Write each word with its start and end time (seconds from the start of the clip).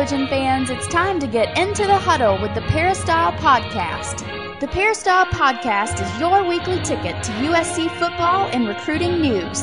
Trojan 0.00 0.28
fans, 0.28 0.70
it's 0.70 0.88
time 0.88 1.20
to 1.20 1.26
get 1.26 1.58
into 1.58 1.86
the 1.86 1.98
huddle 1.98 2.40
with 2.40 2.54
the 2.54 2.62
Peristyle 2.62 3.32
Podcast. 3.32 4.20
The 4.58 4.66
Peristyle 4.66 5.26
Podcast 5.26 6.00
is 6.00 6.18
your 6.18 6.42
weekly 6.42 6.78
ticket 6.82 7.22
to 7.22 7.32
USC 7.32 7.90
football 7.98 8.48
and 8.50 8.66
recruiting 8.66 9.20
news. 9.20 9.60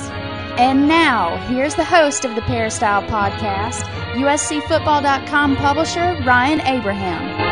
And 0.59 0.87
now, 0.87 1.37
here's 1.47 1.73
the 1.73 1.83
host 1.83 2.23
of 2.23 2.35
the 2.35 2.43
Peristyle 2.43 3.01
Podcast, 3.09 3.81
USCFootball.com 4.13 5.55
publisher 5.55 6.21
Ryan 6.23 6.61
Abraham. 6.61 7.46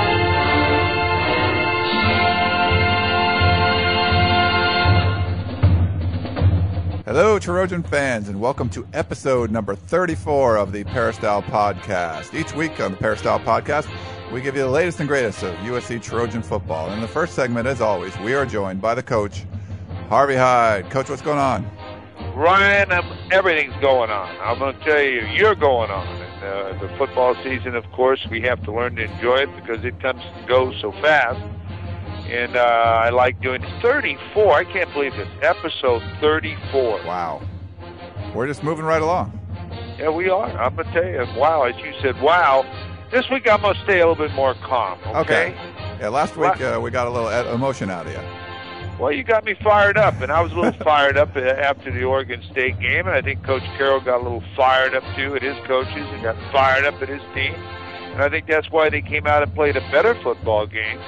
Hello, 7.06 7.38
Trojan 7.38 7.84
fans, 7.84 8.30
and 8.30 8.42
welcome 8.42 8.68
to 8.70 8.88
episode 8.92 9.52
number 9.52 9.76
34 9.76 10.58
of 10.58 10.72
the 10.72 10.84
Peristyle 10.86 11.44
Podcast. 11.44 12.34
Each 12.34 12.52
week 12.56 12.80
on 12.80 12.94
the 12.94 12.98
Peristyle 12.98 13.40
Podcast, 13.40 13.88
we 14.32 14.42
give 14.42 14.56
you 14.56 14.64
the 14.64 14.70
latest 14.72 15.00
and 15.00 15.08
greatest 15.08 15.44
of 15.44 15.54
USC 15.58 16.02
Trojan 16.02 16.42
football. 16.42 16.92
In 16.92 17.02
the 17.02 17.08
first 17.08 17.36
segment, 17.36 17.68
as 17.68 17.80
always, 17.80 18.18
we 18.22 18.34
are 18.34 18.44
joined 18.44 18.82
by 18.82 18.96
the 18.96 19.04
coach, 19.04 19.46
Harvey 20.10 20.34
Hyde. 20.34 20.90
Coach, 20.90 21.08
what's 21.08 21.22
going 21.22 21.38
on? 21.38 21.70
Ryan, 22.34 22.92
um, 22.92 23.16
everything's 23.32 23.80
going 23.80 24.10
on. 24.10 24.36
I'm 24.42 24.58
going 24.58 24.76
to 24.76 24.84
tell 24.84 25.00
you, 25.00 25.28
you're 25.28 25.54
going 25.54 25.92
on. 25.92 26.08
And, 26.08 26.44
uh, 26.44 26.88
the 26.88 26.98
football 26.98 27.36
season, 27.44 27.76
of 27.76 27.86
course, 27.92 28.26
we 28.32 28.42
have 28.42 28.64
to 28.64 28.72
learn 28.72 28.96
to 28.96 29.04
enjoy 29.04 29.44
it 29.44 29.56
because 29.56 29.86
it 29.86 30.00
comes 30.00 30.24
and 30.24 30.48
goes 30.48 30.76
so 30.82 30.92
fast 30.92 31.40
and 32.28 32.56
uh, 32.56 32.60
I 32.60 33.10
like 33.10 33.40
doing 33.42 33.64
34. 33.82 34.54
I 34.54 34.64
can't 34.66 34.92
believe 34.94 35.14
this 35.14 35.28
episode 35.42 36.02
34. 36.20 37.06
Wow, 37.06 37.42
we're 38.34 38.48
just 38.48 38.64
moving 38.64 38.86
right 38.86 39.02
along. 39.02 39.40
Yeah, 39.98 40.10
we 40.10 40.30
are. 40.30 40.50
I'm 40.50 40.76
gonna 40.76 40.92
tell 40.92 41.06
you, 41.06 41.40
wow. 41.40 41.64
As 41.64 41.76
you 41.78 41.94
said, 42.02 42.20
wow. 42.22 42.66
This 43.12 43.30
week 43.30 43.50
I'm 43.50 43.62
gonna 43.62 43.82
stay 43.84 44.00
a 44.02 44.08
little 44.08 44.28
bit 44.28 44.36
more 44.36 44.56
calm. 44.56 45.00
Okay. 45.08 45.18
okay. 45.18 45.56
Yeah, 46.00 46.10
last 46.10 46.36
week 46.36 46.60
uh, 46.60 46.80
we 46.82 46.92
got 46.92 47.08
a 47.08 47.10
little 47.10 47.30
emotion 47.54 47.90
out 47.90 48.08
of 48.08 48.12
you. 48.12 48.20
Well, 49.00 49.12
you 49.12 49.24
got 49.24 49.44
me 49.44 49.56
fired 49.62 49.98
up, 49.98 50.22
and 50.22 50.32
I 50.32 50.42
was 50.42 50.52
a 50.52 50.56
little 50.56 50.84
fired 50.84 51.18
up 51.18 51.36
after 51.36 51.92
the 51.92 52.04
Oregon 52.04 52.42
State 52.52 52.80
game, 52.80 53.08
and 53.08 53.10
I 53.10 53.22
think 53.22 53.44
Coach 53.44 53.64
Carroll 53.78 54.00
got 54.00 54.22
a 54.22 54.24
little 54.24 54.44
fired 54.56 54.96
up 54.96 55.04
too 55.16 55.36
at 55.36 55.42
his 55.42 55.58
coaches 55.68 55.96
and 55.96 56.24
got 56.24 56.36
fired 56.52 56.86
up 56.86 57.02
at 57.02 57.10
his 57.10 57.22
team. 57.34 57.54
And 57.54 58.24
I 58.24 58.30
think 58.30 58.48
that's 58.48 58.72
why 58.72 58.90
they 58.90 59.02
came 59.02 59.28
out 59.28 59.44
and 59.44 59.54
played 59.54 59.76
a 59.76 59.82
better 59.92 60.16
football 60.24 60.66
game 60.66 61.00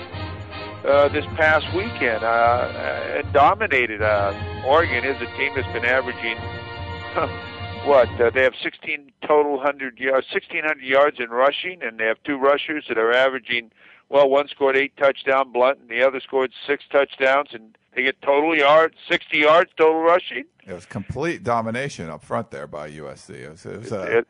uh, 0.86 1.08
this 1.10 1.26
past 1.36 1.66
weekend 1.76 2.24
uh, 2.24 3.18
and 3.18 3.34
dominated. 3.34 4.02
Uh, 4.02 4.34
Oregon 4.66 5.04
is 5.04 5.16
a 5.22 5.38
team 5.38 5.54
that's 5.56 5.72
been 5.74 5.86
averaging 5.86 6.38
what 7.88 8.10
uh, 8.22 8.30
they 8.30 8.44
have 8.44 8.54
16 8.62 9.12
total 9.26 9.60
hundred 9.60 9.98
yards, 9.98 10.28
1600 10.32 10.84
yards 10.84 11.18
in 11.20 11.30
rushing, 11.30 11.82
and 11.82 12.00
they 12.00 12.06
have 12.06 12.18
two 12.24 12.38
rushers 12.38 12.86
that 12.88 12.98
are 12.98 13.14
averaging. 13.14 13.72
Well, 14.10 14.30
one 14.30 14.48
scored 14.48 14.78
eight 14.78 14.96
touchdown 14.98 15.52
Blount, 15.52 15.80
and 15.80 15.90
the 15.90 16.06
other 16.06 16.20
scored 16.22 16.52
six 16.66 16.84
touchdowns, 16.90 17.50
and 17.52 17.78
they 17.94 18.04
get 18.04 18.22
total 18.22 18.56
yards, 18.56 18.96
60 19.10 19.38
yards 19.38 19.72
total 19.78 20.02
rushing. 20.02 20.46
It 20.66 20.74
was 20.74 20.86
complete 20.86 21.44
domination 21.44 22.10
up 22.10 22.24
front 22.24 22.52
there 22.52 22.68
by 22.68 22.92
USC. 22.92 23.32
It 23.32 23.50
was, 23.50 23.66
it 23.66 23.80
was 23.80 23.92
uh, 23.92 24.06
it, 24.10 24.28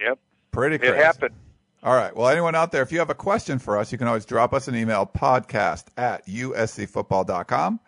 yep, 0.00 0.18
pretty 0.50 0.78
crazy. 0.78 0.94
It 0.94 1.02
happened. 1.02 1.34
All 1.86 1.94
right. 1.94 2.16
Well, 2.16 2.28
anyone 2.28 2.56
out 2.56 2.72
there, 2.72 2.82
if 2.82 2.90
you 2.90 2.98
have 2.98 3.10
a 3.10 3.14
question 3.14 3.60
for 3.60 3.78
us, 3.78 3.92
you 3.92 3.98
can 3.98 4.08
always 4.08 4.24
drop 4.24 4.52
us 4.52 4.66
an 4.66 4.74
email 4.74 5.06
podcast 5.06 5.84
at 5.96 6.26
uscfootball.com. 6.26 7.78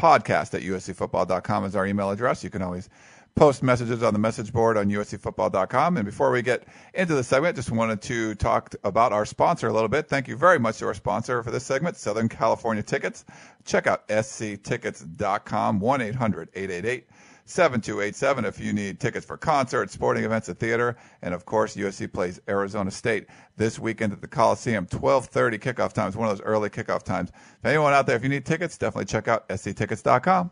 Podcast 0.00 0.54
at 0.54 0.62
uscfootball.com 0.62 1.64
is 1.66 1.76
our 1.76 1.86
email 1.86 2.08
address. 2.08 2.42
You 2.42 2.48
can 2.48 2.62
always 2.62 2.88
post 3.34 3.62
messages 3.62 4.02
on 4.02 4.14
the 4.14 4.18
message 4.18 4.54
board 4.54 4.78
on 4.78 4.88
uscfootball.com. 4.88 5.98
And 5.98 6.06
before 6.06 6.30
we 6.30 6.40
get 6.40 6.66
into 6.94 7.14
the 7.14 7.22
segment, 7.22 7.56
just 7.56 7.70
wanted 7.70 8.00
to 8.02 8.36
talk 8.36 8.74
about 8.84 9.12
our 9.12 9.26
sponsor 9.26 9.68
a 9.68 9.72
little 9.74 9.90
bit. 9.90 10.08
Thank 10.08 10.28
you 10.28 10.36
very 10.38 10.58
much 10.58 10.78
to 10.78 10.86
our 10.86 10.94
sponsor 10.94 11.42
for 11.42 11.50
this 11.50 11.64
segment, 11.64 11.98
Southern 11.98 12.30
California 12.30 12.82
Tickets. 12.82 13.26
Check 13.66 13.86
out 13.86 14.08
sctickets.com, 14.08 15.78
1 15.78 16.00
800 16.00 16.48
888 16.54 17.06
7287 17.46 18.44
if 18.44 18.60
you 18.60 18.72
need 18.72 19.00
tickets 19.00 19.24
for 19.24 19.36
concerts, 19.36 19.92
sporting 19.92 20.24
events, 20.24 20.48
a 20.48 20.54
theater, 20.54 20.96
and 21.22 21.32
of 21.32 21.44
course 21.44 21.76
USC 21.76 22.12
plays 22.12 22.40
Arizona 22.48 22.90
State 22.90 23.26
this 23.56 23.78
weekend 23.78 24.12
at 24.12 24.20
the 24.20 24.28
Coliseum. 24.28 24.86
12:30 24.86 25.58
kickoff 25.58 25.92
times, 25.92 26.16
one 26.16 26.28
of 26.28 26.36
those 26.36 26.44
early 26.44 26.68
kickoff 26.68 27.02
times. 27.02 27.30
If 27.30 27.64
anyone 27.64 27.92
out 27.92 28.06
there, 28.06 28.16
if 28.16 28.22
you 28.22 28.28
need 28.28 28.44
tickets, 28.44 28.76
definitely 28.76 29.06
check 29.06 29.28
out 29.28 29.48
sctickets.com. 29.48 30.50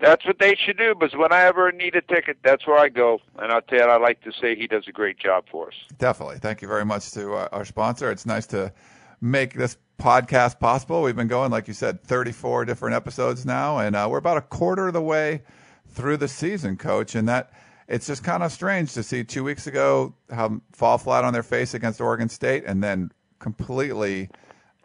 That's 0.00 0.24
what 0.24 0.38
they 0.38 0.56
should 0.56 0.78
do. 0.78 0.94
Because 0.98 1.16
when 1.16 1.32
I 1.32 1.42
ever 1.42 1.70
need 1.72 1.94
a 1.94 2.00
ticket, 2.00 2.38
that's 2.42 2.66
where 2.66 2.78
I 2.78 2.88
go. 2.88 3.20
And 3.38 3.52
I'll 3.52 3.60
tell 3.60 3.78
you, 3.78 3.84
I 3.84 3.98
like 3.98 4.22
to 4.22 4.32
say 4.32 4.56
he 4.56 4.66
does 4.66 4.84
a 4.88 4.92
great 4.92 5.18
job 5.18 5.44
for 5.50 5.68
us. 5.68 5.74
Definitely. 5.98 6.38
Thank 6.38 6.62
you 6.62 6.68
very 6.68 6.84
much 6.84 7.10
to 7.12 7.34
uh, 7.34 7.48
our 7.52 7.64
sponsor. 7.64 8.10
It's 8.10 8.26
nice 8.26 8.46
to 8.46 8.72
make 9.20 9.54
this 9.54 9.76
podcast 10.00 10.58
possible. 10.58 11.02
We've 11.02 11.14
been 11.14 11.28
going, 11.28 11.50
like 11.50 11.68
you 11.68 11.74
said, 11.74 12.02
34 12.02 12.64
different 12.64 12.96
episodes 12.96 13.44
now, 13.44 13.78
and 13.78 13.94
uh, 13.94 14.08
we're 14.10 14.18
about 14.18 14.38
a 14.38 14.42
quarter 14.42 14.88
of 14.88 14.94
the 14.94 15.02
way 15.02 15.42
through 15.90 16.16
the 16.18 16.28
season, 16.28 16.76
coach. 16.76 17.14
And 17.14 17.28
that 17.28 17.52
it's 17.88 18.06
just 18.06 18.22
kind 18.22 18.42
of 18.42 18.52
strange 18.52 18.92
to 18.94 19.02
see 19.02 19.24
two 19.24 19.44
weeks 19.44 19.66
ago 19.66 20.14
how 20.30 20.60
fall 20.72 20.98
flat 20.98 21.24
on 21.24 21.32
their 21.32 21.42
face 21.42 21.74
against 21.74 22.00
Oregon 22.00 22.28
State 22.28 22.64
and 22.64 22.82
then 22.82 23.10
completely 23.40 24.28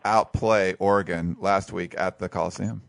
outplay 0.03 0.73
Oregon 0.79 1.37
last 1.39 1.71
week 1.71 1.95
at 1.97 2.19
the 2.19 2.29
Coliseum. 2.29 2.81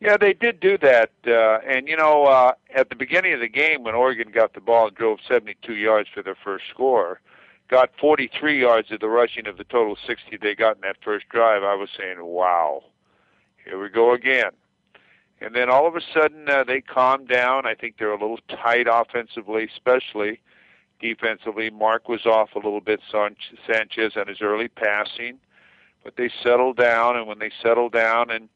Yeah, 0.00 0.16
they 0.16 0.32
did 0.32 0.60
do 0.60 0.78
that. 0.78 1.10
Uh, 1.26 1.58
and, 1.66 1.88
you 1.88 1.96
know, 1.96 2.24
uh, 2.24 2.52
at 2.74 2.88
the 2.88 2.94
beginning 2.94 3.32
of 3.32 3.40
the 3.40 3.48
game, 3.48 3.82
when 3.82 3.94
Oregon 3.94 4.30
got 4.32 4.54
the 4.54 4.60
ball 4.60 4.88
and 4.88 4.96
drove 4.96 5.18
72 5.26 5.74
yards 5.74 6.08
for 6.12 6.22
their 6.22 6.36
first 6.36 6.64
score, 6.70 7.20
got 7.68 7.90
43 8.00 8.60
yards 8.60 8.92
of 8.92 9.00
the 9.00 9.08
rushing 9.08 9.46
of 9.48 9.56
the 9.56 9.64
total 9.64 9.96
60 10.06 10.36
they 10.36 10.54
got 10.54 10.76
in 10.76 10.82
that 10.82 10.96
first 11.04 11.28
drive, 11.28 11.64
I 11.64 11.74
was 11.74 11.90
saying, 11.98 12.24
wow, 12.24 12.84
here 13.64 13.80
we 13.80 13.88
go 13.88 14.12
again. 14.12 14.50
And 15.40 15.54
then 15.54 15.70
all 15.70 15.86
of 15.86 15.94
a 15.94 16.00
sudden 16.00 16.48
uh, 16.48 16.64
they 16.64 16.80
calmed 16.80 17.28
down. 17.28 17.66
I 17.66 17.74
think 17.74 17.96
they're 17.98 18.12
a 18.12 18.20
little 18.20 18.40
tight 18.48 18.86
offensively, 18.90 19.64
especially 19.72 20.40
defensively. 21.00 21.70
Mark 21.70 22.08
was 22.08 22.26
off 22.26 22.54
a 22.54 22.58
little 22.58 22.80
bit, 22.80 23.00
Sanchez 23.10 24.16
on 24.16 24.26
his 24.26 24.42
early 24.42 24.68
passing, 24.68 25.38
but 26.02 26.16
they 26.16 26.30
settled 26.42 26.76
down. 26.76 27.16
And 27.16 27.26
when 27.26 27.38
they 27.38 27.52
settled 27.62 27.92
down 27.92 28.30
and 28.30 28.48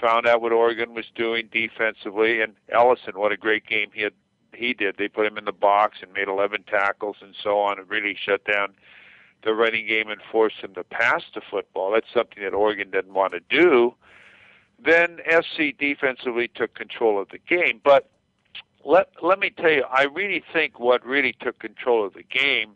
found 0.00 0.26
out 0.26 0.42
what 0.42 0.52
Oregon 0.52 0.92
was 0.92 1.06
doing 1.14 1.48
defensively, 1.50 2.42
and 2.42 2.54
Ellison, 2.68 3.18
what 3.18 3.32
a 3.32 3.36
great 3.36 3.66
game 3.66 3.90
he 3.92 4.02
had. 4.02 4.12
He 4.54 4.72
did. 4.72 4.96
They 4.96 5.08
put 5.08 5.26
him 5.26 5.36
in 5.38 5.44
the 5.44 5.52
box 5.52 5.98
and 6.02 6.12
made 6.12 6.26
11 6.26 6.64
tackles 6.64 7.16
and 7.20 7.34
so 7.40 7.58
on, 7.58 7.78
and 7.78 7.88
really 7.88 8.16
shut 8.20 8.44
down 8.44 8.74
the 9.44 9.54
running 9.54 9.86
game 9.86 10.08
and 10.08 10.20
forced 10.32 10.56
him 10.56 10.74
to 10.74 10.82
pass 10.82 11.22
the 11.34 11.42
football. 11.48 11.92
That's 11.92 12.12
something 12.12 12.42
that 12.42 12.54
Oregon 12.54 12.90
didn't 12.90 13.12
want 13.12 13.34
to 13.34 13.40
do 13.48 13.94
then 14.84 15.18
SC 15.28 15.76
defensively 15.78 16.48
took 16.48 16.74
control 16.74 17.20
of 17.20 17.28
the 17.30 17.38
game. 17.38 17.80
But 17.82 18.08
let 18.84 19.10
let 19.22 19.38
me 19.38 19.50
tell 19.50 19.70
you, 19.70 19.84
I 19.90 20.04
really 20.04 20.42
think 20.52 20.78
what 20.78 21.04
really 21.04 21.34
took 21.40 21.58
control 21.58 22.06
of 22.06 22.14
the 22.14 22.22
game 22.22 22.72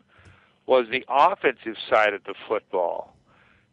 was 0.65 0.87
the 0.89 1.05
offensive 1.09 1.75
side 1.89 2.13
of 2.13 2.23
the 2.23 2.35
football 2.47 3.15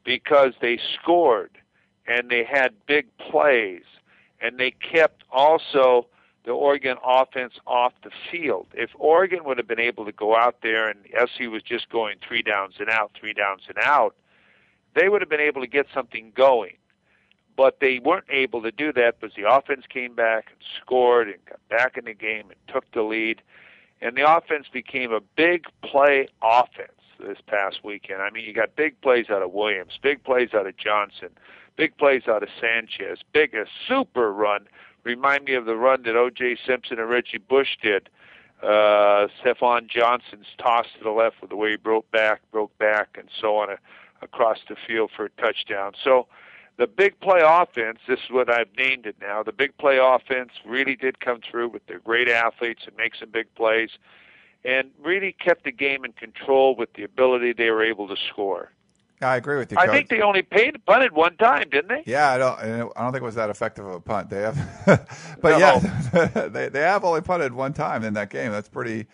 because 0.05 0.55
they 0.61 0.79
scored 1.01 1.59
and 2.07 2.31
they 2.31 2.45
had 2.45 2.75
big 2.87 3.07
plays 3.19 3.85
and 4.41 4.59
they 4.59 4.71
kept 4.71 5.23
also 5.31 6.07
the 6.45 6.53
Oregon 6.53 6.97
offense 7.05 7.55
off 7.67 7.93
the 8.03 8.11
field. 8.31 8.67
If 8.73 8.91
Oregon 8.99 9.45
would 9.45 9.59
have 9.59 9.69
been 9.69 9.81
able 9.81 10.05
to 10.07 10.13
go 10.13 10.35
out 10.35 10.57
there 10.63 10.89
and 10.89 10.99
SC 11.13 11.43
was 11.51 11.63
just 11.63 11.91
going 11.91 12.17
three 12.27 12.43
downs 12.43 12.75
and 12.81 12.89
out, 12.89 13.13
three 13.19 13.35
downs 13.35 13.63
and 13.69 13.77
out, 13.85 14.17
they 14.95 15.09
would 15.09 15.21
have 15.21 15.29
been 15.29 15.41
able 15.41 15.61
to 15.61 15.69
get 15.69 15.87
something 15.95 16.33
going 16.35 16.77
but 17.61 17.79
they 17.79 17.99
weren't 17.99 18.25
able 18.31 18.63
to 18.63 18.71
do 18.71 18.91
that 18.91 19.21
because 19.21 19.37
the 19.37 19.47
offense 19.47 19.85
came 19.87 20.15
back 20.15 20.47
and 20.49 20.59
scored 20.81 21.29
and 21.29 21.37
got 21.45 21.61
back 21.69 21.99
in 21.99 22.07
the 22.07 22.15
game 22.15 22.45
and 22.49 22.57
took 22.73 22.91
the 22.93 23.03
lead. 23.03 23.43
And 24.01 24.17
the 24.17 24.23
offense 24.23 24.69
became 24.73 25.13
a 25.13 25.21
big 25.37 25.67
play 25.83 26.29
offense 26.43 27.03
this 27.19 27.37
past 27.47 27.85
weekend. 27.85 28.23
I 28.23 28.31
mean, 28.31 28.47
you 28.47 28.55
got 28.55 28.77
big 28.77 28.99
plays 29.03 29.27
out 29.29 29.43
of 29.43 29.53
Williams, 29.53 29.99
big 30.03 30.25
plays 30.25 30.55
out 30.55 30.67
of 30.67 30.75
Johnson, 30.79 31.29
big 31.77 31.95
plays 31.99 32.23
out 32.27 32.43
of 32.43 32.49
Sanchez, 32.59 33.19
big 33.35 33.55
a 33.55 33.67
super 33.87 34.33
run. 34.33 34.67
Remind 35.05 35.45
me 35.45 35.53
of 35.53 35.67
the 35.67 35.77
run 35.77 36.05
that 36.05 36.17
O.J. 36.17 36.57
Simpson 36.67 36.99
and 36.99 37.11
Reggie 37.11 37.37
Bush 37.37 37.77
did. 37.83 38.09
Uh, 38.63 39.29
Stafon 39.45 39.87
Johnson's 39.87 40.47
toss 40.57 40.87
to 40.97 41.05
the 41.05 41.11
left 41.11 41.43
with 41.43 41.51
the 41.51 41.57
way 41.57 41.73
he 41.73 41.77
broke 41.77 42.11
back, 42.11 42.41
broke 42.53 42.77
back, 42.79 43.19
and 43.19 43.29
so 43.39 43.59
on 43.59 43.69
uh, 43.69 43.77
across 44.23 44.61
the 44.67 44.77
field 44.87 45.11
for 45.15 45.27
a 45.27 45.31
touchdown. 45.43 45.93
So 46.03 46.27
the 46.81 46.87
big 46.87 47.21
play 47.21 47.43
offense, 47.45 47.99
this 48.09 48.21
is 48.21 48.31
what 48.31 48.51
I've 48.51 48.75
named 48.75 49.05
it 49.05 49.17
now, 49.21 49.43
the 49.43 49.53
big 49.53 49.77
play 49.77 49.99
offense 50.01 50.53
really 50.65 50.97
did 50.97 51.21
come 51.21 51.41
through 51.43 51.69
with 51.69 51.87
their 51.87 51.99
great 51.99 52.27
athletes 52.27 52.85
and 52.87 52.97
make 52.97 53.15
some 53.15 53.29
big 53.29 53.55
plays 53.55 53.91
and 54.65 54.91
really 55.03 55.33
kept 55.33 55.65
the 55.65 55.73
game 55.73 56.07
in 56.07 56.13
control 56.13 56.75
with 56.75 56.91
the 56.95 57.03
ability 57.05 57.53
they 57.53 57.69
were 57.69 57.85
able 57.85 58.09
to 58.09 58.17
score. 58.31 58.73
I 59.21 59.37
agree 59.37 59.59
with 59.59 59.71
you. 59.71 59.77
Coach. 59.77 59.89
I 59.91 59.93
think 59.93 60.09
they 60.09 60.23
only 60.23 60.41
paid 60.41 60.83
punted 60.87 61.13
one 61.13 61.37
time, 61.37 61.69
didn't 61.69 61.89
they? 61.89 62.03
Yeah, 62.11 62.31
I 62.31 62.39
don't. 62.39 62.59
I 62.59 63.03
don't 63.03 63.13
think 63.13 63.21
it 63.21 63.27
was 63.27 63.35
that 63.35 63.51
effective 63.51 63.85
of 63.85 63.93
a 63.93 64.01
punt. 64.01 64.31
They 64.31 64.41
have, 64.41 64.57
but 65.43 65.51
no. 65.51 65.59
yeah, 65.59 66.49
they 66.49 66.71
they 66.71 66.81
have 66.81 67.05
only 67.05 67.21
punted 67.21 67.53
one 67.53 67.75
time 67.75 68.03
in 68.05 68.15
that 68.15 68.31
game. 68.31 68.51
That's 68.51 68.71
pretty 68.71 69.07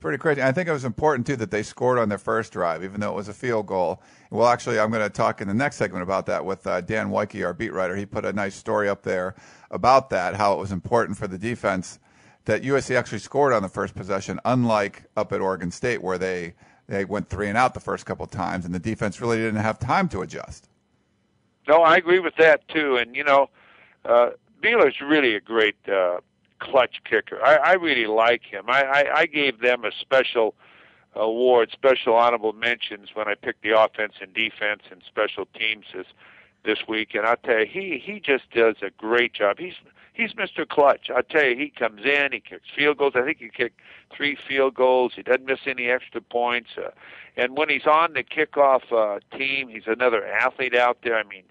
pretty 0.00 0.18
crazy. 0.18 0.42
I 0.42 0.52
think 0.52 0.68
it 0.68 0.72
was 0.72 0.84
important 0.84 1.26
too 1.26 1.36
that 1.36 1.50
they 1.50 1.62
scored 1.62 1.98
on 1.98 2.08
their 2.08 2.18
first 2.18 2.52
drive, 2.52 2.82
even 2.82 3.00
though 3.00 3.12
it 3.12 3.16
was 3.16 3.28
a 3.28 3.34
field 3.34 3.66
goal. 3.66 4.02
Well, 4.30 4.48
actually, 4.48 4.80
I'm 4.80 4.90
going 4.90 5.02
to 5.02 5.10
talk 5.10 5.40
in 5.40 5.48
the 5.48 5.54
next 5.54 5.76
segment 5.76 6.02
about 6.02 6.26
that 6.26 6.44
with 6.44 6.66
uh, 6.66 6.80
Dan 6.80 7.10
Wyke, 7.10 7.36
our 7.36 7.52
beat 7.52 7.72
writer. 7.72 7.96
He 7.96 8.06
put 8.06 8.24
a 8.24 8.32
nice 8.32 8.54
story 8.54 8.88
up 8.88 9.02
there 9.02 9.34
about 9.70 10.10
that, 10.10 10.34
how 10.34 10.54
it 10.54 10.58
was 10.58 10.72
important 10.72 11.18
for 11.18 11.28
the 11.28 11.38
defense 11.38 11.98
that 12.46 12.62
USC 12.62 12.96
actually 12.96 13.18
scored 13.18 13.52
on 13.52 13.62
the 13.62 13.68
first 13.68 13.94
possession, 13.94 14.40
unlike 14.44 15.04
up 15.16 15.32
at 15.32 15.40
Oregon 15.40 15.70
State 15.70 16.02
where 16.02 16.18
they 16.18 16.54
they 16.88 17.04
went 17.04 17.28
three 17.28 17.48
and 17.48 17.56
out 17.56 17.72
the 17.74 17.80
first 17.80 18.04
couple 18.04 18.24
of 18.24 18.32
times, 18.32 18.64
and 18.64 18.74
the 18.74 18.80
defense 18.80 19.20
really 19.20 19.36
didn't 19.36 19.60
have 19.60 19.78
time 19.78 20.08
to 20.08 20.22
adjust. 20.22 20.68
No, 21.68 21.82
I 21.82 21.96
agree 21.96 22.18
with 22.18 22.34
that 22.36 22.66
too. 22.68 22.96
And 22.96 23.14
you 23.14 23.22
know, 23.22 23.48
uh, 24.04 24.30
Buehler's 24.60 25.00
really 25.00 25.36
a 25.36 25.40
great 25.40 25.76
uh, 25.88 26.18
clutch 26.60 27.02
kicker. 27.08 27.42
I, 27.42 27.56
I 27.56 27.72
really 27.74 28.06
like 28.06 28.42
him. 28.42 28.64
I, 28.68 28.82
I, 28.82 29.16
I 29.20 29.26
gave 29.26 29.60
them 29.60 29.84
a 29.84 29.90
special 29.98 30.54
award, 31.14 31.70
special 31.72 32.14
honorable 32.14 32.52
mentions 32.52 33.10
when 33.14 33.28
I 33.28 33.34
picked 33.34 33.62
the 33.62 33.78
offense 33.78 34.14
and 34.20 34.32
defense 34.32 34.82
and 34.90 35.02
special 35.06 35.46
teams 35.46 35.86
this 35.94 36.06
this 36.64 36.78
week. 36.86 37.14
And 37.14 37.26
I'll 37.26 37.36
tell 37.36 37.60
you, 37.60 37.66
he 37.66 38.02
he 38.04 38.20
just 38.20 38.50
does 38.50 38.76
a 38.82 38.90
great 38.90 39.32
job. 39.34 39.58
He's 39.58 39.74
he's 40.12 40.32
Mr. 40.34 40.68
Clutch. 40.68 41.10
I 41.14 41.22
tell 41.22 41.44
you, 41.44 41.56
he 41.56 41.70
comes 41.70 42.02
in, 42.04 42.32
he 42.32 42.40
kicks 42.40 42.68
field 42.76 42.98
goals. 42.98 43.14
I 43.16 43.22
think 43.22 43.38
he 43.38 43.48
kicked 43.48 43.80
three 44.14 44.36
field 44.48 44.74
goals. 44.74 45.12
He 45.16 45.22
doesn't 45.22 45.46
miss 45.46 45.60
any 45.66 45.88
extra 45.88 46.20
points. 46.20 46.70
Uh, 46.76 46.90
and 47.36 47.56
when 47.56 47.68
he's 47.68 47.86
on 47.86 48.12
the 48.12 48.22
kickoff 48.22 48.92
uh, 48.92 49.20
team, 49.36 49.68
he's 49.68 49.86
another 49.86 50.26
athlete 50.26 50.76
out 50.76 50.98
there. 51.02 51.16
I 51.16 51.22
mean, 51.24 51.44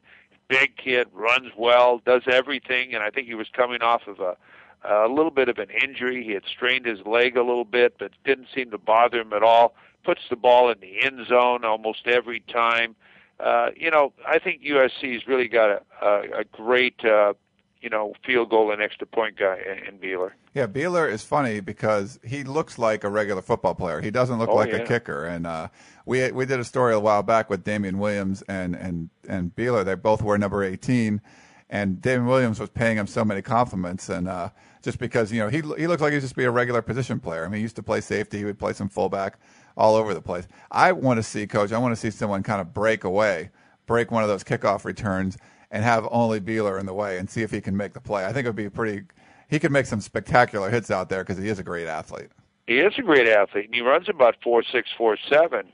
big 0.48 0.78
kid, 0.78 1.08
runs 1.14 1.52
well, 1.58 2.02
does 2.06 2.24
everything. 2.28 2.94
And 2.94 3.04
I 3.04 3.10
think 3.10 3.28
he 3.28 3.36
was 3.36 3.48
coming 3.52 3.82
off 3.82 4.08
of 4.08 4.20
a 4.20 4.38
a 4.84 5.08
little 5.08 5.32
bit 5.32 5.50
of 5.50 5.58
an 5.58 5.70
injury. 5.70 6.24
He 6.24 6.32
had 6.32 6.44
strained 6.46 6.86
his 6.86 7.00
leg 7.06 7.38
a 7.38 7.44
little 7.44 7.66
bit, 7.66 7.96
but 8.00 8.12
didn't 8.24 8.48
seem 8.54 8.72
to 8.72 8.78
bother 8.78 9.22
him 9.22 9.34
at 9.34 9.44
all. 9.44 9.76
Puts 10.04 10.22
the 10.30 10.36
ball 10.36 10.72
in 10.72 10.80
the 10.80 11.02
end 11.04 11.28
zone 11.28 11.66
almost 11.66 12.08
every 12.08 12.40
time. 12.42 12.96
Uh, 13.40 13.70
you 13.76 13.90
know, 13.90 14.14
I 14.28 14.40
think 14.40 14.64
USC's 14.64 15.28
really 15.28 15.48
got 15.48 15.70
a, 15.70 15.82
a, 16.02 16.22
a 16.40 16.44
great 16.44 17.04
uh, 17.06 17.34
you 17.82 17.90
know, 17.90 18.14
field 18.26 18.50
goal 18.50 18.72
and 18.72 18.82
extra 18.82 19.08
point 19.08 19.38
guy 19.38 19.58
in, 19.88 19.98
Buehler. 20.00 20.32
Yeah, 20.54 20.68
Buehler 20.68 21.10
is 21.10 21.24
funny 21.24 21.62
because 21.62 22.20
he 22.24 22.44
looks 22.44 22.78
like 22.78 23.04
a 23.04 23.10
regular 23.10 23.42
football 23.42 23.76
player. 23.76 24.02
He 24.02 24.12
doesn't 24.12 24.38
look 24.38 24.50
oh, 24.50 24.56
like 24.56 24.72
yeah. 24.72 24.78
a 24.78 24.88
kicker. 24.88 25.26
And 25.26 25.48
uh, 25.48 25.70
we 26.06 26.32
we 26.32 26.46
did 26.46 26.60
a 26.60 26.66
story 26.66 26.94
a 26.94 27.00
while 27.00 27.24
back 27.24 27.50
with 27.50 27.64
Damian 27.64 28.00
Williams 28.00 28.44
and 28.50 28.76
and 28.76 29.10
and 29.28 29.56
Buehler. 29.56 29.86
They 29.86 29.96
both 29.96 30.22
were 30.22 30.38
number 30.38 30.64
18, 30.64 31.22
and 31.70 32.02
Damian 32.02 32.26
Williams 32.26 32.60
was 32.60 32.70
paying 32.70 32.98
him 32.98 33.08
so 33.08 33.24
many 33.24 33.42
compliments 33.42 34.10
and. 34.10 34.28
Uh, 34.28 34.50
just 34.82 35.00
because 35.00 35.32
you 35.32 35.40
know 35.40 35.50
he 35.50 35.58
he 35.78 35.88
looks 35.88 36.02
like 36.02 36.14
he'd 36.14 36.22
just 36.22 36.36
be 36.36 36.46
a 36.46 36.52
regular 36.52 36.82
position 36.82 37.20
player. 37.20 37.46
I 37.46 37.48
mean, 37.48 37.58
he 37.58 37.62
used 37.62 37.76
to 37.78 37.84
play 37.84 38.02
safety. 38.02 38.38
He 38.38 38.46
would 38.46 38.60
play 38.60 38.74
some 38.74 38.90
fullback 38.90 39.38
all 39.76 39.96
over 39.96 40.14
the 40.14 40.22
place. 40.22 40.48
I 40.72 40.92
want 40.92 41.18
to 41.18 41.24
see, 41.24 41.48
coach. 41.48 41.72
I 41.72 41.78
want 41.78 41.94
to 41.94 41.96
see 41.96 42.10
someone 42.10 42.44
kind 42.44 42.62
of 42.62 42.74
break 42.74 43.04
away, 43.04 43.52
break 43.88 44.12
one 44.12 44.24
of 44.24 44.30
those 44.30 44.44
kickoff 44.44 44.86
returns, 44.86 45.38
and 45.72 45.84
have 45.84 46.08
only 46.12 46.40
Buehler 46.40 46.80
in 46.80 46.86
the 46.86 46.94
way 46.94 47.18
and 47.18 47.30
see 47.30 47.42
if 47.42 47.52
he 47.52 47.62
can 47.62 47.76
make 47.76 47.94
the 47.94 48.02
play. 48.02 48.26
I 48.26 48.34
think 48.34 48.46
it 48.46 48.50
would 48.50 48.56
be 48.56 48.70
pretty. 48.70 49.04
He 49.50 49.60
could 49.60 49.72
make 49.72 49.86
some 49.86 50.02
spectacular 50.02 50.70
hits 50.70 50.92
out 50.92 51.10
there 51.10 51.24
because 51.24 51.38
he 51.38 51.50
is 51.50 51.60
a 51.60 51.64
great 51.64 51.88
athlete. 51.88 52.30
He 52.68 52.80
is 52.80 52.94
a 53.00 53.02
great 53.02 53.28
athlete, 53.28 53.70
he 53.74 53.82
runs 53.82 54.08
about 54.08 54.36
four 54.44 54.64
six 54.64 54.90
four 54.96 55.18
seven. 55.28 55.72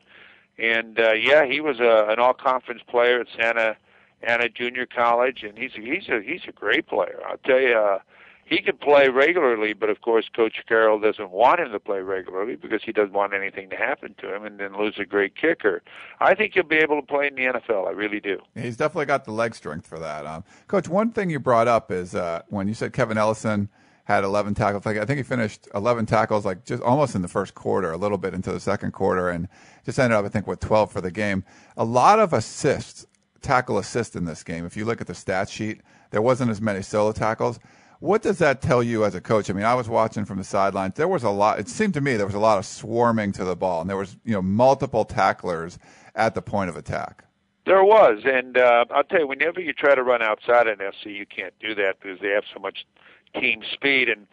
And 0.57 0.97
uh, 0.97 1.11
yeah, 1.11 1.45
he 1.45 1.59
was 1.59 1.81
a, 1.81 2.07
an 2.09 2.19
all 2.19 2.33
conference 2.33 2.81
player 2.87 3.19
at 3.19 3.27
Santa 3.37 3.75
Ana 4.23 4.47
Junior 4.47 4.85
College, 4.85 5.43
and 5.43 5.57
he's 5.57 5.71
a, 5.77 5.81
he's 5.81 6.07
a 6.07 6.21
he's 6.21 6.41
a 6.47 6.53
great 6.53 6.87
player. 6.87 7.19
I'll 7.27 7.37
tell 7.37 7.59
you. 7.59 7.77
Uh, 7.77 7.99
he 8.45 8.61
can 8.61 8.77
play 8.77 9.09
regularly, 9.09 9.73
but 9.73 9.89
of 9.89 10.01
course, 10.01 10.29
Coach 10.33 10.61
Carroll 10.67 10.99
doesn't 10.99 11.31
want 11.31 11.59
him 11.59 11.71
to 11.71 11.79
play 11.79 11.99
regularly 11.99 12.55
because 12.55 12.81
he 12.83 12.91
doesn't 12.91 13.13
want 13.13 13.33
anything 13.33 13.69
to 13.71 13.75
happen 13.75 14.15
to 14.19 14.33
him 14.33 14.45
and 14.45 14.59
then 14.59 14.77
lose 14.77 14.95
a 14.99 15.05
great 15.05 15.35
kicker. 15.35 15.81
I 16.19 16.35
think 16.35 16.53
he'll 16.53 16.63
be 16.63 16.77
able 16.77 17.01
to 17.01 17.07
play 17.07 17.27
in 17.27 17.35
the 17.35 17.41
NFL. 17.41 17.87
I 17.87 17.91
really 17.91 18.19
do. 18.19 18.39
He's 18.53 18.77
definitely 18.77 19.07
got 19.07 19.25
the 19.25 19.31
leg 19.31 19.55
strength 19.55 19.87
for 19.87 19.97
that. 19.97 20.27
Um, 20.27 20.43
Coach, 20.67 20.87
one 20.87 21.11
thing 21.11 21.31
you 21.31 21.39
brought 21.39 21.67
up 21.67 21.91
is 21.91 22.13
uh, 22.13 22.43
when 22.49 22.67
you 22.67 22.75
said 22.75 22.93
Kevin 22.93 23.17
Ellison 23.17 23.67
had 24.05 24.23
11 24.23 24.53
tackles. 24.53 24.85
Like 24.85 24.97
I 24.97 25.05
think 25.05 25.17
he 25.17 25.23
finished 25.23 25.67
11 25.73 26.05
tackles, 26.05 26.45
like 26.45 26.63
just 26.65 26.81
almost 26.83 27.15
in 27.15 27.23
the 27.23 27.27
first 27.27 27.55
quarter, 27.55 27.91
a 27.91 27.97
little 27.97 28.19
bit 28.19 28.35
into 28.35 28.51
the 28.51 28.59
second 28.59 28.91
quarter, 28.91 29.29
and 29.29 29.47
just 29.83 29.99
ended 29.99 30.15
up, 30.15 30.23
I 30.23 30.29
think, 30.29 30.45
with 30.47 30.59
12 30.59 30.91
for 30.91 31.01
the 31.01 31.11
game. 31.11 31.43
A 31.75 31.83
lot 31.83 32.19
of 32.19 32.31
assists, 32.31 33.07
tackle 33.41 33.79
assists 33.79 34.15
in 34.15 34.25
this 34.25 34.43
game. 34.43 34.65
If 34.65 34.77
you 34.77 34.85
look 34.85 35.01
at 35.01 35.07
the 35.07 35.15
stat 35.15 35.49
sheet, 35.49 35.81
there 36.11 36.21
wasn't 36.21 36.51
as 36.51 36.61
many 36.61 36.83
solo 36.83 37.11
tackles. 37.11 37.59
What 38.05 38.21
does 38.21 38.37
that 38.37 38.61
tell 38.61 38.83
you 38.83 39.03
as 39.03 39.15
a 39.15 39.19
coach? 39.19 39.49
I 39.49 39.53
mean, 39.53 39.65
I 39.65 39.73
was 39.73 39.89
watching 39.89 40.25
from 40.25 40.37
the 40.37 40.43
sidelines. 40.43 40.93
There 40.93 41.07
was 41.07 41.23
a 41.23 41.31
lot. 41.31 41.57
It 41.57 41.67
seemed 41.67 41.95
to 41.95 42.01
me 42.01 42.17
there 42.17 42.27
was 42.27 42.35
a 42.35 42.39
lot 42.39 42.59
of 42.59 42.65
swarming 42.67 43.31
to 43.31 43.43
the 43.43 43.55
ball, 43.55 43.81
and 43.81 43.89
there 43.89 43.97
was 43.97 44.15
you 44.23 44.33
know 44.33 44.43
multiple 44.43 45.05
tacklers 45.05 45.79
at 46.13 46.35
the 46.35 46.41
point 46.43 46.69
of 46.69 46.75
attack. 46.75 47.23
There 47.65 47.83
was, 47.83 48.21
and 48.23 48.59
uh, 48.59 48.85
I'll 48.91 49.05
tell 49.05 49.21
you, 49.21 49.27
whenever 49.27 49.59
you 49.59 49.73
try 49.73 49.95
to 49.95 50.03
run 50.03 50.21
outside 50.21 50.67
an 50.67 50.77
SC, 50.77 51.07
you 51.07 51.25
can't 51.25 51.55
do 51.59 51.73
that 51.73 51.99
because 51.99 52.19
they 52.19 52.29
have 52.29 52.43
so 52.53 52.59
much 52.59 52.85
team 53.33 53.63
speed, 53.73 54.07
and 54.07 54.27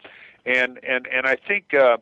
and 0.45 0.79
and 0.87 1.07
and 1.07 1.25
I 1.25 1.35
think 1.35 1.73
uh, 1.73 1.97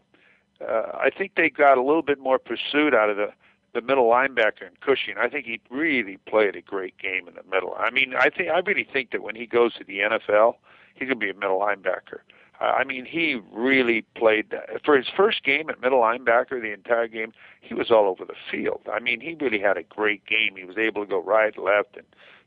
uh, 0.59 0.91
I 0.94 1.09
think 1.09 1.35
they 1.35 1.50
got 1.50 1.77
a 1.77 1.81
little 1.81 2.01
bit 2.01 2.19
more 2.19 2.38
pursuit 2.38 2.94
out 2.94 3.09
of 3.09 3.15
the 3.15 3.31
the 3.73 3.79
middle 3.79 4.09
linebacker 4.09 4.63
in 4.63 4.73
Cushing. 4.81 5.15
I 5.18 5.29
think 5.29 5.45
he 5.45 5.62
really 5.69 6.18
played 6.27 6.57
a 6.57 6.62
great 6.62 6.97
game 6.97 7.29
in 7.29 7.35
the 7.35 7.50
middle. 7.50 7.75
I 7.79 7.91
mean, 7.91 8.13
I 8.13 8.29
think 8.29 8.50
I 8.50 8.59
really 8.59 8.85
think 8.91 9.12
that 9.12 9.23
when 9.23 9.35
he 9.35 9.45
goes 9.45 9.73
to 9.75 9.85
the 9.85 10.00
NFL 10.00 10.56
going 10.99 11.09
could 11.09 11.19
be 11.19 11.29
a 11.29 11.33
middle 11.33 11.59
linebacker. 11.59 12.19
Uh, 12.61 12.65
I 12.65 12.83
mean, 12.83 13.05
he 13.05 13.41
really 13.51 14.05
played 14.15 14.51
that. 14.51 14.85
for 14.85 14.95
his 14.95 15.07
first 15.15 15.43
game 15.43 15.69
at 15.69 15.81
middle 15.81 15.99
linebacker. 15.99 16.61
The 16.61 16.73
entire 16.73 17.07
game, 17.07 17.33
he 17.59 17.73
was 17.73 17.89
all 17.89 18.05
over 18.05 18.23
the 18.23 18.35
field. 18.51 18.81
I 18.91 18.99
mean, 18.99 19.19
he 19.19 19.33
really 19.33 19.59
had 19.59 19.77
a 19.77 19.83
great 19.83 20.25
game. 20.27 20.55
He 20.55 20.63
was 20.63 20.77
able 20.77 21.03
to 21.03 21.09
go 21.09 21.21
right, 21.21 21.57
left, 21.57 21.97
and 21.97 22.05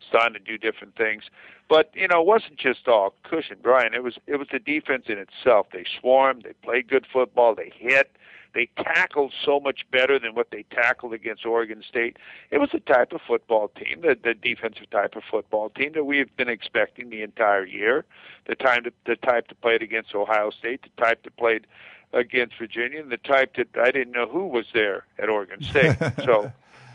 starting 0.09 0.35
to 0.35 0.39
do 0.39 0.57
different 0.57 0.97
things. 0.97 1.25
But 1.69 1.91
you 1.95 2.07
know, 2.07 2.21
it 2.21 2.27
wasn't 2.27 2.59
just 2.59 2.87
all 2.87 3.15
Cushing, 3.29 3.57
Brian. 3.61 3.93
It 3.95 4.05
was 4.05 4.19
it 4.27 4.37
was 4.37 4.49
the 4.53 4.61
defense 4.61 5.07
in 5.09 5.19
itself. 5.19 5.67
They 5.73 5.85
swarmed. 6.01 6.45
They 6.45 6.53
played 6.63 6.89
good 6.89 7.07
football. 7.13 7.55
They 7.55 7.73
hit. 7.75 8.13
They 8.55 8.69
tackled 8.77 9.33
so 9.45 9.59
much 9.59 9.81
better 9.91 10.19
than 10.19 10.35
what 10.35 10.51
they 10.51 10.65
tackled 10.71 11.13
against 11.13 11.45
Oregon 11.45 11.83
State. 11.87 12.19
It 12.51 12.59
was 12.59 12.71
the 12.73 12.81
type 12.81 13.13
of 13.13 13.21
football 13.27 13.69
team, 13.69 14.03
the, 14.03 14.17
the 14.23 14.35
defensive 14.35 14.89
type 14.91 15.17
of 15.17 15.23
football 15.29 15.71
team 15.71 15.93
that 15.95 16.05
we've 16.05 16.35
been 16.37 16.49
expecting 16.49 17.11
the 17.11 17.23
entire 17.23 17.67
year. 17.67 18.05
The 18.47 18.55
time 18.55 18.85
to, 18.85 18.93
the 19.07 19.17
type 19.17 19.49
to 19.49 19.55
play 19.55 19.75
it 19.75 19.83
against 19.83 20.15
Ohio 20.15 20.51
State, 20.51 20.83
the 20.83 21.03
type 21.03 21.25
that 21.25 21.37
played 21.37 21.67
against 22.13 22.57
Virginia, 22.59 23.01
and 23.01 23.11
the 23.11 23.17
type 23.17 23.57
that 23.57 23.69
I 23.77 23.91
didn't 23.91 24.13
know 24.13 24.29
who 24.29 24.47
was 24.47 24.67
there 24.73 25.05
at 25.19 25.29
Oregon 25.29 25.63
State. 25.63 25.97
so, 26.25 26.53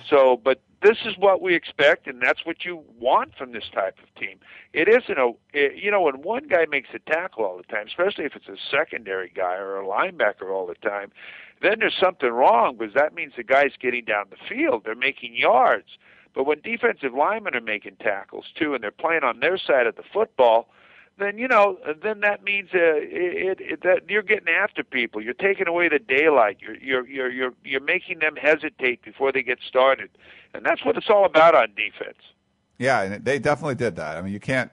so, 0.10 0.39
but 0.41 0.62
this 0.81 0.98
is 1.05 1.17
what 1.17 1.41
we 1.41 1.55
expect, 1.55 2.07
and 2.07 2.22
that's 2.22 2.45
what 2.45 2.63
you 2.63 2.83
want 3.00 3.36
from 3.36 3.51
this 3.51 3.65
type 3.74 3.98
of 4.01 4.13
team. 4.19 4.39
It 4.74 4.88
isn't 4.88 5.17
a, 5.17 5.31
it, 5.53 5.75
you 5.75 5.91
know, 5.91 6.01
when 6.01 6.22
one 6.22 6.48
guy 6.48 6.65
makes 6.69 6.89
a 6.93 7.00
tackle 7.00 7.43
all 7.43 7.57
the 7.57 7.63
time, 7.63 7.88
especially 7.88 8.25
if 8.25 8.36
it's 8.36 8.48
a 8.48 8.55
secondary 8.72 9.31
guy 9.36 9.55
or 9.55 9.81
a 9.81 9.86
linebacker 9.86 10.50
all 10.51 10.65
the 10.65 10.75
time, 10.75 11.12
then 11.61 11.79
there's 11.79 11.97
something 11.99 12.29
wrong 12.29 12.77
because 12.77 12.93
that 12.93 13.13
means 13.13 13.33
the 13.35 13.43
guy's 13.43 13.73
getting 13.79 14.05
down 14.05 14.25
the 14.29 14.37
field. 14.47 14.83
They're 14.85 14.95
making 14.95 15.35
yards. 15.35 15.97
But 16.33 16.45
when 16.45 16.61
defensive 16.61 17.13
linemen 17.13 17.55
are 17.55 17.61
making 17.61 17.97
tackles 17.97 18.45
too, 18.55 18.73
and 18.73 18.83
they're 18.83 18.91
playing 18.91 19.23
on 19.23 19.39
their 19.39 19.57
side 19.57 19.87
of 19.87 19.95
the 19.95 20.03
football, 20.13 20.69
then 21.17 21.37
you 21.37 21.47
know, 21.47 21.77
then 22.01 22.21
that 22.21 22.43
means 22.43 22.69
uh, 22.73 22.95
it, 22.95 23.59
it, 23.59 23.83
that 23.83 24.09
you're 24.09 24.23
getting 24.23 24.47
after 24.47 24.83
people. 24.83 25.21
You're 25.21 25.33
taking 25.33 25.67
away 25.67 25.89
the 25.89 25.99
daylight. 25.99 26.57
You're 26.61 26.77
you're 26.77 27.07
you're 27.07 27.31
you're 27.31 27.53
you're 27.63 27.81
making 27.81 28.19
them 28.19 28.35
hesitate 28.35 29.01
before 29.01 29.31
they 29.31 29.43
get 29.43 29.59
started, 29.67 30.09
and 30.53 30.65
that's 30.65 30.85
what 30.85 30.95
it's 30.95 31.09
all 31.09 31.25
about 31.25 31.55
on 31.55 31.73
defense. 31.75 32.19
Yeah, 32.77 33.01
and 33.01 33.25
they 33.25 33.39
definitely 33.39 33.75
did 33.75 33.97
that. 33.97 34.17
I 34.17 34.21
mean, 34.21 34.31
you 34.31 34.39
can't 34.39 34.71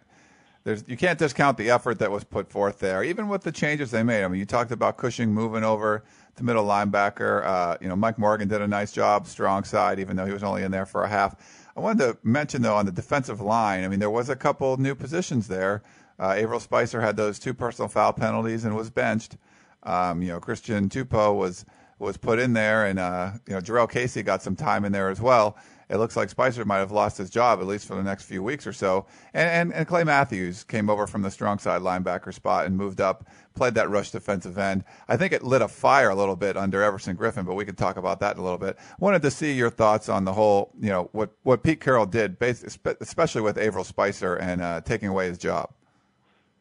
there's 0.67 0.85
you 0.89 0.97
can't 0.97 1.19
discount 1.19 1.59
the 1.59 1.71
effort 1.71 2.01
that 2.01 2.11
was 2.11 2.25
put 2.25 2.51
forth 2.51 2.81
there, 2.81 3.03
even 3.03 3.29
with 3.29 3.43
the 3.43 3.53
changes 3.53 3.91
they 3.93 4.03
made. 4.03 4.25
I 4.25 4.29
mean, 4.29 4.41
you 4.41 4.47
talked 4.47 4.73
about 4.73 4.97
Cushing 4.97 5.33
moving 5.33 5.65
over 5.65 6.05
to 6.37 6.45
middle 6.45 6.65
linebacker. 6.65 7.45
Uh, 7.45 7.77
you 7.81 7.89
know, 7.89 7.97
Mike 7.97 8.19
Morgan 8.19 8.49
did 8.49 8.61
a 8.61 8.69
nice 8.69 8.93
job, 8.93 9.27
strong 9.27 9.65
side, 9.65 9.99
even 9.99 10.17
though 10.17 10.27
he 10.27 10.33
was 10.33 10.43
only 10.43 10.63
in 10.63 10.71
there 10.71 10.87
for 10.87 11.03
a 11.03 11.09
half. 11.09 11.35
I 11.77 11.81
wanted 11.81 11.99
to 12.05 12.19
mention 12.23 12.63
though 12.63 12.77
on 12.77 12.87
the 12.87 12.93
defensive 12.93 13.41
line. 13.41 13.85
I 13.85 13.89
mean, 13.89 14.01
there 14.01 14.11
was 14.11 14.29
a 14.29 14.37
couple 14.37 14.77
new 14.79 14.95
positions 14.95 15.49
there. 15.49 15.83
Uh, 16.19 16.35
Averell 16.37 16.61
Spicer 16.61 17.01
had 17.01 17.17
those 17.17 17.39
two 17.39 17.53
personal 17.53 17.89
foul 17.89 18.13
penalties 18.13 18.65
and 18.65 18.75
was 18.75 18.89
benched. 18.89 19.37
Um, 19.83 20.23
you 20.23 20.29
know, 20.29 20.41
Christian 20.41 20.89
Tupou 20.89 21.37
was 21.37 21.65
was 21.99 22.17
put 22.17 22.39
in 22.39 22.53
there, 22.53 22.87
and 22.87 22.99
uh, 22.99 23.33
you 23.47 23.55
know, 23.55 23.61
Jurrell 23.61 23.91
Casey 23.91 24.23
got 24.23 24.43
some 24.43 24.57
time 24.57 24.85
in 24.85 24.93
there 24.93 25.09
as 25.09 25.21
well. 25.21 25.57
It 25.89 25.99
looks 25.99 26.17
like 26.17 26.31
Spicer 26.31 26.65
might 26.65 26.79
have 26.79 26.91
lost 26.91 27.19
his 27.19 27.31
job 27.31 27.61
at 27.61 27.67
least 27.67 27.87
for 27.87 27.95
the 27.95 28.03
next 28.03 28.25
few 28.25 28.43
weeks 28.43 28.67
or 28.67 28.73
so. 28.73 29.07
And, 29.35 29.49
and 29.49 29.75
and 29.75 29.87
Clay 29.87 30.03
Matthews 30.03 30.65
came 30.65 30.91
over 30.91 31.07
from 31.07 31.23
the 31.23 31.31
strong 31.31 31.59
side 31.59 31.81
linebacker 31.83 32.35
spot 32.35 32.67
and 32.67 32.77
moved 32.77 33.01
up, 33.01 33.29
played 33.55 33.75
that 33.75 33.89
rush 33.89 34.11
defensive 34.11 34.59
end. 34.59 34.83
I 35.09 35.17
think 35.17 35.33
it 35.33 35.45
lit 35.45 35.63
a 35.63 35.69
fire 35.69 36.11
a 36.11 36.15
little 36.17 36.35
bit 36.35 36.57
under 36.57 36.83
Everson 36.83 37.17
Griffen, 37.17 37.47
but 37.47 37.55
we 37.55 37.65
could 37.65 37.79
talk 37.79 37.97
about 37.97 38.19
that 38.21 38.35
in 38.35 38.41
a 38.41 38.43
little 38.43 38.59
bit. 38.59 38.77
Wanted 38.99 39.23
to 39.23 39.31
see 39.31 39.53
your 39.53 39.71
thoughts 39.71 40.09
on 40.09 40.25
the 40.25 40.33
whole, 40.33 40.73
you 40.81 40.89
know, 40.89 41.09
what 41.13 41.31
what 41.45 41.63
Pete 41.63 41.81
Carroll 41.81 42.07
did, 42.07 42.37
especially 42.41 43.43
with 43.43 43.57
Averell 43.57 43.85
Spicer 43.85 44.35
and 44.35 44.61
uh, 44.61 44.81
taking 44.81 45.09
away 45.09 45.29
his 45.29 45.39
job. 45.39 45.71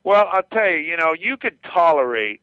Well, 0.04 0.30
I'll 0.32 0.44
tell 0.44 0.70
you, 0.70 0.78
you 0.78 0.98
know, 0.98 1.16
you 1.20 1.36
could 1.36 1.58
tolerate 1.64 2.42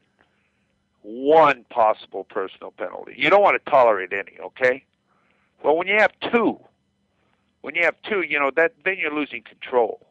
one 1.02 1.64
possible 1.70 2.24
personal 2.24 2.72
penalty. 2.72 3.14
You 3.16 3.30
don't 3.30 3.42
want 3.42 3.62
to 3.64 3.70
tolerate 3.70 4.12
any, 4.12 4.36
okay? 4.40 4.84
Well, 5.62 5.76
when 5.76 5.86
you 5.86 5.94
have 5.98 6.10
two, 6.32 6.58
when 7.62 7.74
you 7.74 7.82
have 7.84 7.94
two, 8.08 8.22
you 8.22 8.38
know 8.38 8.50
that 8.54 8.74
then 8.84 8.98
you're 8.98 9.14
losing 9.14 9.42
control. 9.42 10.06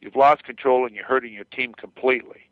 You've 0.00 0.16
lost 0.16 0.44
control 0.44 0.86
and 0.86 0.94
you're 0.94 1.04
hurting 1.04 1.32
your 1.32 1.44
team 1.44 1.74
completely. 1.74 2.42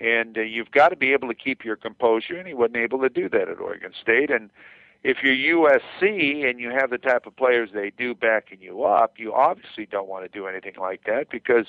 And 0.00 0.36
uh, 0.36 0.42
you've 0.42 0.70
got 0.70 0.88
to 0.88 0.96
be 0.96 1.12
able 1.12 1.28
to 1.28 1.34
keep 1.34 1.64
your 1.64 1.76
composure, 1.76 2.36
and 2.36 2.48
he 2.48 2.54
wasn't 2.54 2.78
able 2.78 3.00
to 3.00 3.08
do 3.08 3.28
that 3.28 3.48
at 3.48 3.60
Oregon 3.60 3.92
State. 4.00 4.30
And 4.30 4.50
if 5.04 5.18
you're 5.22 5.68
USC 5.68 6.48
and 6.48 6.58
you 6.58 6.70
have 6.70 6.90
the 6.90 6.98
type 6.98 7.26
of 7.26 7.36
players 7.36 7.70
they 7.72 7.90
do 7.90 8.14
backing 8.14 8.60
you 8.60 8.84
up, 8.84 9.14
you 9.18 9.32
obviously 9.32 9.86
don't 9.86 10.08
want 10.08 10.24
to 10.24 10.28
do 10.28 10.46
anything 10.46 10.74
like 10.78 11.04
that 11.04 11.30
because 11.30 11.66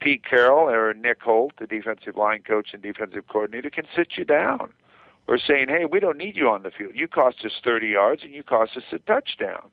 Pete 0.00 0.24
Carroll 0.24 0.68
or 0.68 0.94
Nick 0.94 1.22
Holt, 1.22 1.52
the 1.58 1.66
defensive 1.66 2.16
line 2.16 2.42
coach 2.42 2.68
and 2.72 2.82
defensive 2.82 3.26
coordinator, 3.28 3.70
can 3.70 3.86
sit 3.94 4.12
you 4.16 4.24
down 4.24 4.72
or 5.26 5.38
saying, 5.38 5.68
hey, 5.68 5.84
we 5.84 6.00
don't 6.00 6.18
need 6.18 6.36
you 6.36 6.48
on 6.48 6.62
the 6.62 6.70
field. 6.70 6.92
You 6.94 7.08
cost 7.08 7.44
us 7.44 7.52
30 7.62 7.88
yards 7.88 8.22
and 8.22 8.32
you 8.32 8.42
cost 8.42 8.76
us 8.76 8.84
a 8.92 8.98
touchdown. 8.98 9.70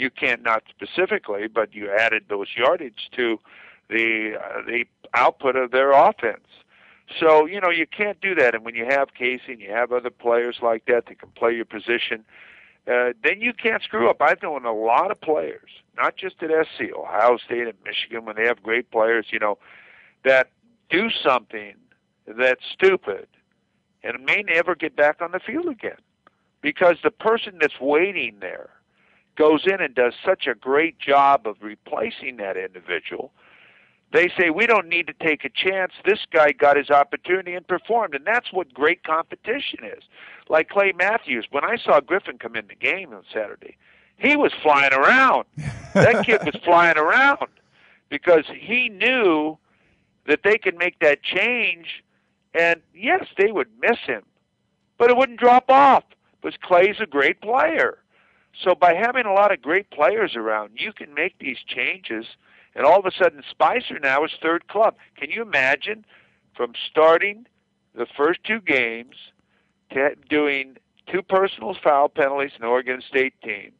You 0.00 0.10
can't, 0.10 0.42
not 0.42 0.62
specifically, 0.70 1.46
but 1.46 1.74
you 1.74 1.90
added 1.90 2.24
those 2.28 2.48
yardage 2.56 3.10
to 3.16 3.38
the 3.90 4.38
uh, 4.42 4.62
the 4.66 4.84
output 5.14 5.56
of 5.56 5.72
their 5.72 5.92
offense. 5.92 6.46
So 7.18 7.44
you 7.44 7.60
know 7.60 7.70
you 7.70 7.86
can't 7.86 8.20
do 8.20 8.34
that. 8.36 8.54
And 8.54 8.64
when 8.64 8.74
you 8.74 8.86
have 8.88 9.14
Casey 9.14 9.52
and 9.52 9.60
you 9.60 9.70
have 9.70 9.92
other 9.92 10.10
players 10.10 10.58
like 10.62 10.86
that 10.86 11.06
that 11.06 11.18
can 11.18 11.28
play 11.30 11.52
your 11.52 11.64
position, 11.64 12.24
uh, 12.86 13.12
then 13.22 13.40
you 13.40 13.52
can't 13.52 13.82
screw 13.82 14.08
up. 14.08 14.22
I've 14.22 14.42
known 14.42 14.64
a 14.64 14.72
lot 14.72 15.10
of 15.10 15.20
players, 15.20 15.70
not 15.96 16.16
just 16.16 16.42
at 16.42 16.50
SC, 16.66 16.92
Ohio 16.96 17.36
State 17.36 17.66
and 17.66 17.74
Michigan, 17.84 18.24
when 18.24 18.36
they 18.36 18.46
have 18.46 18.62
great 18.62 18.90
players, 18.90 19.26
you 19.30 19.38
know, 19.38 19.58
that 20.24 20.48
do 20.88 21.10
something 21.10 21.74
that's 22.26 22.64
stupid 22.72 23.26
and 24.02 24.24
may 24.24 24.42
never 24.42 24.74
get 24.74 24.96
back 24.96 25.20
on 25.20 25.32
the 25.32 25.40
field 25.40 25.66
again 25.66 25.98
because 26.62 26.96
the 27.02 27.10
person 27.10 27.58
that's 27.60 27.80
waiting 27.80 28.36
there 28.40 28.70
goes 29.36 29.62
in 29.66 29.80
and 29.80 29.94
does 29.94 30.14
such 30.24 30.46
a 30.46 30.54
great 30.54 30.98
job 30.98 31.46
of 31.46 31.56
replacing 31.62 32.36
that 32.38 32.56
individual 32.56 33.32
they 34.12 34.28
say 34.38 34.50
we 34.50 34.66
don't 34.66 34.88
need 34.88 35.06
to 35.06 35.12
take 35.12 35.44
a 35.44 35.48
chance. 35.48 35.92
This 36.04 36.18
guy 36.32 36.52
got 36.52 36.76
his 36.76 36.90
opportunity 36.90 37.54
and 37.54 37.66
performed, 37.66 38.14
and 38.14 38.26
that's 38.26 38.52
what 38.52 38.72
great 38.74 39.04
competition 39.04 39.80
is. 39.84 40.02
Like 40.48 40.68
Clay 40.68 40.92
Matthews, 40.96 41.46
when 41.50 41.64
I 41.64 41.76
saw 41.76 42.00
Griffen 42.00 42.40
come 42.40 42.56
in 42.56 42.66
the 42.66 42.74
game 42.74 43.12
on 43.12 43.22
Saturday, 43.32 43.76
he 44.16 44.36
was 44.36 44.52
flying 44.62 44.92
around. 44.92 45.44
that 45.94 46.24
kid 46.26 46.40
was 46.44 46.56
flying 46.64 46.98
around 46.98 47.46
because 48.08 48.44
he 48.52 48.88
knew 48.88 49.56
that 50.26 50.40
they 50.42 50.58
could 50.58 50.76
make 50.76 50.98
that 50.98 51.22
change, 51.22 52.02
and 52.52 52.80
yes, 52.92 53.26
they 53.38 53.52
would 53.52 53.68
miss 53.80 53.98
him, 54.04 54.22
but 54.98 55.10
it 55.10 55.16
wouldn't 55.16 55.38
drop 55.38 55.70
off 55.70 56.04
because 56.42 56.58
Clay's 56.60 56.96
a 57.00 57.06
great 57.06 57.40
player. 57.40 57.98
So 58.58 58.74
by 58.74 58.94
having 58.94 59.26
a 59.26 59.32
lot 59.32 59.52
of 59.52 59.62
great 59.62 59.90
players 59.90 60.36
around, 60.36 60.72
you 60.76 60.92
can 60.92 61.14
make 61.14 61.38
these 61.38 61.58
changes 61.66 62.26
and 62.74 62.84
all 62.86 62.98
of 62.98 63.06
a 63.06 63.10
sudden, 63.10 63.42
Spicer 63.48 63.98
now 63.98 64.24
is 64.24 64.30
third 64.40 64.68
club. 64.68 64.94
Can 65.16 65.30
you 65.30 65.42
imagine 65.42 66.04
from 66.54 66.72
starting 66.90 67.46
the 67.94 68.06
first 68.16 68.40
two 68.44 68.60
games 68.60 69.16
to 69.92 70.14
doing 70.28 70.76
two 71.10 71.22
personal 71.22 71.74
foul 71.82 72.08
penalties 72.08 72.52
in 72.56 72.64
Oregon 72.64 73.02
State 73.06 73.34
team, 73.42 73.72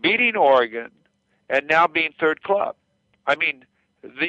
beating 0.00 0.36
Oregon, 0.36 0.90
and 1.48 1.68
now 1.68 1.86
being 1.86 2.12
third 2.18 2.42
club? 2.42 2.74
I 3.26 3.36
mean, 3.36 3.64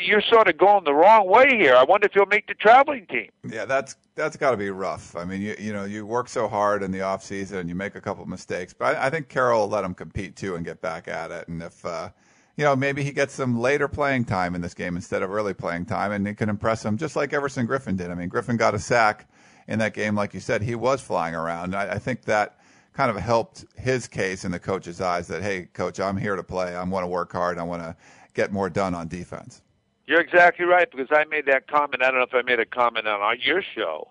you're 0.02 0.22
sort 0.22 0.48
of 0.48 0.58
going 0.58 0.84
the 0.84 0.94
wrong 0.94 1.28
way 1.28 1.58
here. 1.58 1.76
I 1.76 1.84
wonder 1.84 2.06
if 2.06 2.16
you'll 2.16 2.26
make 2.26 2.48
the 2.48 2.54
traveling 2.54 3.06
team. 3.08 3.30
Yeah, 3.48 3.66
that's 3.66 3.96
that's 4.16 4.36
got 4.36 4.52
to 4.52 4.58
be 4.58 4.70
rough. 4.70 5.16
I 5.16 5.26
mean, 5.26 5.42
you 5.42 5.56
you 5.60 5.74
know, 5.74 5.86
you 5.86 6.06
work 6.06 6.28
so 6.28 6.48
hard 6.48 6.84
in 6.84 6.92
the 6.92 7.02
off 7.02 7.24
season 7.24 7.60
and 7.60 7.70
you 7.70 7.76
make 7.76 7.96
a 7.96 8.02
couple 8.02 8.26
mistakes, 8.26 8.74
but 8.74 8.98
I, 8.98 9.08
I 9.08 9.10
think 9.10 9.30
Carroll 9.30 9.62
will 9.62 9.70
let 9.70 9.84
him 9.84 9.94
compete 9.94 10.36
too 10.36 10.56
and 10.56 10.66
get 10.66 10.82
back 10.82 11.08
at 11.08 11.32
it. 11.32 11.48
And 11.48 11.62
if 11.62 11.86
uh, 11.86 12.10
you 12.58 12.66
know, 12.66 12.76
maybe 12.76 13.04
he 13.04 13.12
gets 13.12 13.34
some 13.34 13.60
later 13.60 13.88
playing 13.88 14.26
time 14.26 14.56
in 14.56 14.62
this 14.62 14.74
game 14.74 14.96
instead 14.96 15.24
of 15.24 15.32
early 15.32 15.54
playing 15.54 15.86
time, 15.86 16.12
and 16.12 16.28
it 16.28 16.36
can 16.36 16.50
impress 16.50 16.84
him 16.84 16.98
just 16.98 17.16
like 17.16 17.34
Everson 17.34 17.68
Griffen 17.68 17.98
did. 17.98 18.12
I 18.12 18.16
mean, 18.16 18.30
Griffen 18.30 18.58
got 18.58 18.76
a 18.76 18.80
sack 18.80 19.30
in 19.68 19.80
that 19.80 19.94
game, 19.94 20.16
like 20.16 20.34
you 20.34 20.40
said. 20.40 20.62
He 20.62 20.76
was 20.76 21.02
flying 21.02 21.34
around. 21.34 21.76
I, 21.76 21.94
I 21.94 22.00
think 22.00 22.24
that 22.24 22.58
kind 22.94 23.10
of 23.10 23.18
helped 23.18 23.66
his 23.78 24.08
case 24.08 24.44
in 24.44 24.52
the 24.52 24.60
coach's 24.60 25.00
eyes 25.00 25.28
that, 25.28 25.42
hey, 25.42 25.68
coach, 25.74 26.00
I'm 26.00 26.18
here 26.18 26.36
to 26.36 26.44
play. 26.44 26.76
I 26.76 26.84
want 26.84 27.04
to 27.04 27.08
work 27.08 27.32
hard. 27.32 27.58
I 27.58 27.64
want 27.64 27.82
to 27.82 27.96
get 28.34 28.52
more 28.52 28.70
done 28.70 28.94
on 28.94 29.08
defense. 29.08 29.62
You're 30.06 30.20
exactly 30.22 30.66
right 30.66 30.90
because 30.90 31.08
I 31.12 31.26
made 31.26 31.46
that 31.46 31.68
comment. 31.68 32.04
I 32.04 32.12
don't 32.12 32.20
know 32.20 32.26
if 32.26 32.34
I 32.34 32.42
made 32.42 32.60
a 32.60 32.66
comment 32.66 33.08
on 33.08 33.38
your 33.42 33.62
show, 33.62 34.10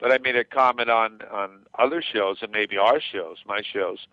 but 0.00 0.10
I 0.10 0.18
made 0.18 0.36
a 0.36 0.44
comment 0.44 0.90
on 0.90 1.20
on 1.30 1.60
other 1.78 2.02
shows 2.02 2.38
and 2.42 2.50
maybe 2.52 2.78
our 2.78 3.00
shows, 3.00 3.38
my 3.46 3.62
shows, 3.62 4.06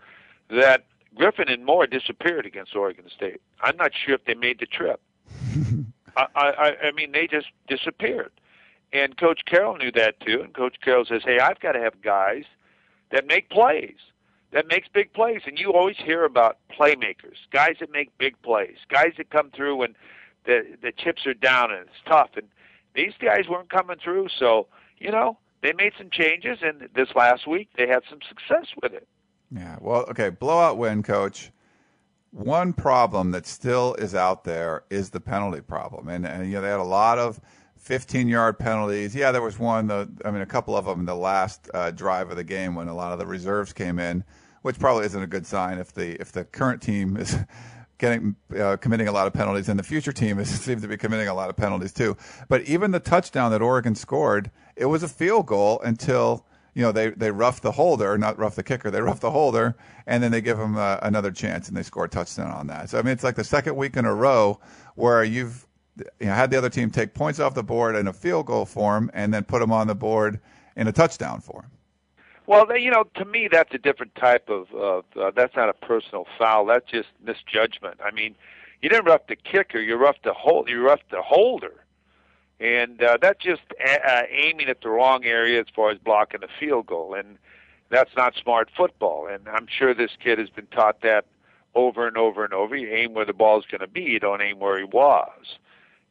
that 0.49 0.85
Griffen 1.17 1.51
and 1.51 1.65
Moore 1.65 1.87
disappeared 1.87 2.45
against 2.45 2.75
Oregon 2.75 3.05
State. 3.13 3.41
I'm 3.61 3.77
not 3.77 3.91
sure 3.93 4.15
if 4.15 4.25
they 4.25 4.33
made 4.33 4.59
the 4.59 4.65
trip. 4.65 5.01
I, 6.17 6.25
I, 6.35 6.75
I 6.87 6.91
mean, 6.91 7.11
they 7.11 7.27
just 7.27 7.47
disappeared. 7.67 8.31
And 8.93 9.17
Coach 9.17 9.41
Carroll 9.45 9.77
knew 9.77 9.91
that 9.93 10.19
too. 10.19 10.41
And 10.41 10.53
Coach 10.53 10.75
Carroll 10.83 11.05
says, 11.05 11.21
"Hey, 11.23 11.39
I've 11.39 11.59
got 11.59 11.73
to 11.73 11.79
have 11.79 12.01
guys 12.01 12.43
that 13.11 13.25
make 13.27 13.49
plays, 13.49 13.95
that 14.51 14.67
makes 14.67 14.87
big 14.87 15.13
plays." 15.13 15.41
And 15.45 15.57
you 15.57 15.73
always 15.73 15.97
hear 15.97 16.23
about 16.23 16.57
playmakers, 16.69 17.37
guys 17.51 17.77
that 17.79 17.91
make 17.91 18.15
big 18.17 18.41
plays, 18.41 18.77
guys 18.89 19.13
that 19.17 19.29
come 19.29 19.51
through 19.51 19.77
when 19.77 19.95
the 20.45 20.77
the 20.81 20.91
chips 20.91 21.25
are 21.25 21.33
down 21.33 21.71
and 21.71 21.81
it's 21.81 22.01
tough. 22.05 22.31
And 22.35 22.47
these 22.95 23.13
guys 23.19 23.47
weren't 23.49 23.69
coming 23.69 23.97
through, 24.03 24.29
so 24.37 24.67
you 24.97 25.11
know 25.11 25.37
they 25.61 25.73
made 25.73 25.93
some 25.97 26.09
changes. 26.11 26.59
And 26.61 26.89
this 26.95 27.09
last 27.15 27.47
week, 27.47 27.69
they 27.77 27.87
had 27.87 28.03
some 28.09 28.19
success 28.27 28.67
with 28.81 28.93
it. 28.93 29.07
Yeah. 29.51 29.77
Well, 29.81 30.05
okay. 30.09 30.29
Blowout 30.29 30.77
win, 30.77 31.03
coach. 31.03 31.51
One 32.31 32.71
problem 32.71 33.31
that 33.31 33.45
still 33.45 33.93
is 33.95 34.15
out 34.15 34.45
there 34.45 34.83
is 34.89 35.09
the 35.09 35.19
penalty 35.19 35.59
problem, 35.59 36.07
and, 36.07 36.25
and 36.25 36.47
you 36.47 36.53
know 36.53 36.61
they 36.61 36.69
had 36.69 36.79
a 36.79 36.83
lot 36.83 37.19
of 37.19 37.41
15-yard 37.87 38.59
penalties. 38.59 39.15
Yeah, 39.15 39.31
there 39.31 39.41
was 39.41 39.57
one. 39.57 39.87
The 39.87 40.09
I 40.23 40.31
mean, 40.31 40.41
a 40.41 40.45
couple 40.45 40.75
of 40.75 40.85
them 40.85 41.01
in 41.01 41.05
the 41.05 41.15
last 41.15 41.69
uh, 41.73 41.91
drive 41.91 42.29
of 42.29 42.37
the 42.37 42.43
game 42.43 42.75
when 42.75 42.87
a 42.87 42.95
lot 42.95 43.11
of 43.11 43.19
the 43.19 43.25
reserves 43.25 43.73
came 43.73 43.99
in, 43.99 44.23
which 44.61 44.79
probably 44.79 45.05
isn't 45.05 45.21
a 45.21 45.27
good 45.27 45.45
sign 45.45 45.77
if 45.77 45.93
the 45.93 46.19
if 46.21 46.31
the 46.31 46.45
current 46.45 46.81
team 46.81 47.17
is 47.17 47.35
getting 47.97 48.35
uh, 48.57 48.77
committing 48.77 49.07
a 49.07 49.11
lot 49.11 49.27
of 49.27 49.33
penalties, 49.33 49.69
and 49.69 49.79
the 49.79 49.83
future 49.83 50.11
team 50.11 50.39
is, 50.39 50.49
seems 50.61 50.81
to 50.81 50.87
be 50.87 50.97
committing 50.97 51.27
a 51.27 51.33
lot 51.33 51.49
of 51.49 51.57
penalties 51.57 51.93
too. 51.93 52.15
But 52.49 52.61
even 52.63 52.91
the 52.91 52.99
touchdown 52.99 53.51
that 53.51 53.61
Oregon 53.61 53.95
scored, 53.95 54.51
it 54.75 54.85
was 54.85 55.03
a 55.03 55.07
field 55.07 55.47
goal 55.47 55.81
until 55.81 56.45
you 56.73 56.81
know, 56.81 56.91
they, 56.91 57.09
they 57.09 57.31
rough 57.31 57.61
the 57.61 57.73
holder, 57.73 58.17
not 58.17 58.37
rough 58.37 58.55
the 58.55 58.63
kicker, 58.63 58.89
they 58.89 59.01
rough 59.01 59.19
the 59.19 59.31
holder, 59.31 59.75
and 60.07 60.23
then 60.23 60.31
they 60.31 60.41
give 60.41 60.57
them 60.57 60.77
uh, 60.77 60.97
another 61.01 61.31
chance 61.31 61.67
and 61.67 61.75
they 61.75 61.83
score 61.83 62.05
a 62.05 62.09
touchdown 62.09 62.49
on 62.49 62.67
that. 62.67 62.89
So, 62.89 62.97
I 62.97 63.01
mean, 63.01 63.11
it's 63.11 63.23
like 63.23 63.35
the 63.35 63.43
second 63.43 63.75
week 63.75 63.97
in 63.97 64.05
a 64.05 64.13
row 64.13 64.59
where 64.95 65.23
you've 65.23 65.67
you 65.97 66.05
know, 66.27 66.33
had 66.33 66.51
the 66.51 66.57
other 66.57 66.69
team 66.69 66.89
take 66.89 67.13
points 67.13 67.39
off 67.39 67.53
the 67.53 67.63
board 67.63 67.95
in 67.95 68.07
a 68.07 68.13
field 68.13 68.45
goal 68.45 68.65
form 68.65 69.11
and 69.13 69.33
then 69.33 69.43
put 69.43 69.59
them 69.59 69.71
on 69.71 69.87
the 69.87 69.95
board 69.95 70.39
in 70.75 70.87
a 70.87 70.91
touchdown 70.91 71.41
form. 71.41 71.67
Well, 72.47 72.77
you 72.77 72.91
know, 72.91 73.05
to 73.15 73.25
me, 73.25 73.47
that's 73.51 73.73
a 73.73 73.77
different 73.77 74.15
type 74.15 74.49
of. 74.49 74.73
of 74.73 75.05
uh, 75.19 75.31
that's 75.35 75.55
not 75.55 75.69
a 75.69 75.73
personal 75.73 76.25
foul. 76.37 76.65
That's 76.65 76.89
just 76.89 77.09
misjudgment. 77.23 77.99
I 78.03 78.11
mean, 78.11 78.35
you 78.81 78.89
didn't 78.89 79.05
rough 79.05 79.27
the 79.27 79.35
kicker. 79.35 79.79
You 79.79 79.95
roughed 79.95 80.23
the 80.23 80.33
hold. 80.33 80.67
You 80.69 80.81
roughed 80.81 81.11
the 81.11 81.21
holder 81.21 81.85
and 82.61 83.01
uh, 83.01 83.17
that's 83.19 83.43
just 83.43 83.63
a- 83.83 84.07
uh, 84.07 84.23
aiming 84.29 84.69
at 84.69 84.81
the 84.81 84.89
wrong 84.89 85.25
area 85.25 85.59
as 85.59 85.65
far 85.75 85.89
as 85.89 85.97
blocking 85.97 86.43
a 86.43 86.47
field 86.59 86.85
goal, 86.85 87.15
and 87.15 87.37
that's 87.89 88.15
not 88.15 88.35
smart 88.35 88.69
football. 88.77 89.27
And 89.27 89.49
I'm 89.49 89.67
sure 89.67 89.93
this 89.93 90.11
kid 90.23 90.37
has 90.37 90.49
been 90.49 90.67
taught 90.67 91.01
that 91.01 91.25
over 91.73 92.07
and 92.07 92.17
over 92.17 92.45
and 92.45 92.53
over. 92.53 92.75
You 92.75 92.89
aim 92.93 93.13
where 93.13 93.25
the 93.25 93.33
ball's 93.33 93.65
going 93.65 93.81
to 93.81 93.87
be. 93.87 94.01
You 94.01 94.19
don't 94.19 94.41
aim 94.41 94.59
where 94.59 94.77
he 94.77 94.83
was. 94.83 95.57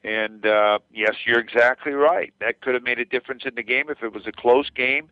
And 0.02 0.47
uh, 0.47 0.78
yes, 0.92 1.14
you're 1.26 1.40
exactly 1.40 1.92
right. 1.92 2.33
That 2.40 2.61
could 2.62 2.75
have 2.75 2.83
made 2.83 2.99
a 2.99 3.04
difference 3.04 3.42
in 3.45 3.54
the 3.54 3.62
game 3.62 3.90
if 3.90 4.02
it 4.02 4.12
was 4.12 4.26
a 4.26 4.33
close 4.33 4.71
game. 4.71 5.11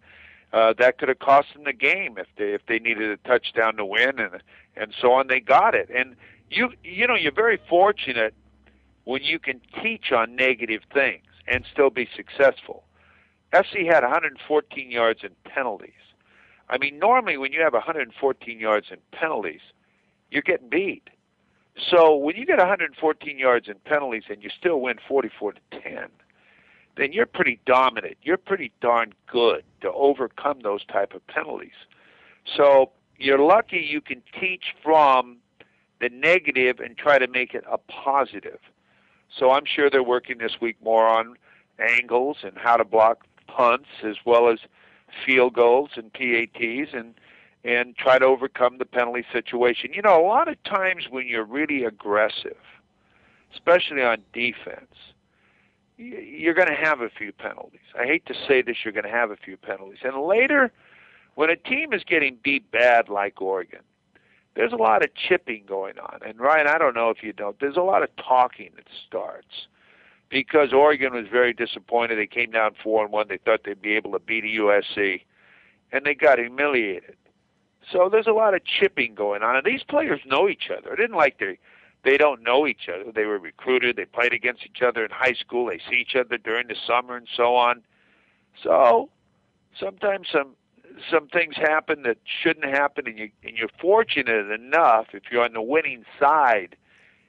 Uh, 0.53 0.73
that 0.79 0.97
could 0.97 1.11
have 1.11 1.19
cost 1.19 1.49
them 1.53 1.65
the 1.65 1.75
game 1.75 2.17
if 2.17 2.27
they 2.39 2.55
if 2.55 2.65
they 2.67 2.79
needed 2.79 3.11
a 3.11 3.17
touchdown 3.29 3.77
to 3.77 3.85
win 3.85 4.19
and 4.19 4.43
and 4.77 4.95
so 4.99 5.13
on. 5.13 5.27
They 5.27 5.41
got 5.41 5.75
it. 5.75 5.91
And 5.95 6.17
you 6.51 6.71
you 6.83 7.07
know 7.07 7.15
you're 7.15 7.33
very 7.33 7.59
fortunate 7.69 8.35
when 9.05 9.23
you 9.23 9.39
can 9.39 9.61
teach 9.83 10.11
on 10.11 10.37
negative 10.37 10.83
things 10.93 11.25
and 11.47 11.65
still 11.71 11.91
be 11.91 12.09
successful. 12.17 12.85
SC 13.55 13.79
had 13.91 14.03
114 14.03 14.91
yards 14.91 15.21
in 15.23 15.31
penalties. 15.45 15.93
I 16.69 16.77
mean, 16.79 16.99
normally 16.99 17.39
when 17.39 17.53
you 17.53 17.61
have 17.63 17.73
114 17.73 18.61
yards 18.61 18.89
in 18.91 18.99
penalties, 19.13 19.63
you're 20.31 20.43
getting 20.43 20.69
beat. 20.69 21.09
So 21.91 22.17
when 22.17 22.37
you 22.37 22.45
get 22.45 22.59
114 22.59 23.39
yards 23.39 23.69
in 23.69 23.75
penalties 23.85 24.25
and 24.29 24.43
you 24.43 24.51
still 24.51 24.81
win 24.81 24.97
44 25.07 25.53
to 25.53 25.61
10, 25.71 26.09
then 26.97 27.13
you're 27.13 27.27
pretty 27.27 27.61
dominant. 27.67 28.17
You're 28.23 28.37
pretty 28.37 28.73
darn 28.81 29.15
good 29.27 29.63
to 29.83 29.93
overcome 29.93 30.61
those 30.63 30.85
type 30.85 31.15
of 31.15 31.25
penalties. 31.29 31.87
So 32.57 32.91
you're 33.17 33.39
lucky 33.39 33.79
you 33.79 34.01
can 34.01 34.23
teach 34.39 34.75
from 34.83 35.39
the 36.01 36.09
negative 36.09 36.81
and 36.81 36.97
try 36.97 37.19
to 37.19 37.29
make 37.29 37.55
it 37.55 37.65
a 37.71 37.79
positive. 37.79 38.59
So 39.37 39.53
I'm 39.53 39.65
sure 39.65 39.91
they're 39.91 40.03
working 40.03 40.39
this 40.39 40.61
week 40.61 40.77
more 40.83 41.07
on 41.07 41.37
angles 41.79 42.39
and 42.43 42.57
how 42.57 42.77
to 42.77 42.85
block 42.85 43.25
punts 43.47 43.89
as 44.05 44.17
well 44.25 44.49
as 44.49 44.59
field 45.25 45.55
goals 45.55 45.91
and 45.97 46.13
PATs 46.13 46.91
and 46.93 47.15
and 47.69 47.95
try 47.99 48.19
to 48.19 48.25
overcome 48.25 48.79
the 48.79 48.87
penalty 48.87 49.25
situation. 49.31 49.93
You 49.93 50.01
know, 50.01 50.19
a 50.19 50.27
lot 50.27 50.49
of 50.49 50.63
times 50.65 51.05
when 51.11 51.27
you're 51.27 51.45
really 51.45 51.85
aggressive, 51.85 52.57
especially 53.53 54.03
on 54.03 54.23
defense, 54.33 54.95
you're 55.99 56.55
going 56.55 56.69
to 56.69 56.75
have 56.75 57.03
a 57.03 57.11
few 57.11 57.31
penalties. 57.31 57.81
I 57.95 58.07
hate 58.07 58.25
to 58.25 58.35
say 58.47 58.63
this, 58.63 58.79
you're 58.85 58.93
going 58.93 59.05
to 59.05 59.11
have 59.11 59.31
a 59.31 59.37
few 59.37 59.59
penalties. 59.59 59.99
And 60.03 60.17
later, 60.23 60.73
when 61.35 61.51
a 61.51 61.57
team 61.57 61.93
is 61.93 62.03
getting 62.05 62.39
beat 62.43 62.71
bad 62.71 63.11
like 63.11 63.43
Oregon, 63.43 63.81
there's 64.55 64.73
a 64.73 64.77
lot 64.77 65.05
of 65.05 65.11
chipping 65.15 65.65
going 65.69 65.99
on. 65.99 66.21
And 66.27 66.41
Ryan, 66.41 66.69
I 66.69 66.79
don't 66.79 66.95
know 66.95 67.11
if 67.11 67.23
you 67.23 67.35
know, 67.39 67.55
there's 67.61 67.77
a 67.77 67.83
lot 67.83 68.03
of 68.03 68.09
talking 68.17 68.71
that 68.77 68.87
starts 69.07 69.67
because 70.31 70.73
Oregon 70.73 71.13
was 71.13 71.27
very 71.31 71.53
disappointed. 71.53 72.17
They 72.17 72.27
came 72.27 72.51
down 72.51 72.77
four 72.83 73.05
and 73.05 73.13
one. 73.13 73.29
They 73.29 73.39
thought 73.39 73.61
they'd 73.67 73.83
be 73.83 73.93
able 73.95 74.13
to 74.13 74.19
beat 74.19 74.45
USC, 74.45 75.21
and 75.93 76.07
they 76.07 76.15
got 76.15 76.39
humiliated. 76.39 77.17
So 77.93 78.09
there's 78.11 78.27
a 78.27 78.33
lot 78.33 78.55
of 78.55 78.63
chipping 78.65 79.15
going 79.15 79.43
on, 79.43 79.57
and 79.57 79.65
these 79.65 79.83
players 79.83 80.21
know 80.27 80.49
each 80.49 80.71
other. 80.77 80.93
It 80.93 81.01
isn't 81.01 81.17
like 81.17 81.39
they 81.39 81.59
they 82.05 82.17
don't 82.17 82.43
know 82.43 82.67
each 82.67 82.89
other. 82.89 83.11
They 83.13 83.25
were 83.25 83.39
recruited. 83.39 83.97
They 83.97 84.05
played 84.05 84.33
against 84.33 84.65
each 84.65 84.83
other 84.83 85.05
in 85.05 85.11
high 85.11 85.33
school. 85.33 85.67
They 85.67 85.79
see 85.91 85.97
each 85.97 86.15
other 86.15 86.39
during 86.39 86.69
the 86.69 86.77
summer 86.87 87.17
and 87.17 87.29
so 87.37 87.57
on. 87.57 87.83
So 88.63 89.11
sometimes 89.79 90.29
some 90.33 90.55
some 91.11 91.29
things 91.29 91.55
happen 91.57 92.03
that 92.03 92.19
shouldn't 92.43 92.67
happen, 92.67 93.07
and 93.07 93.19
you 93.19 93.31
and 93.43 93.57
you're 93.57 93.69
fortunate 93.81 94.51
enough 94.51 95.07
if 95.13 95.25
you're 95.31 95.45
on 95.45 95.53
the 95.53 95.63
winning 95.63 96.05
side 96.21 96.77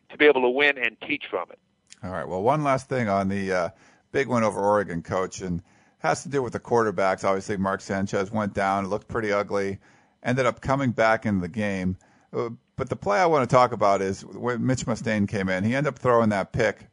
to 0.09 0.17
be 0.17 0.25
able 0.25 0.41
to 0.41 0.49
win 0.49 0.77
and 0.77 0.97
teach 1.07 1.25
from 1.29 1.49
it. 1.51 1.59
All 2.03 2.11
right. 2.11 2.27
Well, 2.27 2.41
one 2.41 2.63
last 2.63 2.89
thing 2.89 3.09
on 3.09 3.27
the 3.27 3.51
uh, 3.51 3.69
big 4.11 4.27
win 4.27 4.43
over 4.43 4.59
Oregon, 4.59 5.01
coach, 5.01 5.41
and 5.41 5.61
has 5.99 6.23
to 6.23 6.29
do 6.29 6.41
with 6.41 6.53
the 6.53 6.59
quarterbacks. 6.59 7.23
Obviously, 7.23 7.57
Mark 7.57 7.81
Sanchez 7.81 8.31
went 8.31 8.53
down. 8.53 8.85
It 8.85 8.87
looked 8.87 9.07
pretty 9.07 9.31
ugly 9.31 9.79
ended 10.23 10.45
up 10.45 10.61
coming 10.61 10.91
back 10.91 11.25
in 11.25 11.39
the 11.39 11.47
game. 11.47 11.97
Uh, 12.33 12.49
but 12.75 12.89
the 12.89 12.95
play 12.95 13.19
I 13.19 13.25
want 13.25 13.49
to 13.49 13.53
talk 13.53 13.71
about 13.71 14.01
is 14.01 14.23
when 14.25 14.65
Mitch 14.65 14.87
Mustain 14.87 15.27
came 15.27 15.49
in. 15.49 15.63
He 15.63 15.75
ended 15.75 15.93
up 15.93 15.99
throwing 15.99 16.29
that 16.29 16.53
pick 16.53 16.87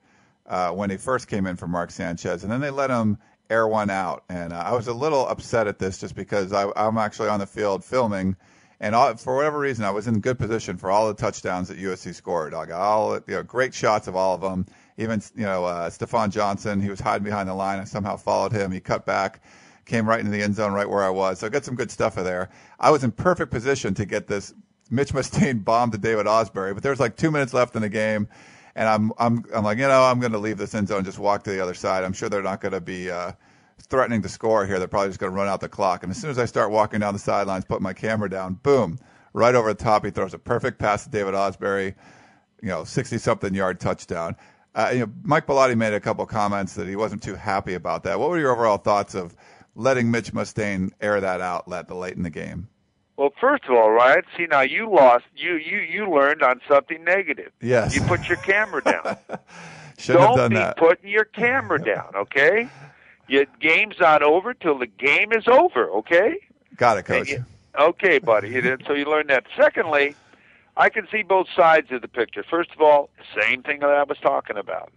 uh, 0.47 0.71
when 0.71 0.91
he 0.91 0.97
first 0.97 1.29
came 1.29 1.47
in 1.47 1.57
for 1.57 1.67
Mark 1.67 1.91
Sanchez, 1.91 2.43
and 2.43 2.53
then 2.53 2.61
they 2.61 2.71
let 2.71 2.91
him 2.91 3.19
air 3.51 3.67
one 3.67 3.91
out. 3.91 4.25
And 4.29 4.53
uh, 4.53 4.63
I 4.67 4.75
was 4.75 4.89
a 4.89 4.95
little 4.95 5.27
upset 5.29 5.67
at 5.67 5.79
this 5.79 5.99
just 5.99 6.15
because 6.15 6.53
I, 6.53 6.71
I'm 6.77 6.99
actually 6.99 7.29
on 7.29 7.41
the 7.41 7.47
field 7.47 7.85
filming, 7.85 8.37
and 8.81 8.95
all, 8.95 9.17
for 9.17 9.37
whatever 9.37 9.59
reason, 9.59 9.85
I 9.85 9.91
was 9.91 10.07
in 10.07 10.21
good 10.21 10.39
position 10.39 10.77
for 10.77 10.91
all 10.91 11.09
the 11.09 11.15
touchdowns 11.15 11.69
that 11.69 11.79
USC 11.79 12.15
scored. 12.15 12.53
I 12.53 12.67
got 12.67 12.81
all 12.81 13.15
you 13.15 13.23
know, 13.29 13.43
great 13.43 13.73
shots 13.73 14.09
of 14.09 14.17
all 14.17 14.35
of 14.35 14.41
them. 14.41 14.67
Even 14.99 15.23
you 15.35 15.45
know 15.45 15.65
uh, 15.65 15.91
Stafon 15.91 16.31
Johnson, 16.31 16.81
he 16.81 16.91
was 16.91 17.01
hiding 17.01 17.25
behind 17.25 17.49
the 17.49 17.55
line. 17.55 17.79
I 17.79 17.85
somehow 17.85 18.17
followed 18.17 18.53
him. 18.53 18.73
He 18.73 18.81
cut 18.81 19.07
back 19.07 19.41
came 19.87 20.09
right 20.09 20.21
into 20.21 20.33
the 20.33 20.43
end 20.43 20.55
zone 20.55 20.73
right 20.73 20.89
where 20.89 21.03
I 21.03 21.11
was. 21.11 21.39
So 21.39 21.47
I 21.47 21.51
got 21.51 21.65
some 21.65 21.75
good 21.75 21.91
stuff 21.91 22.17
there. 22.17 22.51
I 22.79 22.91
was 22.91 23.05
in 23.05 23.13
perfect 23.13 23.51
position 23.51 23.95
to 23.95 24.05
get 24.05 24.27
this 24.27 24.53
Mitch 24.91 25.15
Mustain 25.15 25.61
bomb 25.61 25.91
to 25.93 25.99
David 25.99 26.27
Ausberry, 26.27 26.75
but 26.75 26.83
there's 26.83 27.01
like 27.01 27.17
two 27.17 27.31
minutes 27.31 27.55
left 27.55 27.75
in 27.77 27.83
the 27.83 27.89
game. 27.89 28.29
And 28.75 28.89
I'm, 28.89 29.13
I'm, 29.19 29.43
I'm 29.55 29.65
like, 29.65 29.79
you 29.79 29.89
know, 29.89 30.03
I'm 30.03 30.21
going 30.21 30.33
to 30.33 30.39
leave 30.39 30.59
this 30.59 30.75
end 30.75 30.89
zone 30.89 30.99
and 30.99 31.07
just 31.07 31.19
walk 31.19 31.45
to 31.45 31.51
the 31.51 31.61
other 31.61 31.73
side. 31.73 32.05
I'm 32.05 32.13
sure 32.13 32.29
they're 32.29 32.43
not 32.43 32.61
going 32.61 32.73
to 32.73 32.81
be, 32.81 33.11
uh, 33.11 33.33
threatening 33.83 34.23
to 34.23 34.29
score 34.29 34.67
here. 34.67 34.79
They're 34.79 34.89
probably 34.89 35.09
just 35.09 35.21
going 35.21 35.33
to 35.33 35.37
run 35.37 35.49
out 35.49 35.61
the 35.61 35.69
clock. 35.69 36.03
And 36.03 36.11
as 36.11 36.21
soon 36.21 36.31
as 36.31 36.39
I 36.39 36.45
start 36.45 36.71
walking 36.71 37.01
down 37.01 37.15
the 37.15 37.19
sidelines, 37.19 37.65
put 37.65 37.81
my 37.81 37.93
camera 37.93 38.29
down, 38.29 38.55
boom, 38.55 38.99
right 39.33 39.55
over 39.55 39.73
the 39.73 39.83
top, 39.83 40.05
he 40.05 40.11
throws 40.11 40.35
a 40.35 40.39
perfect 40.39 40.79
pass 40.79 41.05
to 41.05 41.11
David 41.11 41.35
Ausberry, 41.35 41.95
you 42.63 42.69
know, 42.69 42.85
60 42.85 43.19
something 43.19 43.55
yard 43.55 43.81
touchdown. 43.81 44.37
Uh, 44.75 44.91
you 44.93 45.01
know, 45.01 45.13
Mike 45.23 45.47
Bellotti 45.47 45.77
made 45.77 45.95
a 45.95 46.01
couple 46.01 46.27
comments 46.27 46.75
that 46.75 46.87
he 46.87 46.97
wasn't 46.97 47.23
too 47.23 47.35
happy 47.35 47.75
about 47.75 48.03
that. 48.05 48.19
What 48.19 48.29
were 48.29 48.39
your 48.39 48.53
overall 48.53 48.77
thoughts 48.77 49.15
of 49.15 49.35
letting 49.77 50.11
Mitch 50.11 50.33
Mustain 50.33 50.93
air 51.01 51.21
that 51.21 51.41
out 51.41 51.69
let 51.69 51.87
the 51.87 51.95
late 51.95 52.17
in 52.17 52.23
the 52.25 52.31
game? 52.31 52.69
Well, 53.17 53.31
first 53.41 53.65
of 53.65 53.71
all, 53.71 53.91
right. 53.93 54.25
See, 54.37 54.47
now 54.47 54.61
you 54.63 54.91
lost. 54.91 55.25
You 55.35 55.55
you 55.55 55.79
you 55.79 56.11
learned 56.11 56.43
on 56.43 56.61
something 56.69 57.03
negative. 57.05 57.53
Yes. 57.63 57.95
You 57.95 58.03
put 58.03 58.29
your 58.29 58.37
camera 58.39 58.83
down. 58.83 59.17
Should 59.99 60.15
Don't 60.15 60.27
have 60.27 60.37
done 60.37 60.51
be 60.51 60.57
that. 60.57 60.77
putting 60.77 61.09
your 61.09 61.25
camera 61.25 61.83
down. 61.83 62.15
Okay. 62.15 62.69
Your 63.29 63.47
game's 63.61 63.97
not 63.99 64.23
over 64.23 64.53
till 64.53 64.79
the 64.79 64.87
game 64.87 65.33
is 65.33 65.49
over. 65.49 65.91
Okay. 65.91 66.37
Got 66.77 66.99
it, 66.99 67.05
coach. 67.05 67.31
You, 67.31 67.45
okay, 67.79 68.19
buddy. 68.19 68.53
so 68.87 68.93
you 68.93 69.07
learned 69.07 69.31
that. 69.31 69.45
Secondly, 69.57 70.15
I 70.77 70.91
can 70.91 71.09
see 71.11 71.23
both 71.23 71.47
sides 71.57 71.91
of 71.91 72.03
the 72.03 72.09
picture. 72.09 72.45
First 72.49 72.71
of 72.73 72.83
all, 72.83 73.09
same 73.41 73.63
thing 73.63 73.81
that 73.81 73.89
I 73.89 74.03
was 74.03 74.19
talking 74.19 74.59
about. 74.59 74.93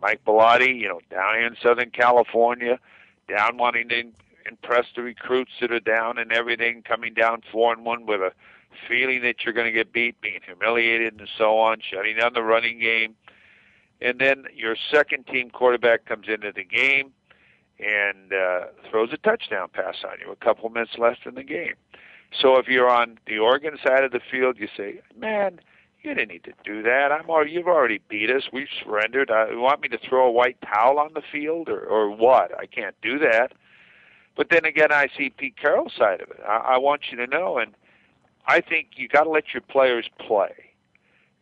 Mike 0.00 0.22
Bellotti, 0.26 0.76
you 0.78 0.88
know, 0.88 1.00
down 1.10 1.34
here 1.36 1.46
in 1.46 1.56
Southern 1.62 1.90
California, 1.90 2.78
down 3.28 3.56
wanting 3.56 3.88
to 3.88 4.04
impress 4.46 4.86
the 4.94 5.02
recruits 5.02 5.52
that 5.60 5.72
are 5.72 5.80
down 5.80 6.18
and 6.18 6.32
everything, 6.32 6.82
coming 6.82 7.14
down 7.14 7.42
four 7.50 7.72
and 7.72 7.84
one 7.84 8.06
with 8.06 8.20
a 8.20 8.32
feeling 8.88 9.22
that 9.22 9.36
you're 9.44 9.54
going 9.54 9.66
to 9.66 9.72
get 9.72 9.92
beat, 9.92 10.20
being 10.20 10.40
humiliated 10.44 11.18
and 11.18 11.28
so 11.38 11.58
on, 11.58 11.78
shutting 11.80 12.16
down 12.16 12.32
the 12.32 12.42
running 12.42 12.78
game. 12.78 13.14
And 14.00 14.18
then 14.18 14.44
your 14.54 14.76
second 14.90 15.26
team 15.26 15.50
quarterback 15.50 16.06
comes 16.06 16.26
into 16.28 16.52
the 16.52 16.64
game 16.64 17.12
and 17.78 18.32
uh, 18.32 18.66
throws 18.90 19.10
a 19.12 19.16
touchdown 19.18 19.68
pass 19.72 19.96
on 20.04 20.18
you 20.24 20.32
a 20.32 20.36
couple 20.36 20.68
minutes 20.70 20.92
left 20.98 21.26
in 21.26 21.34
the 21.34 21.42
game. 21.42 21.74
So 22.40 22.56
if 22.56 22.66
you're 22.66 22.90
on 22.90 23.18
the 23.26 23.38
Oregon 23.38 23.76
side 23.84 24.04
of 24.04 24.12
the 24.12 24.20
field, 24.30 24.56
you 24.58 24.68
say, 24.74 25.00
"Man, 25.16 25.60
you 26.02 26.14
didn't 26.14 26.30
need 26.30 26.44
to 26.44 26.52
do 26.64 26.82
that. 26.82 27.12
I'm 27.12 27.28
already, 27.28 27.52
you've 27.52 27.66
already 27.66 28.00
beat 28.08 28.30
us. 28.30 28.44
We've 28.52 28.68
surrendered. 28.82 29.30
Uh, 29.30 29.50
you 29.50 29.60
want 29.60 29.80
me 29.80 29.88
to 29.88 29.98
throw 29.98 30.26
a 30.26 30.30
white 30.30 30.58
towel 30.62 30.98
on 30.98 31.10
the 31.14 31.22
field 31.32 31.68
or, 31.68 31.80
or 31.80 32.10
what? 32.10 32.58
I 32.58 32.66
can't 32.66 32.96
do 33.02 33.18
that. 33.20 33.52
But 34.36 34.48
then 34.50 34.64
again, 34.64 34.92
I 34.92 35.08
see 35.16 35.30
Pete 35.30 35.56
Carroll's 35.56 35.92
side 35.96 36.20
of 36.20 36.30
it. 36.30 36.40
I, 36.46 36.56
I 36.74 36.78
want 36.78 37.02
you 37.10 37.18
to 37.18 37.26
know, 37.26 37.58
and 37.58 37.74
I 38.46 38.60
think 38.60 38.90
you 38.96 39.08
got 39.08 39.24
to 39.24 39.30
let 39.30 39.52
your 39.52 39.60
players 39.60 40.08
play. 40.18 40.52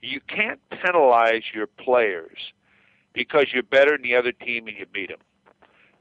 You 0.02 0.20
can't 0.26 0.60
penalize 0.70 1.42
your 1.54 1.66
players 1.66 2.52
because 3.12 3.46
you're 3.52 3.62
better 3.62 3.92
than 3.92 4.02
the 4.02 4.16
other 4.16 4.32
team 4.32 4.66
and 4.66 4.76
you 4.76 4.86
beat 4.86 5.08
them. 5.08 5.18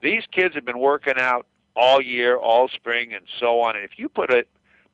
These 0.01 0.23
kids 0.31 0.55
have 0.55 0.65
been 0.65 0.79
working 0.79 1.15
out 1.17 1.45
all 1.75 2.01
year, 2.01 2.37
all 2.37 2.67
spring, 2.69 3.13
and 3.13 3.25
so 3.39 3.59
on. 3.61 3.75
And 3.75 3.85
if 3.85 3.97
you 3.97 4.09
put 4.09 4.31
it 4.31 4.47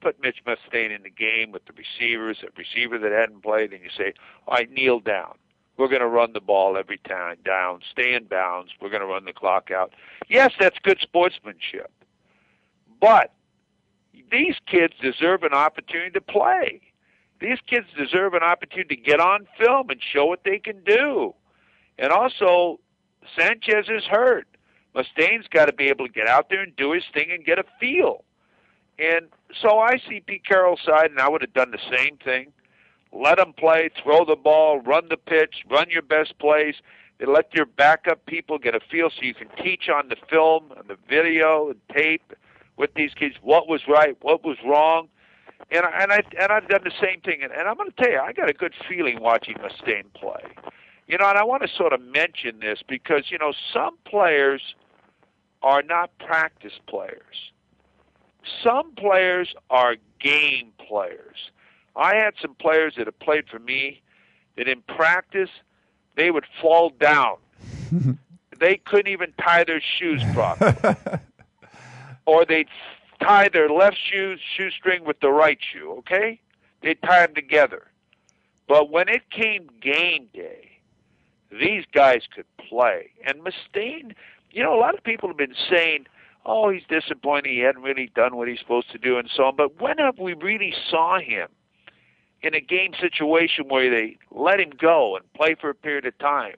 put 0.06 0.22
Mitch 0.22 0.38
Mustain 0.46 0.92
in 0.92 1.02
the 1.02 1.10
game 1.10 1.52
with 1.52 1.66
the 1.66 1.74
receivers, 1.74 2.38
a 2.44 2.50
receiver 2.56 3.00
that 3.00 3.12
hadn't 3.12 3.42
played, 3.42 3.74
and 3.74 3.82
you 3.82 3.90
say, 3.98 4.14
all 4.48 4.54
right, 4.54 4.70
kneel 4.70 5.00
down. 5.00 5.34
We're 5.78 5.88
going 5.88 6.02
to 6.02 6.08
run 6.08 6.34
the 6.34 6.40
ball 6.40 6.78
every 6.78 7.00
time 7.00 7.38
down, 7.44 7.80
stay 7.92 8.14
in 8.14 8.26
bounds. 8.26 8.72
We're 8.80 8.92
going 8.92 9.02
to 9.02 9.08
run 9.08 9.26
the 9.26 9.34
clock 9.34 9.72
out. 9.72 9.94
Yes, 10.30 10.52
that's 10.60 10.78
good 10.84 11.00
sportsmanship. 11.02 11.92
But 13.02 13.34
these 14.32 14.54
kids 14.68 14.94
deserve 15.02 15.42
an 15.42 15.54
opportunity 15.54 16.12
to 16.12 16.22
play. 16.22 16.82
These 17.42 17.58
kids 17.68 17.88
deserve 17.98 18.36
an 18.36 18.44
opportunity 18.44 18.96
to 18.96 19.02
get 19.02 19.20
on 19.20 19.48
film 19.60 19.90
and 19.90 20.00
show 20.14 20.28
what 20.28 20.44
they 20.46 20.60
can 20.60 20.84
do. 20.84 21.34
And 21.98 22.12
also, 22.12 22.80
Sanchez 23.36 23.88
is 23.90 24.04
hurt. 24.04 24.48
Mustain's 24.94 25.48
got 25.50 25.66
to 25.66 25.74
be 25.74 25.86
able 25.86 26.06
to 26.06 26.14
get 26.14 26.28
out 26.28 26.50
there 26.52 26.62
and 26.62 26.76
do 26.76 26.92
his 26.92 27.04
thing 27.12 27.32
and 27.32 27.44
get 27.44 27.58
a 27.58 27.66
feel. 27.80 28.24
And 28.98 29.28
so 29.62 29.80
I 29.80 29.98
see 30.10 30.22
Pete 30.26 30.46
Carroll's 30.46 30.82
side, 30.86 31.12
and 31.12 31.20
I 31.20 31.30
would 31.30 31.42
have 31.42 31.54
done 31.54 31.72
the 31.72 31.98
same 31.98 32.18
thing. 32.18 32.52
Let 33.12 33.38
them 33.38 33.54
play, 33.54 33.90
throw 34.04 34.26
the 34.26 34.36
ball, 34.36 34.80
run 34.80 35.08
the 35.10 35.18
pitch, 35.18 35.64
run 35.70 35.90
your 35.90 36.02
best 36.02 36.38
plays. 36.40 36.76
And 37.20 37.32
let 37.32 37.54
your 37.54 37.66
backup 37.66 38.26
people 38.26 38.58
get 38.58 38.76
a 38.76 38.82
feel 38.92 39.10
so 39.10 39.22
you 39.22 39.34
can 39.34 39.48
teach 39.64 39.88
on 39.88 40.10
the 40.10 40.18
film, 40.30 40.74
and 40.78 40.90
the 40.90 40.98
video, 41.10 41.70
and 41.70 41.80
tape 41.96 42.34
with 42.76 42.94
these 42.94 43.14
kids 43.14 43.36
what 43.42 43.70
was 43.70 43.88
right, 43.88 44.18
what 44.22 44.44
was 44.44 44.58
wrong. 44.66 45.08
And 45.72 45.86
I, 45.86 46.04
and 46.04 46.12
I 46.12 46.24
and 46.40 46.52
I've 46.52 46.68
done 46.68 46.82
the 46.84 46.92
same 47.02 47.22
thing. 47.22 47.42
And, 47.42 47.54
and 47.54 47.70
I'm 47.70 47.78
going 47.78 47.90
to 47.90 47.96
tell 47.96 48.12
you, 48.12 48.20
I 48.20 48.34
got 48.34 48.50
a 48.50 48.54
good 48.54 48.74
feeling 48.88 49.22
watching 49.22 49.56
Mustain 49.62 50.04
play. 50.14 50.44
You 51.08 51.18
know, 51.18 51.30
and 51.30 51.38
I 51.38 51.44
want 51.46 51.64
to 51.64 51.70
sort 51.70 51.94
of 51.94 52.02
mention 52.02 52.60
this 52.60 52.80
because 52.86 53.32
you 53.32 53.38
know 53.38 53.54
some 53.74 53.98
players 54.06 54.76
are 55.64 55.82
not 55.82 56.12
practice 56.20 56.74
players 56.86 57.52
some 58.64 58.92
players 58.96 59.54
are 59.70 59.96
game 60.20 60.72
players. 60.88 61.52
I 61.96 62.16
had 62.16 62.34
some 62.42 62.56
players 62.56 62.96
that 62.98 63.08
have 63.08 63.20
played 63.20 63.46
for 63.50 63.60
me 63.60 64.02
that 64.58 64.68
in 64.68 64.82
practice 64.82 65.50
they 66.16 66.32
would 66.32 66.46
fall 66.62 66.90
down. 66.90 67.38
they 68.60 68.78
couldn't 68.78 69.12
even 69.12 69.34
tie 69.42 69.64
their 69.64 69.82
shoes 69.82 70.22
properly. 70.34 70.96
or 72.26 72.46
they'd 72.46 72.68
tie 73.22 73.50
their 73.50 73.70
left 73.70 73.98
shoe 73.98 74.38
shoestring 74.58 75.06
with 75.06 75.20
the 75.20 75.30
right 75.32 75.60
shoe, 75.62 75.92
okay? 76.00 76.40
They'd 76.82 77.02
tie 77.02 77.26
them 77.26 77.36
together. 77.36 77.88
But 78.68 78.90
when 78.90 79.08
it 79.10 79.30
came 79.30 79.70
game 79.82 80.28
day, 80.34 80.80
these 81.52 81.86
guys 81.94 82.24
could 82.34 82.46
play. 82.58 83.12
And 83.26 83.44
Mustain, 83.44 84.16
you 84.52 84.64
know, 84.64 84.74
a 84.74 84.80
lot 84.80 84.96
of 84.96 85.04
people 85.04 85.30
have 85.30 85.38
been 85.38 85.56
saying, 85.70 86.08
oh, 86.46 86.70
he's 86.70 86.84
disappointed. 86.88 87.50
He 87.50 87.60
hadn't 87.60 87.82
really 87.82 88.12
done 88.16 88.36
what 88.36 88.48
he's 88.48 88.60
supposed 88.60 88.92
to 88.92 88.98
do, 88.98 89.18
and 89.18 89.30
so 89.34 89.46
on. 89.46 89.56
But 89.56 89.80
when 89.82 89.98
have 89.98 90.20
we 90.20 90.34
really 90.34 90.74
saw 90.90 91.20
him 91.20 91.48
in 92.42 92.54
a 92.54 92.62
game 92.62 92.94
situation 93.00 93.66
where 93.68 93.90
they 93.90 94.18
let 94.32 94.60
him 94.60 94.72
go 94.78 95.16
and 95.16 95.34
play 95.34 95.56
for 95.60 95.70
a 95.70 95.76
period 95.76 96.06
of 96.06 96.18
time? 96.20 96.56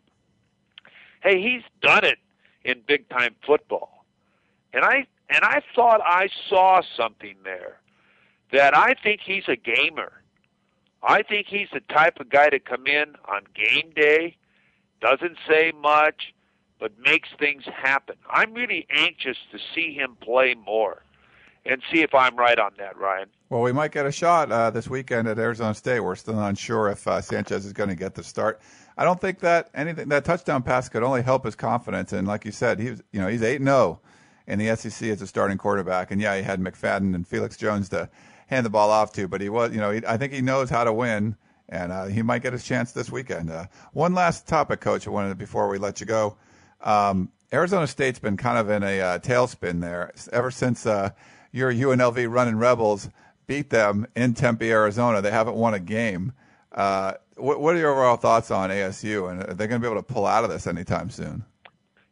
Hey, 1.21 1.41
he's 1.41 1.63
done 1.81 2.03
it 2.03 2.19
in 2.63 2.81
big 2.87 3.07
time 3.09 3.35
football, 3.45 4.05
and 4.73 4.83
I 4.83 5.07
and 5.29 5.43
I 5.43 5.61
thought 5.75 6.01
I 6.03 6.29
saw 6.49 6.81
something 6.95 7.35
there 7.43 7.79
that 8.51 8.77
I 8.77 8.93
think 9.01 9.21
he's 9.23 9.47
a 9.47 9.55
gamer. 9.55 10.21
I 11.03 11.21
think 11.21 11.47
he's 11.47 11.67
the 11.73 11.81
type 11.93 12.19
of 12.19 12.29
guy 12.29 12.49
to 12.49 12.59
come 12.59 12.87
in 12.87 13.15
on 13.27 13.43
game 13.53 13.91
day, 13.95 14.37
doesn't 15.01 15.37
say 15.47 15.71
much, 15.79 16.33
but 16.79 16.91
makes 16.99 17.29
things 17.39 17.63
happen. 17.65 18.15
I'm 18.29 18.53
really 18.53 18.85
anxious 18.89 19.37
to 19.51 19.59
see 19.73 19.93
him 19.93 20.17
play 20.21 20.55
more 20.55 21.03
and 21.65 21.81
see 21.91 22.01
if 22.01 22.13
I'm 22.15 22.35
right 22.35 22.57
on 22.57 22.71
that, 22.77 22.97
Ryan. 22.97 23.27
Well, 23.49 23.61
we 23.61 23.71
might 23.71 23.91
get 23.91 24.05
a 24.05 24.11
shot 24.11 24.51
uh, 24.51 24.69
this 24.69 24.89
weekend 24.89 25.27
at 25.27 25.37
Arizona 25.39 25.73
State. 25.73 25.99
We're 25.99 26.15
still 26.15 26.35
not 26.35 26.57
sure 26.57 26.89
if 26.89 27.07
uh, 27.07 27.21
Sanchez 27.21 27.65
is 27.65 27.73
going 27.73 27.89
to 27.89 27.95
get 27.95 28.15
the 28.15 28.23
start. 28.23 28.61
I 28.97 29.03
don't 29.03 29.19
think 29.19 29.39
that 29.39 29.69
anything 29.73 30.09
that 30.09 30.25
touchdown 30.25 30.63
pass 30.63 30.89
could 30.89 31.03
only 31.03 31.21
help 31.21 31.45
his 31.45 31.55
confidence. 31.55 32.13
And 32.13 32.27
like 32.27 32.45
you 32.45 32.51
said, 32.51 32.79
he's 32.79 33.01
you 33.11 33.19
know, 33.19 33.27
he's 33.27 33.43
eight 33.43 33.61
zero 33.61 34.01
in 34.47 34.59
the 34.59 34.75
SEC 34.75 35.09
as 35.09 35.21
a 35.21 35.27
starting 35.27 35.57
quarterback. 35.57 36.11
And 36.11 36.21
yeah, 36.21 36.35
he 36.35 36.41
had 36.41 36.59
McFadden 36.59 37.13
and 37.13 37.27
Felix 37.27 37.57
Jones 37.57 37.89
to 37.89 38.09
hand 38.47 38.65
the 38.65 38.69
ball 38.69 38.89
off 38.89 39.11
to, 39.13 39.27
but 39.27 39.41
he 39.41 39.49
was, 39.49 39.71
you 39.71 39.77
know, 39.77 39.91
he, 39.91 40.01
I 40.07 40.17
think 40.17 40.33
he 40.33 40.41
knows 40.41 40.69
how 40.69 40.85
to 40.85 40.93
win, 40.93 41.35
and 41.69 41.91
uh, 41.91 42.05
he 42.05 42.21
might 42.21 42.41
get 42.41 42.53
his 42.53 42.63
chance 42.63 42.93
this 42.93 43.11
weekend. 43.11 43.51
Uh, 43.51 43.65
one 43.91 44.13
last 44.13 44.47
topic, 44.47 44.79
Coach, 44.79 45.05
I 45.05 45.09
wanted 45.09 45.37
before 45.37 45.67
we 45.67 45.77
let 45.77 45.99
you 45.99 46.05
go. 46.05 46.37
Um, 46.81 47.31
Arizona 47.53 47.87
State's 47.87 48.19
been 48.19 48.37
kind 48.37 48.57
of 48.57 48.69
in 48.69 48.83
a 48.83 48.99
uh, 48.99 49.19
tailspin 49.19 49.81
there 49.81 50.11
ever 50.31 50.51
since 50.51 50.85
uh, 50.85 51.11
your 51.51 51.73
UNLV 51.73 52.29
running 52.29 52.57
Rebels 52.57 53.09
beat 53.47 53.69
them 53.69 54.05
in 54.15 54.33
Tempe, 54.33 54.69
Arizona. 54.69 55.21
They 55.21 55.31
haven't 55.31 55.55
won 55.55 55.73
a 55.73 55.79
game. 55.79 56.33
Uh, 56.71 57.13
what, 57.37 57.61
what, 57.61 57.75
are 57.75 57.77
your 57.77 57.91
overall 57.91 58.17
thoughts 58.17 58.51
on 58.51 58.69
ASU, 58.69 59.31
and 59.31 59.41
are 59.41 59.53
they 59.53 59.67
going 59.67 59.81
to 59.81 59.87
be 59.87 59.89
able 59.89 60.01
to 60.01 60.13
pull 60.13 60.25
out 60.25 60.43
of 60.43 60.49
this 60.49 60.67
anytime 60.67 61.09
soon? 61.09 61.43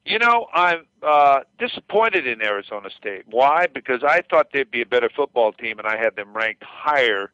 You 0.05 0.19
know, 0.19 0.47
I'm 0.53 0.85
uh, 1.01 1.41
disappointed 1.59 2.27
in 2.27 2.41
Arizona 2.41 2.89
State. 2.89 3.23
Why? 3.25 3.67
Because 3.67 4.03
I 4.03 4.21
thought 4.29 4.47
they'd 4.53 4.69
be 4.69 4.81
a 4.81 4.85
better 4.85 5.09
football 5.13 5.51
team, 5.51 5.79
and 5.79 5.87
I 5.87 5.97
had 5.97 6.15
them 6.15 6.33
ranked 6.33 6.63
higher 6.63 7.31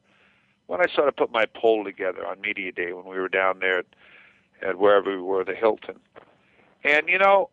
when 0.67 0.79
I 0.79 0.85
sort 0.93 1.09
of 1.09 1.15
put 1.17 1.31
my 1.31 1.45
poll 1.45 1.83
together 1.83 2.25
on 2.25 2.39
media 2.39 2.71
day 2.71 2.93
when 2.93 3.05
we 3.05 3.19
were 3.19 3.27
down 3.27 3.59
there 3.59 3.79
at, 3.79 3.85
at 4.61 4.79
wherever 4.79 5.11
we 5.11 5.21
were, 5.21 5.43
the 5.43 5.53
Hilton. 5.53 5.99
And 6.83 7.07
you 7.07 7.19
know, 7.19 7.49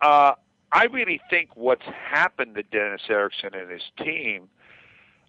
uh, 0.00 0.34
I 0.72 0.84
really 0.84 1.20
think 1.30 1.50
what's 1.54 1.84
happened 1.84 2.54
to 2.56 2.62
Dennis 2.62 3.02
Erickson 3.08 3.54
and 3.54 3.70
his 3.70 3.82
team. 3.98 4.48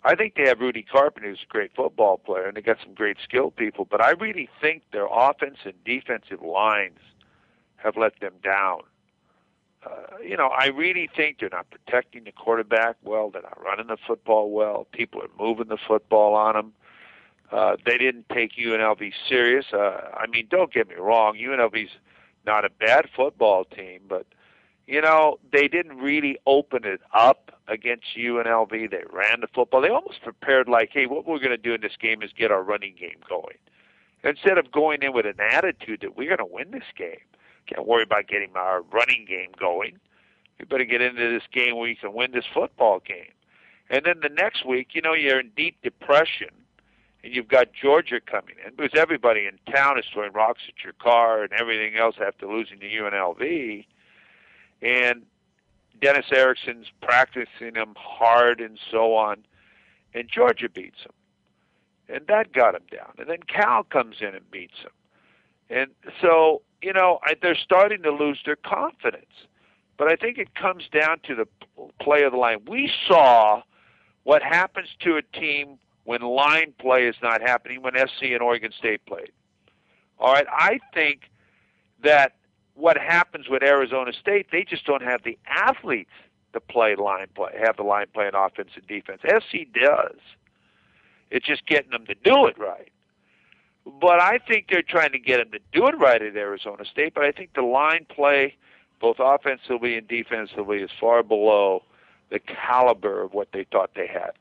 I 0.04 0.16
think 0.16 0.34
they 0.34 0.48
have 0.48 0.60
Rudy 0.60 0.82
Carpenter, 0.82 1.30
who's 1.30 1.46
a 1.48 1.52
great 1.52 1.76
football 1.76 2.18
player, 2.18 2.48
and 2.48 2.58
they 2.58 2.62
got 2.62 2.78
some 2.84 2.96
great 2.96 3.18
skilled 3.24 3.56
people. 3.56 3.86
But 3.86 4.02
I 4.02 4.12
really 4.12 4.50
think 4.60 4.82
their 4.92 5.08
offense 5.12 5.58
and 5.64 5.76
defensive 5.86 6.42
lines 6.42 6.98
have 7.78 7.98
let 7.98 8.20
them 8.20 8.34
down 8.44 8.82
uh, 9.84 10.18
you 10.24 10.38
know, 10.38 10.48
I 10.48 10.68
really 10.68 11.10
think 11.16 11.40
they're 11.40 11.50
not 11.50 11.68
protecting 11.70 12.26
the 12.26 12.32
quarterback 12.32 12.98
well. 13.04 13.32
They're 13.32 13.42
not 13.42 13.62
running 13.64 13.88
the 13.88 13.98
football 14.06 14.52
well. 14.52 14.88
People 14.92 15.22
are 15.22 15.44
moving 15.44 15.70
the 15.70 15.78
football 15.88 16.36
on 16.36 16.54
them. 16.54 16.74
Uh, 17.52 17.76
they 17.86 17.98
didn't 17.98 18.30
take 18.30 18.56
UNLV 18.56 19.12
serious. 19.28 19.66
Uh, 19.74 20.10
I 20.14 20.28
mean, 20.28 20.48
don't 20.50 20.72
get 20.72 20.88
me 20.88 20.96
wrong, 20.96 21.36
UNLV's 21.36 21.92
not 22.46 22.66
a 22.66 22.70
bad 22.70 23.08
football 23.16 23.66
team, 23.66 24.02
but 24.08 24.26
you 24.88 25.02
know 25.02 25.40
they 25.52 25.68
didn't 25.68 25.98
really 25.98 26.38
open 26.46 26.86
it 26.86 27.02
up 27.14 27.52
against 27.68 28.06
UNLV. 28.18 28.90
They 28.90 29.04
ran 29.12 29.42
the 29.42 29.48
football. 29.54 29.82
They 29.82 29.90
almost 29.90 30.22
prepared 30.24 30.68
like, 30.68 30.90
hey, 30.92 31.06
what 31.06 31.26
we're 31.26 31.40
going 31.40 31.52
to 31.52 31.58
do 31.58 31.74
in 31.74 31.82
this 31.82 31.98
game 32.00 32.22
is 32.22 32.32
get 32.38 32.52
our 32.52 32.64
running 32.64 32.96
game 33.00 33.20
going, 33.28 33.58
instead 34.24 34.58
of 34.58 34.72
going 34.72 35.04
in 35.04 35.14
with 35.14 35.26
an 35.26 35.40
attitude 35.40 36.02
that 36.02 36.18
we're 36.18 36.36
going 36.36 36.50
to 36.50 36.54
win 36.54 36.72
this 36.72 36.90
game. 36.98 37.20
Can't 37.68 37.88
worry 37.88 38.04
about 38.04 38.28
getting 38.28 38.52
our 38.56 38.82
running 38.82 39.26
game 39.28 39.52
going. 39.58 39.98
We 40.60 40.66
better 40.66 40.86
get 40.86 41.02
into 41.02 41.30
this 41.30 41.44
game 41.52 41.76
where 41.78 41.88
you 41.88 41.96
can 41.96 42.14
win 42.14 42.32
this 42.32 42.46
football 42.54 43.00
game. 43.00 43.32
And 43.90 44.06
then 44.06 44.22
the 44.22 44.30
next 44.30 44.66
week, 44.66 44.90
you 44.94 45.02
know, 45.02 45.14
you're 45.14 45.40
in 45.40 45.52
deep 45.56 45.78
depression, 45.84 46.50
and 47.24 47.36
you've 47.36 47.48
got 47.48 47.68
Georgia 47.74 48.20
coming 48.20 48.56
in 48.66 48.76
because 48.76 49.00
everybody 49.00 49.48
in 49.48 49.60
town 49.74 50.00
is 50.00 50.06
throwing 50.12 50.34
rocks 50.34 50.62
at 50.68 50.84
your 50.84 50.94
car 50.94 51.44
and 51.44 51.54
everything 51.54 51.98
else 51.98 52.16
after 52.26 52.48
losing 52.48 52.80
to 52.80 52.88
UNLV. 52.88 53.86
And 54.82 55.24
Dennis 56.02 56.26
Erickson's 56.32 56.88
practicing 57.02 57.74
them 57.76 57.94
hard 57.98 58.60
and 58.60 58.80
so 58.90 59.14
on, 59.16 59.38
and 60.14 60.28
Georgia 60.28 60.68
beats 60.68 61.02
him, 61.04 62.16
and 62.16 62.26
that 62.28 62.54
got 62.54 62.74
him 62.74 62.84
down. 62.92 63.14
And 63.20 63.30
then 63.30 63.44
Cal 63.48 63.84
comes 63.84 64.18
in 64.20 64.34
and 64.34 64.50
beats 64.50 64.80
him, 64.80 64.92
and 65.70 65.92
so 66.20 66.64
you 66.82 66.94
know, 66.94 67.20
I, 67.24 67.36
they're 67.42 67.56
starting 67.56 68.02
to 68.04 68.12
lose 68.12 68.40
their 68.46 68.56
confidence. 68.56 69.46
But 69.98 70.12
I 70.12 70.16
think 70.16 70.38
it 70.38 70.56
comes 70.56 70.84
down 70.92 71.20
to 71.28 71.36
the 71.36 71.48
play 72.02 72.24
of 72.24 72.32
the 72.32 72.38
line. 72.38 72.60
We 72.68 72.92
saw 73.08 73.62
what 74.24 74.42
happens 74.42 74.88
to 75.02 75.18
a 75.18 75.22
team 75.22 75.78
when 76.04 76.22
line 76.22 76.74
play 76.80 77.06
is 77.06 77.16
not 77.22 77.42
happening 77.42 77.82
when 77.82 77.94
SC 77.96 78.24
and 78.24 78.42
Oregon 78.42 78.72
State 78.78 79.06
played. 79.06 79.32
All 80.20 80.34
right, 80.34 80.48
I 80.52 80.80
think 80.94 81.32
that 82.04 82.34
what 82.76 82.98
happens 82.98 83.48
with 83.50 83.64
Arizona 83.64 84.14
State, 84.14 84.48
they 84.52 84.64
just 84.64 84.86
don't 84.86 85.04
have 85.04 85.24
the 85.24 85.38
athletes 85.48 86.12
to 86.54 86.60
play 86.60 86.96
line 86.96 87.28
play, 87.34 87.52
have 87.64 87.78
the 87.78 87.84
line 87.84 88.08
play 88.14 88.28
in 88.28 88.36
offense 88.36 88.72
and 88.76 88.86
defense. 88.88 89.22
SC 89.24 89.72
does. 89.74 90.18
It's 91.30 91.46
just 91.46 91.66
getting 91.66 91.92
them 91.92 92.06
to 92.08 92.16
do 92.16 92.46
it 92.46 92.58
right. 92.58 92.92
But 93.86 94.22
I 94.22 94.38
think 94.38 94.68
they're 94.70 94.84
trying 94.84 95.12
to 95.14 95.20
get 95.20 95.38
them 95.38 95.52
to 95.52 95.60
do 95.72 95.88
it 95.88 95.98
right 95.98 96.22
at 96.22 96.36
Arizona 96.36 96.86
State. 96.86 97.14
But 97.14 97.24
I 97.24 97.32
think 97.32 97.54
the 97.56 97.64
line 97.64 98.06
play, 98.10 98.56
both 99.00 99.18
offensively 99.20 99.96
and 99.98 100.08
defensively, 100.08 100.80
is 100.80 100.92
far 101.00 101.24
below 101.24 101.84
the 102.30 102.40
caliber 102.40 103.22
of 103.22 103.34
what 103.34 103.50
they 103.54 103.66
thought 103.72 103.92
they 103.96 104.08
had. 104.08 104.32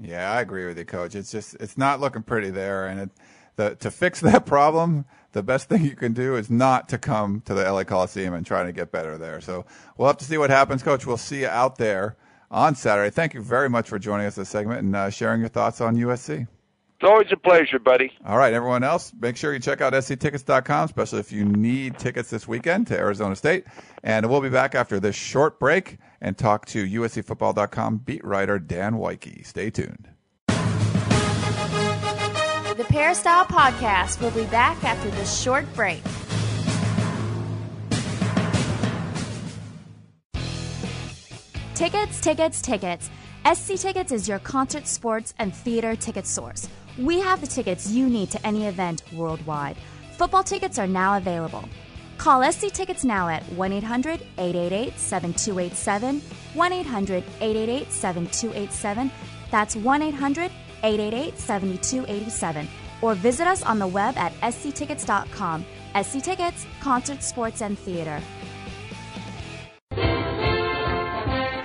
Yeah, 0.00 0.30
I 0.30 0.40
agree 0.40 0.66
with 0.66 0.78
you, 0.78 0.84
Coach. 0.84 1.14
It's 1.14 1.30
just 1.30 1.54
it's 1.60 1.76
not 1.76 2.00
looking 2.00 2.22
pretty 2.22 2.50
there, 2.50 2.86
and 2.86 3.00
it, 3.00 3.10
the, 3.56 3.74
to 3.76 3.90
fix 3.90 4.20
that 4.22 4.46
problem, 4.46 5.04
the 5.32 5.42
best 5.42 5.68
thing 5.68 5.84
you 5.84 5.96
can 5.96 6.12
do 6.12 6.36
is 6.36 6.50
not 6.50 6.88
to 6.90 6.98
come 6.98 7.42
to 7.42 7.54
the 7.54 7.70
LA 7.70 7.84
Coliseum 7.84 8.34
and 8.34 8.46
try 8.46 8.64
to 8.64 8.72
get 8.72 8.92
better 8.92 9.18
there. 9.18 9.40
So 9.40 9.66
we'll 9.96 10.08
have 10.08 10.18
to 10.18 10.24
see 10.24 10.38
what 10.38 10.50
happens, 10.50 10.82
Coach. 10.82 11.06
We'll 11.06 11.16
see 11.16 11.40
you 11.40 11.48
out 11.48 11.76
there 11.76 12.16
on 12.50 12.74
Saturday. 12.74 13.10
Thank 13.10 13.34
you 13.34 13.42
very 13.42 13.68
much 13.68 13.88
for 13.88 13.98
joining 13.98 14.26
us 14.26 14.36
this 14.36 14.48
segment 14.48 14.80
and 14.80 14.96
uh, 14.96 15.10
sharing 15.10 15.40
your 15.40 15.50
thoughts 15.50 15.80
on 15.80 15.96
USC. 15.96 16.46
It's 17.00 17.08
always 17.08 17.28
a 17.30 17.36
pleasure, 17.36 17.78
buddy. 17.78 18.10
All 18.26 18.38
right, 18.38 18.52
everyone 18.52 18.82
else, 18.82 19.12
make 19.20 19.36
sure 19.36 19.52
you 19.52 19.60
check 19.60 19.80
out 19.80 19.94
sctickets.com, 20.02 20.86
especially 20.86 21.20
if 21.20 21.30
you 21.30 21.44
need 21.44 21.96
tickets 21.96 22.28
this 22.28 22.48
weekend 22.48 22.88
to 22.88 22.98
Arizona 22.98 23.36
State. 23.36 23.66
And 24.02 24.28
we'll 24.28 24.40
be 24.40 24.48
back 24.48 24.74
after 24.74 24.98
this 24.98 25.14
short 25.14 25.60
break 25.60 25.98
and 26.20 26.36
talk 26.36 26.66
to 26.66 26.86
USCFootball.com 26.86 27.98
beat 27.98 28.24
writer 28.24 28.58
Dan 28.58 28.98
Wyke. 28.98 29.40
Stay 29.44 29.70
tuned. 29.70 30.08
The 32.76 32.86
Peristyle 32.88 33.44
Podcast 33.44 34.20
will 34.20 34.30
be 34.30 34.44
back 34.46 34.82
after 34.84 35.10
this 35.10 35.40
short 35.40 35.66
break. 35.74 36.02
Tickets, 41.74 42.20
tickets, 42.20 42.60
tickets. 42.62 43.10
SC 43.52 43.76
Tickets 43.76 44.12
is 44.12 44.28
your 44.28 44.40
concert, 44.40 44.86
sports, 44.86 45.32
and 45.38 45.54
theater 45.54 45.96
ticket 45.96 46.26
source. 46.26 46.68
We 46.98 47.20
have 47.20 47.40
the 47.40 47.46
tickets 47.46 47.88
you 47.88 48.08
need 48.08 48.30
to 48.32 48.46
any 48.46 48.66
event 48.66 49.02
worldwide. 49.12 49.76
Football 50.16 50.42
tickets 50.42 50.78
are 50.78 50.88
now 50.88 51.16
available. 51.16 51.68
Call 52.18 52.42
SC 52.50 52.72
Tickets 52.72 53.04
now 53.04 53.28
at 53.28 53.44
1 53.52 53.72
800 53.72 54.20
888 54.38 54.98
7287. 54.98 56.20
1 56.54 56.72
800 56.72 57.24
888 57.40 57.92
7287. 57.92 59.10
That's 59.50 59.76
1 59.76 60.02
800 60.02 60.50
888 60.82 61.38
7287. 61.38 62.68
Or 63.00 63.14
visit 63.14 63.46
us 63.46 63.62
on 63.62 63.78
the 63.78 63.86
web 63.86 64.16
at 64.18 64.32
sctickets.com. 64.52 65.64
SC 66.02 66.20
Tickets, 66.20 66.66
concert, 66.80 67.22
sports, 67.22 67.62
and 67.62 67.78
theater. 67.78 68.20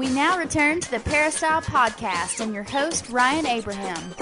We 0.00 0.08
now 0.08 0.38
return 0.38 0.80
to 0.80 0.90
the 0.90 0.98
Peristyle 0.98 1.60
Podcast 1.60 2.40
and 2.40 2.54
your 2.54 2.62
host, 2.62 3.10
Ryan 3.10 3.46
Abraham. 3.46 4.14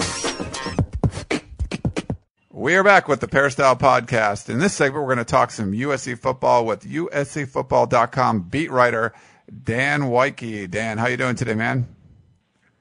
We 2.50 2.74
are 2.74 2.82
back 2.82 3.06
with 3.06 3.20
the 3.20 3.28
Peristyle 3.28 3.76
Podcast. 3.76 4.48
In 4.48 4.58
this 4.58 4.74
segment, 4.74 5.04
we're 5.06 5.14
going 5.14 5.24
to 5.24 5.30
talk 5.30 5.52
some 5.52 5.70
USC 5.70 6.18
football 6.18 6.66
with 6.66 6.82
USCFootball.com 6.82 8.48
beat 8.48 8.72
writer 8.72 9.14
Dan 9.62 10.08
Wyke. 10.08 10.68
Dan, 10.68 10.98
how 10.98 11.06
you 11.06 11.16
doing 11.16 11.36
today, 11.36 11.54
man? 11.54 11.86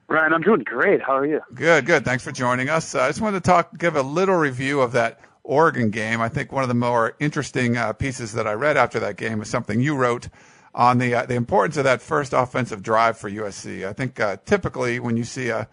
Ryan, 0.08 0.32
I'm 0.32 0.42
doing 0.42 0.64
great. 0.64 1.00
How 1.00 1.18
are 1.18 1.26
you? 1.26 1.40
Good, 1.54 1.86
good. 1.86 2.04
Thanks 2.04 2.24
for 2.24 2.32
joining 2.32 2.68
us. 2.68 2.96
Uh, 2.96 3.02
I 3.02 3.10
just 3.10 3.20
wanted 3.20 3.44
to 3.44 3.48
talk, 3.48 3.78
give 3.78 3.94
a 3.94 4.02
little 4.02 4.34
review 4.34 4.80
of 4.80 4.90
that 4.90 5.20
Oregon 5.44 5.90
game. 5.90 6.20
I 6.20 6.28
think 6.28 6.50
one 6.50 6.64
of 6.64 6.68
the 6.68 6.74
more 6.74 7.14
interesting 7.20 7.76
uh, 7.76 7.92
pieces 7.92 8.32
that 8.32 8.48
I 8.48 8.54
read 8.54 8.76
after 8.76 8.98
that 8.98 9.16
game 9.16 9.38
was 9.38 9.48
something 9.48 9.80
you 9.80 9.94
wrote 9.94 10.28
on 10.78 10.98
the 10.98 11.12
uh, 11.14 11.26
the 11.26 11.34
importance 11.34 11.76
of 11.76 11.84
that 11.84 12.00
first 12.00 12.32
offensive 12.32 12.82
drive 12.82 13.18
for 13.18 13.28
USC. 13.28 13.86
I 13.86 13.92
think 13.92 14.18
uh, 14.20 14.38
typically 14.46 15.00
when 15.00 15.16
you 15.16 15.24
see 15.24 15.48
a 15.48 15.68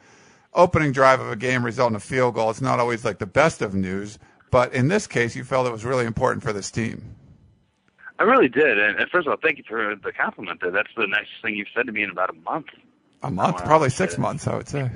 opening 0.53 0.91
drive 0.91 1.21
of 1.21 1.29
a 1.29 1.35
game 1.35 1.63
result 1.63 1.91
in 1.91 1.95
a 1.95 1.99
field 1.99 2.33
goal, 2.33 2.49
it's 2.49 2.59
not 2.59 2.79
always 2.79 3.05
like 3.05 3.19
the 3.19 3.27
best 3.27 3.61
of 3.61 3.75
news. 3.75 4.17
But 4.49 4.73
in 4.73 4.87
this 4.87 5.05
case, 5.05 5.35
you 5.35 5.43
felt 5.43 5.67
it 5.67 5.71
was 5.71 5.85
really 5.85 6.05
important 6.05 6.43
for 6.43 6.51
this 6.51 6.71
team. 6.71 7.15
I 8.17 8.23
really 8.23 8.47
did. 8.47 8.79
And, 8.79 8.97
and 8.97 9.09
first 9.09 9.27
of 9.27 9.31
all, 9.31 9.37
thank 9.41 9.57
you 9.57 9.63
for 9.67 9.95
the 9.95 10.11
compliment. 10.11 10.61
There, 10.61 10.71
that's 10.71 10.89
the 10.95 11.07
nicest 11.07 11.41
thing 11.41 11.55
you've 11.55 11.67
said 11.75 11.85
to 11.85 11.91
me 11.91 12.03
in 12.03 12.09
about 12.09 12.29
a 12.29 12.33
month. 12.33 12.67
A 13.21 13.29
month, 13.29 13.57
probably 13.63 13.89
six 13.89 14.17
months, 14.17 14.47
I 14.47 14.55
would 14.55 14.69
say. 14.69 14.89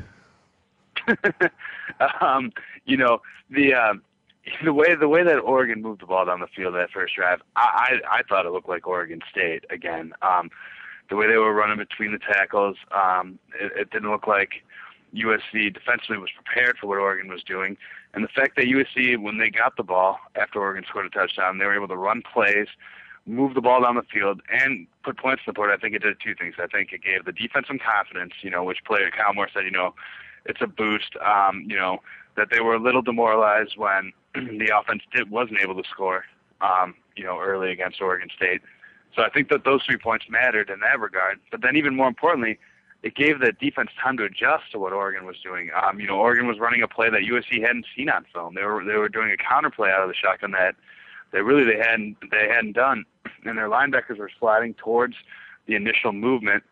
um, 2.21 2.51
you 2.85 2.97
know 2.97 3.21
the 3.49 3.73
uh, 3.73 3.93
the 4.63 4.73
way 4.73 4.95
the 4.95 5.07
way 5.07 5.23
that 5.23 5.39
Oregon 5.39 5.81
moved 5.81 6.01
the 6.01 6.05
ball 6.05 6.25
down 6.25 6.39
the 6.39 6.47
field 6.47 6.75
that 6.75 6.91
first 6.91 7.15
drive, 7.15 7.41
I 7.55 7.99
I, 8.11 8.17
I 8.19 8.23
thought 8.23 8.45
it 8.45 8.51
looked 8.51 8.69
like 8.69 8.87
Oregon 8.87 9.21
State 9.29 9.65
again. 9.69 10.13
Um, 10.21 10.49
the 11.09 11.15
way 11.15 11.27
they 11.27 11.37
were 11.37 11.53
running 11.53 11.77
between 11.77 12.11
the 12.11 12.19
tackles, 12.19 12.77
um, 12.91 13.39
it, 13.59 13.71
it 13.75 13.89
didn't 13.91 14.11
look 14.11 14.27
like 14.27 14.63
USC 15.15 15.73
defensively 15.73 16.17
was 16.17 16.29
prepared 16.35 16.77
for 16.77 16.87
what 16.87 16.99
Oregon 16.99 17.29
was 17.29 17.43
doing. 17.43 17.77
And 18.13 18.23
the 18.23 18.27
fact 18.27 18.55
that 18.57 18.65
USC, 18.65 19.19
when 19.19 19.37
they 19.37 19.49
got 19.49 19.75
the 19.75 19.83
ball 19.83 20.19
after 20.35 20.59
Oregon 20.59 20.83
scored 20.87 21.05
a 21.05 21.09
touchdown, 21.09 21.57
they 21.57 21.65
were 21.65 21.75
able 21.75 21.87
to 21.87 21.97
run 21.97 22.21
plays, 22.31 22.67
move 23.25 23.53
the 23.55 23.61
ball 23.61 23.81
down 23.81 23.95
the 23.95 24.03
field, 24.03 24.41
and 24.49 24.87
put 25.03 25.17
points 25.17 25.41
on 25.47 25.51
the 25.51 25.53
board. 25.53 25.71
I 25.71 25.77
think 25.77 25.95
it 25.95 26.03
did 26.03 26.17
two 26.23 26.35
things. 26.35 26.55
I 26.59 26.67
think 26.67 26.91
it 26.93 27.01
gave 27.03 27.25
the 27.25 27.31
defense 27.31 27.67
some 27.67 27.79
confidence, 27.79 28.33
you 28.41 28.49
know, 28.49 28.63
which 28.63 28.83
player 28.85 29.09
Kyle 29.09 29.33
Moore 29.33 29.49
said, 29.53 29.63
you 29.63 29.71
know, 29.71 29.93
it's 30.45 30.61
a 30.61 30.67
boost. 30.67 31.15
Um, 31.25 31.65
you 31.67 31.75
know, 31.75 31.99
that 32.35 32.49
they 32.51 32.61
were 32.61 32.75
a 32.75 32.79
little 32.79 33.01
demoralized 33.01 33.77
when 33.77 34.13
the 34.59 34.71
offense 34.77 35.03
did, 35.13 35.29
wasn't 35.29 35.59
able 35.61 35.81
to 35.81 35.87
score, 35.89 36.25
um, 36.61 36.95
you 37.15 37.23
know, 37.23 37.39
early 37.39 37.71
against 37.71 38.01
Oregon 38.01 38.29
State. 38.35 38.61
So 39.15 39.23
I 39.23 39.29
think 39.29 39.49
that 39.49 39.63
those 39.63 39.83
three 39.83 39.97
points 39.97 40.25
mattered 40.29 40.69
in 40.69 40.79
that 40.81 40.99
regard. 40.99 41.39
But 41.51 41.61
then 41.61 41.75
even 41.75 41.95
more 41.95 42.07
importantly, 42.07 42.59
it 43.01 43.15
gave 43.15 43.39
the 43.39 43.51
defense 43.53 43.89
time 44.01 44.17
to 44.17 44.23
adjust 44.23 44.71
to 44.71 44.79
what 44.79 44.93
Oregon 44.93 45.25
was 45.25 45.37
doing. 45.43 45.71
Um, 45.81 45.99
you 45.99 46.07
know, 46.07 46.17
Oregon 46.17 46.47
was 46.47 46.59
running 46.59 46.81
a 46.81 46.87
play 46.87 47.09
that 47.09 47.21
USC 47.21 47.61
hadn't 47.61 47.85
seen 47.95 48.09
on 48.09 48.25
film. 48.33 48.55
They 48.55 48.63
were 48.63 48.83
they 48.83 48.97
were 48.97 49.09
doing 49.09 49.31
a 49.31 49.37
counter 49.37 49.69
play 49.69 49.89
out 49.89 50.01
of 50.01 50.09
the 50.09 50.15
shotgun 50.15 50.51
that 50.51 50.75
they 51.31 51.41
really 51.41 51.63
they 51.63 51.77
hadn't 51.77 52.17
they 52.31 52.49
hadn't 52.49 52.73
done, 52.73 53.05
and 53.45 53.57
their 53.57 53.69
linebackers 53.69 54.17
were 54.17 54.31
sliding 54.39 54.73
towards 54.73 55.15
the 55.65 55.75
initial 55.75 56.11
movement 56.11 56.63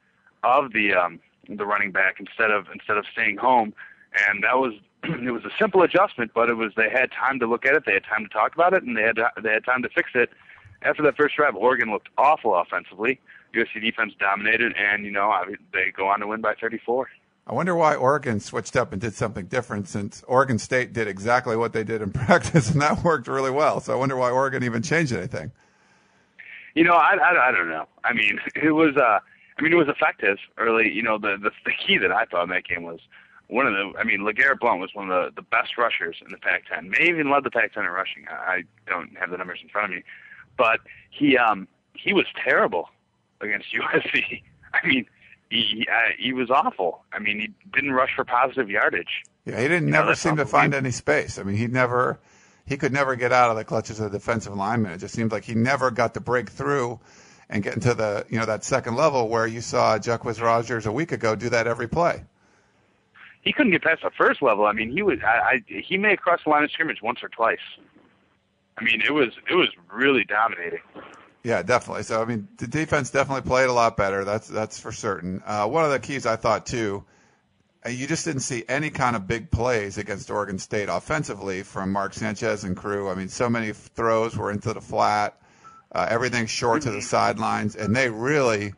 of 0.43 0.73
the 0.73 0.93
um, 0.93 1.19
the 1.47 1.65
running 1.65 1.91
back 1.91 2.19
instead 2.19 2.51
of 2.51 2.67
instead 2.73 2.97
of 2.97 3.05
staying 3.11 3.37
home, 3.37 3.73
and 4.27 4.43
that 4.43 4.57
was 4.57 4.73
it 5.03 5.31
was 5.31 5.45
a 5.45 5.51
simple 5.59 5.83
adjustment, 5.83 6.31
but 6.33 6.49
it 6.49 6.55
was 6.55 6.73
they 6.75 6.89
had 6.89 7.11
time 7.11 7.39
to 7.39 7.47
look 7.47 7.65
at 7.65 7.75
it, 7.75 7.83
they 7.85 7.93
had 7.93 8.03
time 8.03 8.23
to 8.23 8.29
talk 8.29 8.53
about 8.53 8.73
it, 8.73 8.83
and 8.83 8.97
they 8.97 9.03
had 9.03 9.15
to, 9.17 9.31
they 9.41 9.51
had 9.51 9.63
time 9.63 9.81
to 9.83 9.89
fix 9.89 10.11
it. 10.15 10.29
After 10.81 11.01
that 11.03 11.17
first 11.17 11.35
drive, 11.35 11.55
Oregon 11.55 11.91
looked 11.91 12.09
awful 12.17 12.55
offensively. 12.55 13.19
USC 13.53 13.81
defense 13.81 14.13
dominated, 14.19 14.73
and 14.77 15.05
you 15.05 15.11
know 15.11 15.29
I, 15.29 15.45
they 15.73 15.91
go 15.95 16.07
on 16.07 16.19
to 16.19 16.27
win 16.27 16.41
by 16.41 16.53
34. 16.59 17.07
I 17.47 17.53
wonder 17.53 17.75
why 17.75 17.95
Oregon 17.95 18.41
switched 18.41 18.75
up 18.75 18.91
and 18.91 19.01
did 19.01 19.13
something 19.13 19.45
different 19.45 19.87
since 19.87 20.21
Oregon 20.27 20.59
State 20.59 20.91
did 20.91 21.07
exactly 21.07 21.55
what 21.55 21.71
they 21.71 21.83
did 21.83 22.01
in 22.01 22.11
practice, 22.25 22.71
and 22.71 22.81
that 22.81 23.03
worked 23.03 23.27
really 23.27 23.51
well. 23.51 23.79
So 23.79 23.93
I 23.93 23.95
wonder 23.95 24.17
why 24.17 24.31
Oregon 24.31 24.63
even 24.63 24.81
changed 24.81 25.13
anything. 25.13 25.51
You 26.75 26.83
know, 26.83 26.93
I, 26.93 27.15
I, 27.15 27.47
I 27.47 27.51
don't 27.51 27.69
know. 27.69 27.87
I 28.03 28.13
mean, 28.13 28.39
it 28.55 28.71
was 28.71 28.97
uh, 28.97 29.19
I 29.57 29.61
mean, 29.61 29.73
it 29.73 29.77
was 29.77 29.87
effective 29.87 30.37
early. 30.57 30.91
You 30.91 31.03
know, 31.03 31.17
the, 31.17 31.37
the 31.41 31.51
the 31.65 31.71
key 31.71 31.97
that 31.97 32.11
I 32.11 32.25
thought 32.25 32.43
in 32.43 32.49
that 32.49 32.65
game 32.65 32.83
was 32.83 32.99
one 33.47 33.65
of 33.65 33.73
the. 33.73 33.97
I 33.97 34.03
mean, 34.03 34.21
LeGarrette 34.21 34.59
Blount 34.59 34.79
was 34.79 34.91
one 34.93 35.09
of 35.09 35.33
the 35.35 35.41
the 35.41 35.47
best 35.47 35.77
rushers 35.77 36.17
in 36.25 36.31
the 36.31 36.37
Pac-10. 36.37 36.89
May 36.89 37.07
even 37.07 37.29
led 37.29 37.43
the 37.43 37.51
Pac-10 37.51 37.77
in 37.77 37.85
rushing. 37.85 38.25
I, 38.29 38.33
I 38.33 38.63
don't 38.87 39.17
have 39.17 39.29
the 39.29 39.37
numbers 39.37 39.59
in 39.61 39.69
front 39.69 39.91
of 39.91 39.97
me, 39.97 40.03
but 40.57 40.79
he 41.09 41.37
um 41.37 41.67
he 41.93 42.13
was 42.13 42.25
terrible 42.43 42.89
against 43.41 43.67
USC. 43.73 44.43
I 44.73 44.85
mean, 44.85 45.05
he 45.49 45.87
uh, 45.89 46.11
he 46.17 46.33
was 46.33 46.49
awful. 46.49 47.03
I 47.13 47.19
mean, 47.19 47.39
he 47.39 47.53
didn't 47.73 47.93
rush 47.93 48.11
for 48.15 48.25
positive 48.25 48.69
yardage. 48.69 49.23
Yeah, 49.45 49.61
he 49.61 49.67
didn't 49.67 49.87
you 49.87 49.93
never 49.93 50.09
know, 50.09 50.13
seem 50.13 50.35
to 50.37 50.45
find 50.45 50.73
any 50.73 50.91
space. 50.91 51.39
I 51.39 51.43
mean, 51.43 51.55
he 51.55 51.67
never 51.67 52.19
he 52.65 52.75
could 52.75 52.91
never 52.91 53.15
get 53.15 53.31
out 53.31 53.49
of 53.49 53.55
the 53.55 53.63
clutches 53.63 53.99
of 53.99 54.11
the 54.11 54.17
defensive 54.19 54.53
lineman. 54.53 54.91
It 54.91 54.97
just 54.97 55.13
seemed 55.13 55.31
like 55.31 55.45
he 55.45 55.55
never 55.55 55.89
got 55.89 56.13
to 56.15 56.19
break 56.19 56.49
through 56.49 56.99
and 57.49 57.63
get 57.63 57.75
into 57.75 57.93
the 57.93 58.25
you 58.29 58.39
know 58.39 58.45
that 58.45 58.63
second 58.63 58.95
level 58.95 59.29
where 59.29 59.47
you 59.47 59.61
saw 59.61 59.97
Jacquizz 59.97 60.41
Rodgers 60.41 60.85
a 60.85 60.91
week 60.91 61.13
ago 61.13 61.35
do 61.35 61.49
that 61.49 61.65
every 61.65 61.87
play. 61.87 62.23
He 63.47 63.53
couldn't 63.53 63.71
get 63.71 63.81
past 63.81 64.01
the 64.03 64.11
first 64.17 64.41
level. 64.41 64.65
I 64.65 64.73
mean, 64.73 64.91
he 64.91 65.01
was 65.01 65.19
I, 65.23 65.27
I 65.27 65.63
he 65.67 65.95
may 65.97 66.09
have 66.09 66.19
crossed 66.19 66.43
the 66.43 66.49
line 66.49 66.65
of 66.65 66.71
scrimmage 66.71 67.01
once 67.01 67.23
or 67.23 67.29
twice. 67.29 67.61
I 68.77 68.83
mean, 68.83 69.01
it 69.01 69.13
was 69.13 69.29
it 69.49 69.55
was 69.55 69.69
really 69.89 70.25
dominating. 70.25 70.81
Yeah, 71.43 71.63
definitely. 71.63 72.03
So 72.03 72.21
I 72.21 72.25
mean, 72.25 72.49
the 72.57 72.67
defense 72.67 73.09
definitely 73.09 73.47
played 73.47 73.69
a 73.69 73.73
lot 73.73 73.95
better. 73.95 74.25
That's 74.25 74.49
that's 74.49 74.81
for 74.81 74.91
certain. 74.91 75.41
Uh, 75.45 75.65
one 75.65 75.85
of 75.85 75.91
the 75.91 75.99
keys 75.99 76.25
I 76.25 76.35
thought 76.35 76.65
too, 76.65 77.05
uh, 77.85 77.89
you 77.89 78.05
just 78.05 78.25
didn't 78.25 78.41
see 78.41 78.65
any 78.67 78.89
kind 78.89 79.15
of 79.15 79.27
big 79.27 79.49
plays 79.49 79.97
against 79.97 80.29
Oregon 80.29 80.59
State 80.59 80.89
offensively 80.89 81.63
from 81.63 81.93
Mark 81.93 82.15
Sanchez 82.15 82.65
and 82.65 82.75
crew. 82.75 83.09
I 83.09 83.15
mean, 83.15 83.29
so 83.29 83.49
many 83.49 83.71
throws 83.71 84.35
were 84.35 84.51
into 84.51 84.73
the 84.73 84.81
flat, 84.81 85.39
uh, 85.93 86.05
everything 86.09 86.47
short 86.47 86.81
to 86.81 86.91
the 86.91 87.01
sidelines, 87.01 87.77
and 87.77 87.95
they 87.95 88.09
really 88.09 88.73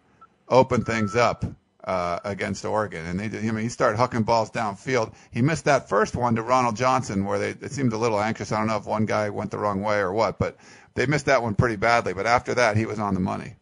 opened 0.47 0.85
things 0.85 1.15
up 1.15 1.43
uh, 1.83 2.19
against 2.23 2.65
Oregon. 2.65 3.05
And 3.05 3.19
they 3.19 3.25
I 3.25 3.51
mean, 3.51 3.63
he 3.63 3.69
started 3.69 3.97
hucking 3.97 4.25
balls 4.25 4.51
downfield. 4.51 5.13
He 5.31 5.41
missed 5.41 5.65
that 5.65 5.89
first 5.89 6.15
one 6.15 6.35
to 6.35 6.41
Ronald 6.41 6.75
Johnson 6.75 7.25
where 7.25 7.39
they 7.39 7.49
it 7.49 7.71
seemed 7.71 7.93
a 7.93 7.97
little 7.97 8.19
anxious. 8.19 8.51
I 8.51 8.57
don't 8.57 8.67
know 8.67 8.77
if 8.77 8.85
one 8.85 9.05
guy 9.05 9.29
went 9.29 9.51
the 9.51 9.57
wrong 9.57 9.81
way 9.81 9.99
or 9.99 10.13
what, 10.13 10.39
but 10.39 10.57
they 10.95 11.05
missed 11.05 11.27
that 11.27 11.41
one 11.41 11.55
pretty 11.55 11.75
badly. 11.75 12.13
But 12.13 12.25
after 12.25 12.53
that, 12.55 12.77
he 12.77 12.85
was 12.85 12.99
on 12.99 13.13
the 13.13 13.19
money. 13.19 13.55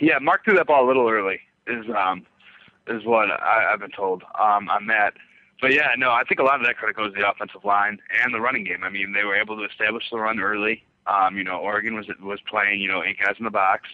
Yeah, 0.00 0.18
Mark 0.20 0.44
threw 0.44 0.54
that 0.54 0.66
ball 0.66 0.84
a 0.84 0.88
little 0.88 1.08
early. 1.08 1.40
Is 1.66 1.84
um 1.96 2.24
is 2.86 3.04
what 3.04 3.30
I, 3.30 3.72
I've 3.72 3.80
been 3.80 3.90
told 3.90 4.22
um, 4.38 4.68
on 4.68 4.86
that. 4.86 5.14
But 5.60 5.74
yeah, 5.74 5.88
no, 5.96 6.10
I 6.10 6.22
think 6.24 6.40
a 6.40 6.44
lot 6.44 6.60
of 6.60 6.66
that 6.66 6.76
credit 6.76 6.96
goes 6.96 7.12
to 7.12 7.20
the 7.20 7.28
offensive 7.28 7.64
line 7.64 7.98
and 8.22 8.32
the 8.32 8.40
running 8.40 8.64
game. 8.64 8.84
I 8.84 8.90
mean, 8.90 9.12
they 9.12 9.24
were 9.24 9.36
able 9.36 9.56
to 9.56 9.64
establish 9.64 10.04
the 10.10 10.18
run 10.18 10.38
early. 10.38 10.84
Um, 11.06 11.36
you 11.36 11.44
know, 11.44 11.58
Oregon 11.58 11.94
was 11.94 12.06
was 12.22 12.38
playing, 12.48 12.80
you 12.80 12.88
know, 12.88 13.02
eight 13.02 13.18
guys 13.18 13.34
in 13.38 13.44
the 13.44 13.50
box, 13.50 13.88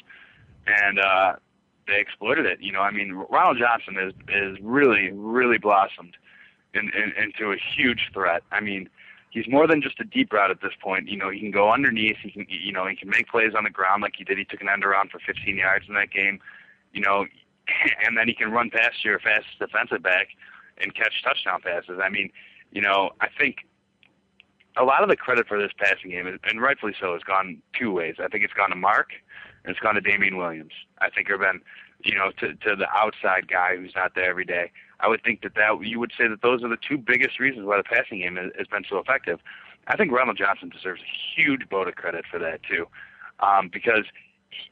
and 0.67 0.99
uh, 0.99 1.37
they 1.87 2.01
exploited 2.01 2.47
it. 2.47 2.61
You 2.61 2.73
know, 2.73 2.81
I 2.81 2.91
mean, 2.91 3.13
Ronald 3.31 3.59
Johnson 3.59 3.97
is 3.99 4.13
is 4.29 4.59
really 4.63 5.11
really 5.13 5.59
blossomed 5.59 6.17
in, 6.75 6.91
in, 6.91 7.13
into 7.23 7.53
a 7.53 7.57
huge 7.57 8.11
threat. 8.13 8.43
I 8.51 8.61
mean, 8.61 8.89
he's 9.31 9.49
more 9.49 9.67
than 9.67 9.83
just 9.83 10.01
a 10.01 10.05
deep 10.05 10.33
route 10.33 10.51
at 10.51 10.61
this 10.61 10.73
point. 10.83 11.09
You 11.09 11.17
know, 11.17 11.31
he 11.31 11.41
can 11.41 11.51
go 11.51 11.73
underneath. 11.73 12.17
He 12.23 12.31
can, 12.31 12.47
you 12.49 12.73
know, 12.73 12.87
he 12.87 12.97
can 12.97 13.09
make 13.09 13.29
plays 13.29 13.53
on 13.57 13.65
the 13.65 13.71
ground 13.71 14.03
like 14.03 14.15
he 14.17 14.25
did. 14.25 14.39
He 14.39 14.45
took 14.45 14.61
an 14.61 14.69
end 14.69 14.85
around 14.85 15.11
for 15.11 15.19
15 15.19 15.57
yards 15.57 15.87
in 15.89 15.95
that 15.95 16.11
game. 16.11 16.41
You 16.93 17.03
know, 17.03 17.27
and 18.07 18.17
then 18.17 18.29
he 18.29 18.35
can 18.35 18.51
run 18.51 18.71
past 18.71 19.05
your 19.05 19.19
fastest 19.19 19.59
defensive 19.59 20.03
back 20.03 20.29
and 20.79 20.95
catch 20.95 21.23
touchdown 21.23 21.61
passes. 21.63 22.01
I 22.03 22.09
mean, 22.09 22.31
you 22.73 22.83
know, 22.83 23.11
I 23.21 23.29
think 23.39 23.59
a 24.77 24.85
lot 24.85 25.03
of 25.03 25.09
the 25.09 25.17
credit 25.17 25.47
for 25.47 25.61
this 25.61 25.71
passing 25.79 26.11
game, 26.11 26.27
and 26.27 26.61
rightfully 26.61 26.95
so, 27.01 27.13
has 27.13 27.23
gone 27.23 27.63
two 27.79 27.93
ways. 27.93 28.17
I 28.19 28.29
think 28.29 28.43
it's 28.45 28.53
gone 28.53 28.71
to 28.71 28.77
Mark, 28.77 29.11
and 29.65 29.71
it's 29.71 29.81
gone 29.81 29.95
to 29.95 30.01
Damian 30.01 30.37
Williams. 30.37 30.73
I 31.01 31.11
think 31.11 31.29
have 31.29 31.41
been, 31.41 31.61
you 32.03 32.15
know, 32.15 32.31
to 32.39 32.55
to 32.55 32.77
the 32.77 32.89
outside 32.95 33.49
guy 33.49 33.77
who's 33.77 33.95
not 33.95 34.15
there 34.15 34.31
every 34.31 34.45
day. 34.45 34.71
I 35.01 35.09
would 35.09 35.23
think 35.23 35.43
that 35.43 35.55
that 35.55 35.79
you 35.83 35.99
would 36.01 36.13
say 36.17 36.29
that 36.29 36.43
those 36.43 36.63
are 36.63 36.69
the 36.69 36.77
two 36.77 36.99
biggest 36.99 37.41
reasons 37.41 37.67
why 37.67 37.77
the 37.77 37.83
passing 37.83 38.21
game 38.21 38.37
has, 38.37 38.67
been 38.69 38.85
so 38.89 38.99
effective. 38.99 39.41
I 39.87 39.97
think 39.97 40.13
Ronald 40.13 40.39
Johnson 40.39 40.71
deserves 40.71 41.03
a 41.03 41.41
huge 41.41 41.69
vote 41.69 41.89
of 41.89 41.97
credit 41.97 42.25
for 42.31 42.39
that 42.39 42.63
too, 42.63 42.87
um, 43.41 43.69
because 43.73 44.05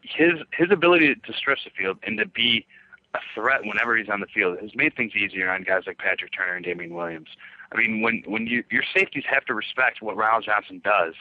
his 0.03 0.35
his 0.53 0.71
ability 0.71 1.15
to 1.15 1.33
stretch 1.33 1.65
the 1.65 1.71
field 1.71 1.99
and 2.03 2.19
to 2.19 2.27
be 2.27 2.67
a 3.15 3.19
threat 3.35 3.65
whenever 3.65 3.97
he's 3.97 4.09
on 4.09 4.21
the 4.21 4.27
field 4.27 4.59
has 4.61 4.75
made 4.75 4.97
things 4.97 5.13
easier 5.15 5.51
on 5.51 5.63
guys 5.65 5.83
like 5.87 5.99
Patrick 5.99 6.33
Turner 6.33 6.55
and 6.55 6.65
Damian 6.65 6.95
Williams. 6.95 7.29
I 7.73 7.77
mean, 7.77 8.01
when 8.01 8.23
when 8.27 8.47
you 8.47 8.65
your 8.71 8.85
safeties 8.95 9.25
have 9.29 9.45
to 9.47 9.55
respect 9.55 10.03
what 10.03 10.17
Ronald 10.17 10.45
Johnson 10.45 10.81
does, 10.85 11.15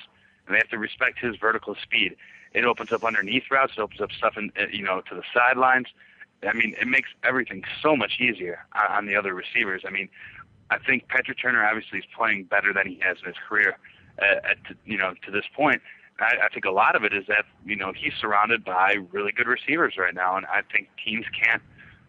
and 0.45 0.55
they 0.55 0.59
have 0.59 0.69
to 0.69 0.77
respect 0.77 1.19
his 1.19 1.35
vertical 1.35 1.75
speed, 1.81 2.15
it 2.53 2.65
opens 2.65 2.91
up 2.91 3.03
underneath 3.03 3.43
routes. 3.49 3.73
It 3.77 3.81
opens 3.81 4.01
up 4.01 4.11
stuff 4.11 4.37
in 4.37 4.51
you 4.71 4.83
know 4.83 5.01
to 5.09 5.15
the 5.15 5.23
sidelines. 5.33 5.87
I 6.47 6.53
mean, 6.53 6.75
it 6.79 6.87
makes 6.87 7.09
everything 7.23 7.63
so 7.81 7.95
much 7.95 8.19
easier 8.19 8.65
on 8.89 9.05
the 9.05 9.15
other 9.15 9.33
receivers. 9.33 9.83
I 9.85 9.91
mean, 9.91 10.09
I 10.71 10.79
think 10.79 11.07
Patrick 11.07 11.37
Turner 11.39 11.63
obviously 11.63 11.99
is 11.99 12.05
playing 12.15 12.45
better 12.45 12.73
than 12.73 12.87
he 12.87 12.99
has 13.01 13.17
in 13.19 13.27
his 13.27 13.35
career 13.47 13.77
at, 14.17 14.45
at 14.45 14.57
you 14.85 14.97
know 14.97 15.13
to 15.25 15.31
this 15.31 15.45
point. 15.55 15.81
I, 16.19 16.45
I 16.45 16.49
think 16.49 16.65
a 16.65 16.71
lot 16.71 16.95
of 16.95 17.03
it 17.03 17.13
is 17.13 17.25
that 17.27 17.45
you 17.65 17.75
know 17.75 17.93
he's 17.93 18.13
surrounded 18.19 18.63
by 18.63 18.97
really 19.11 19.31
good 19.31 19.47
receivers 19.47 19.95
right 19.97 20.13
now, 20.13 20.37
and 20.37 20.45
I 20.47 20.61
think 20.71 20.89
teams 21.03 21.25
can't 21.43 21.61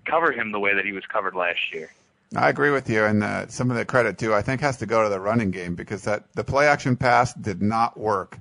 cover 0.05 0.33
him 0.33 0.53
the 0.53 0.61
way 0.61 0.75
that 0.75 0.85
he 0.85 0.93
was 0.93 1.05
covered 1.07 1.35
last 1.35 1.73
year. 1.73 1.93
I 2.35 2.49
agree 2.49 2.71
with 2.71 2.89
you, 2.89 3.05
and 3.05 3.23
uh, 3.23 3.47
some 3.49 3.71
of 3.71 3.77
the 3.77 3.85
credit 3.85 4.19
too 4.19 4.35
I 4.35 4.43
think 4.43 4.61
has 4.63 4.79
to 4.79 4.87
go 4.87 5.03
to 5.03 5.09
the 5.09 5.21
running 5.21 5.51
game 5.51 5.75
because 5.75 6.03
that 6.05 6.33
the 6.35 6.45
play 6.45 6.67
action 6.67 6.97
pass 6.97 7.35
did 7.35 7.63
not 7.63 7.99
work 7.99 8.39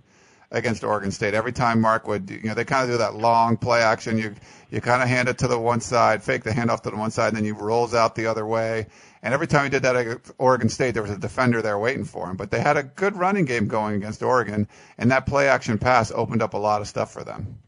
against 0.52 0.84
Oregon 0.84 1.12
State. 1.12 1.34
Every 1.34 1.52
time 1.52 1.80
Mark 1.82 2.08
would, 2.08 2.30
you 2.30 2.44
know, 2.44 2.54
they 2.54 2.66
kind 2.66 2.84
of 2.84 2.90
do 2.90 2.98
that 2.98 3.16
long 3.16 3.58
play 3.58 3.82
action. 3.82 4.18
You 4.18 4.36
you 4.70 4.82
kind 4.82 5.02
of 5.02 5.10
hand 5.10 5.28
it 5.28 5.38
to 5.40 5.48
the 5.48 5.60
one 5.60 5.82
side, 5.82 6.24
fake 6.24 6.44
the 6.44 6.52
handoff 6.52 6.82
to 6.82 6.90
the 6.90 6.96
one 6.96 7.12
side, 7.12 7.30
and 7.30 7.38
then 7.38 7.44
he 7.44 7.52
rolls 7.52 7.94
out 7.94 8.16
the 8.16 8.28
other 8.28 8.46
way. 8.46 8.88
And 9.22 9.34
every 9.34 9.48
time 9.48 9.66
he 9.66 9.70
did 9.70 9.84
that 9.84 9.96
at 9.96 10.32
Oregon 10.38 10.70
State, 10.70 10.92
there 10.92 11.04
was 11.04 11.12
a 11.12 11.18
defender 11.18 11.62
there 11.62 11.78
waiting 11.78 12.06
for 12.06 12.30
him. 12.30 12.38
But 12.38 12.52
they 12.52 12.60
had 12.60 12.78
a 12.78 12.84
good 12.84 13.16
running 13.16 13.46
game 13.46 13.68
going 13.68 13.96
against 13.96 14.24
Oregon, 14.24 14.68
and 14.98 15.12
that 15.12 15.26
play 15.26 15.48
action 15.48 15.78
pass 15.78 16.12
opened 16.12 16.42
up 16.42 16.54
a 16.54 16.58
lot 16.58 16.82
of 16.82 16.88
stuff 16.88 17.12
for 17.12 17.24
them. 17.24 17.60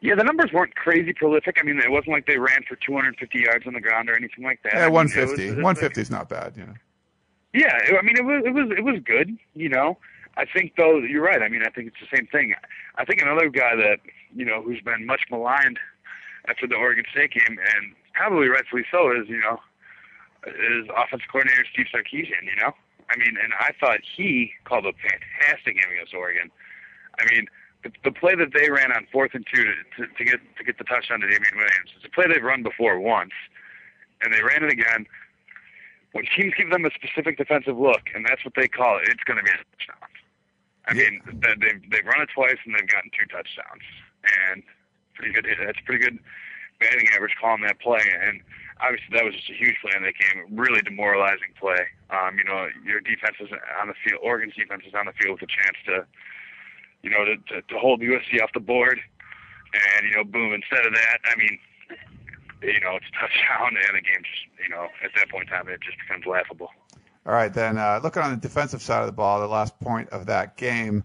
Yeah, 0.00 0.14
the 0.16 0.24
numbers 0.24 0.50
weren't 0.52 0.74
crazy 0.74 1.14
prolific. 1.14 1.56
I 1.58 1.62
mean, 1.62 1.78
it 1.78 1.90
wasn't 1.90 2.08
like 2.08 2.26
they 2.26 2.36
ran 2.36 2.62
for 2.68 2.76
250 2.76 3.38
yards 3.38 3.66
on 3.66 3.72
the 3.72 3.80
ground 3.80 4.10
or 4.10 4.14
anything 4.14 4.44
like 4.44 4.62
that. 4.64 4.74
Yeah, 4.74 4.80
I 4.80 4.86
mean, 4.86 4.94
150. 4.94 5.46
Was, 5.46 5.54
150 5.56 6.00
is 6.00 6.10
not 6.10 6.28
bad, 6.28 6.54
you 6.56 6.66
know. 6.66 6.74
Yeah, 7.54 7.72
I 7.72 8.02
mean, 8.02 8.16
it 8.16 8.24
was 8.24 8.42
it 8.44 8.50
was 8.50 8.70
it 8.76 8.84
was 8.84 9.00
good. 9.04 9.30
You 9.54 9.68
know, 9.68 9.96
I 10.36 10.44
think 10.44 10.74
though 10.76 10.98
you're 10.98 11.22
right. 11.22 11.42
I 11.42 11.48
mean, 11.48 11.62
I 11.62 11.70
think 11.70 11.88
it's 11.88 11.96
the 12.00 12.16
same 12.16 12.26
thing. 12.26 12.54
I 12.96 13.04
think 13.04 13.20
another 13.22 13.48
guy 13.48 13.76
that 13.76 13.98
you 14.34 14.44
know 14.44 14.62
who's 14.62 14.80
been 14.80 15.06
much 15.06 15.22
maligned 15.30 15.78
after 16.48 16.66
the 16.66 16.74
Oregon 16.74 17.04
State 17.10 17.32
game, 17.32 17.58
and 17.58 17.94
probably 18.12 18.48
rightfully 18.48 18.84
so, 18.90 19.10
is 19.12 19.28
you 19.28 19.40
know 19.40 19.60
is 20.46 20.86
offensive 20.96 21.28
coordinator 21.30 21.64
Steve 21.72 21.86
Sarkisian. 21.94 22.44
You 22.44 22.56
know, 22.60 22.72
I 23.10 23.16
mean, 23.16 23.36
and 23.42 23.52
I 23.58 23.70
thought 23.78 24.00
he 24.02 24.52
called 24.64 24.86
a 24.86 24.92
fantastic 24.92 25.76
game 25.76 25.92
against 25.92 26.14
Oregon. 26.14 26.50
I 27.18 27.24
mean. 27.32 27.46
The, 27.84 27.92
the 28.02 28.12
play 28.12 28.34
that 28.34 28.48
they 28.54 28.70
ran 28.70 28.92
on 28.92 29.06
fourth 29.12 29.32
and 29.34 29.44
two 29.44 29.62
to, 29.62 29.72
to, 29.98 30.08
to 30.16 30.24
get 30.24 30.40
to 30.56 30.64
get 30.64 30.78
the 30.78 30.84
touchdown 30.84 31.20
to 31.20 31.26
Damian 31.26 31.52
Williams 31.52 31.92
is 31.98 32.02
a 32.06 32.08
play 32.08 32.24
they've 32.26 32.42
run 32.42 32.62
before 32.62 32.98
once, 32.98 33.36
and 34.22 34.32
they 34.32 34.40
ran 34.40 34.64
it 34.64 34.72
again 34.72 35.04
when 36.14 36.24
teams 36.34 36.54
give 36.56 36.70
them 36.70 36.86
a 36.86 36.90
specific 36.94 37.36
defensive 37.36 37.76
look, 37.76 38.02
and 38.14 38.24
that's 38.24 38.44
what 38.44 38.54
they 38.54 38.68
call 38.68 38.98
it, 38.98 39.08
it's 39.08 39.22
going 39.24 39.36
to 39.36 39.42
be 39.42 39.50
a 39.50 39.58
touchdown. 39.76 40.13
I 40.86 40.94
mean, 40.94 41.20
they- 41.26 41.54
they've 41.58 41.90
they've 41.90 42.06
run 42.06 42.20
it 42.22 42.28
twice 42.34 42.58
and 42.64 42.74
they've 42.74 42.86
gotten 42.88 43.10
two 43.18 43.26
touchdowns, 43.26 43.82
and 44.50 44.62
pretty 45.14 45.32
good. 45.32 45.46
That's 45.64 45.80
pretty 45.80 46.04
good 46.04 46.18
batting 46.80 47.08
average 47.14 47.34
calling 47.40 47.62
that 47.62 47.78
play. 47.80 48.02
And 48.20 48.40
obviously, 48.80 49.08
that 49.16 49.24
was 49.24 49.34
just 49.34 49.48
a 49.50 49.54
huge 49.54 49.76
play 49.80 49.92
in 49.96 50.02
that 50.02 50.14
game. 50.18 50.44
Really 50.56 50.82
demoralizing 50.82 51.54
play. 51.58 51.86
Um, 52.10 52.36
you 52.36 52.44
know, 52.44 52.68
your 52.84 53.00
defense 53.00 53.36
is 53.40 53.50
on 53.80 53.88
the 53.88 53.94
field. 54.04 54.20
Oregon's 54.22 54.54
defense 54.54 54.82
is 54.86 54.94
on 54.94 55.06
the 55.06 55.12
field 55.12 55.40
with 55.40 55.48
a 55.48 55.52
chance 55.52 55.76
to, 55.86 56.06
you 57.02 57.10
know, 57.10 57.24
to 57.24 57.36
to, 57.48 57.62
to 57.62 57.78
hold 57.78 58.00
USC 58.00 58.42
off 58.42 58.52
the 58.52 58.60
board, 58.60 59.00
and 59.72 60.06
you 60.08 60.14
know, 60.16 60.24
boom. 60.24 60.52
Instead 60.52 60.84
of 60.86 60.92
that, 60.92 61.18
I 61.24 61.36
mean, 61.36 61.58
you 62.62 62.80
know, 62.80 62.96
it's 62.96 63.06
a 63.08 63.20
touchdown, 63.20 63.76
and 63.76 63.96
the 63.96 64.02
game 64.02 64.22
just, 64.22 64.44
you 64.62 64.68
know, 64.68 64.88
at 65.02 65.10
that 65.16 65.30
point 65.30 65.48
in 65.48 65.54
time, 65.54 65.68
it 65.68 65.80
just 65.80 65.98
becomes 65.98 66.26
laughable. 66.26 66.70
All 67.26 67.32
right, 67.32 67.52
then 67.52 67.78
uh, 67.78 68.00
looking 68.02 68.22
on 68.22 68.32
the 68.32 68.36
defensive 68.36 68.82
side 68.82 69.00
of 69.00 69.06
the 69.06 69.12
ball, 69.12 69.40
the 69.40 69.46
last 69.46 69.78
point 69.80 70.10
of 70.10 70.26
that 70.26 70.56
game, 70.56 71.04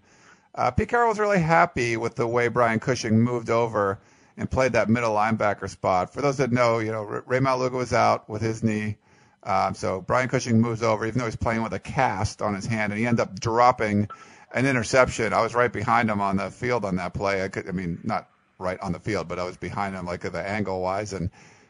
uh, 0.54 0.72
Pete 0.72 0.90
Carroll 0.90 1.10
was 1.10 1.20
really 1.20 1.40
happy 1.40 1.96
with 1.96 2.16
the 2.16 2.28
way 2.28 2.50
Brian 2.50 2.80
Cushing 2.80 3.22
moved 3.22 3.50
over 3.50 4.00
and 4.36 4.52
played 4.52 4.74
that 4.74 4.90
middle 4.90 5.14
linebacker 5.14 5.70
spot. 5.70 6.14
For 6.14 6.22
those 6.22 6.38
that 6.38 6.52
know, 6.52 6.80
you 6.80 6.92
know, 6.92 7.04
Ray 7.04 7.40
Maualuga 7.40 7.74
was 7.74 7.94
out 7.94 8.30
with 8.30 8.42
his 8.42 8.64
knee. 8.64 8.98
Um, 9.44 9.74
so 9.76 10.02
Brian 10.02 10.28
Cushing 10.28 10.60
moves 10.60 10.84
over, 10.84 11.06
even 11.06 11.20
though 11.20 11.26
he's 11.26 11.38
playing 11.38 11.64
with 11.64 11.74
a 11.74 11.80
cast 11.80 12.42
on 12.42 12.54
his 12.54 12.66
hand, 12.66 12.92
and 12.92 13.00
he 13.00 13.08
ended 13.08 13.22
up 13.22 13.40
dropping 13.40 14.10
an 14.54 14.66
interception. 14.66 15.32
I 15.32 15.42
was 15.42 15.56
right 15.56 15.72
behind 15.72 16.10
him 16.10 16.20
on 16.20 16.36
the 16.36 16.52
field 16.52 16.84
on 16.84 16.98
that 16.98 17.14
play. 17.14 17.44
I 17.44 17.48
could, 17.48 17.70
I 17.70 17.72
mean, 17.72 18.00
not 18.04 18.30
right 18.58 18.80
on 18.82 18.92
the 18.92 19.00
field, 19.00 19.30
but 19.30 19.40
I 19.40 19.46
was 19.46 19.56
behind 19.56 19.96
him, 19.96 20.06
like 20.06 20.22
the 20.22 20.46
angle 20.46 20.82
wise, 20.82 21.14
and 21.14 21.30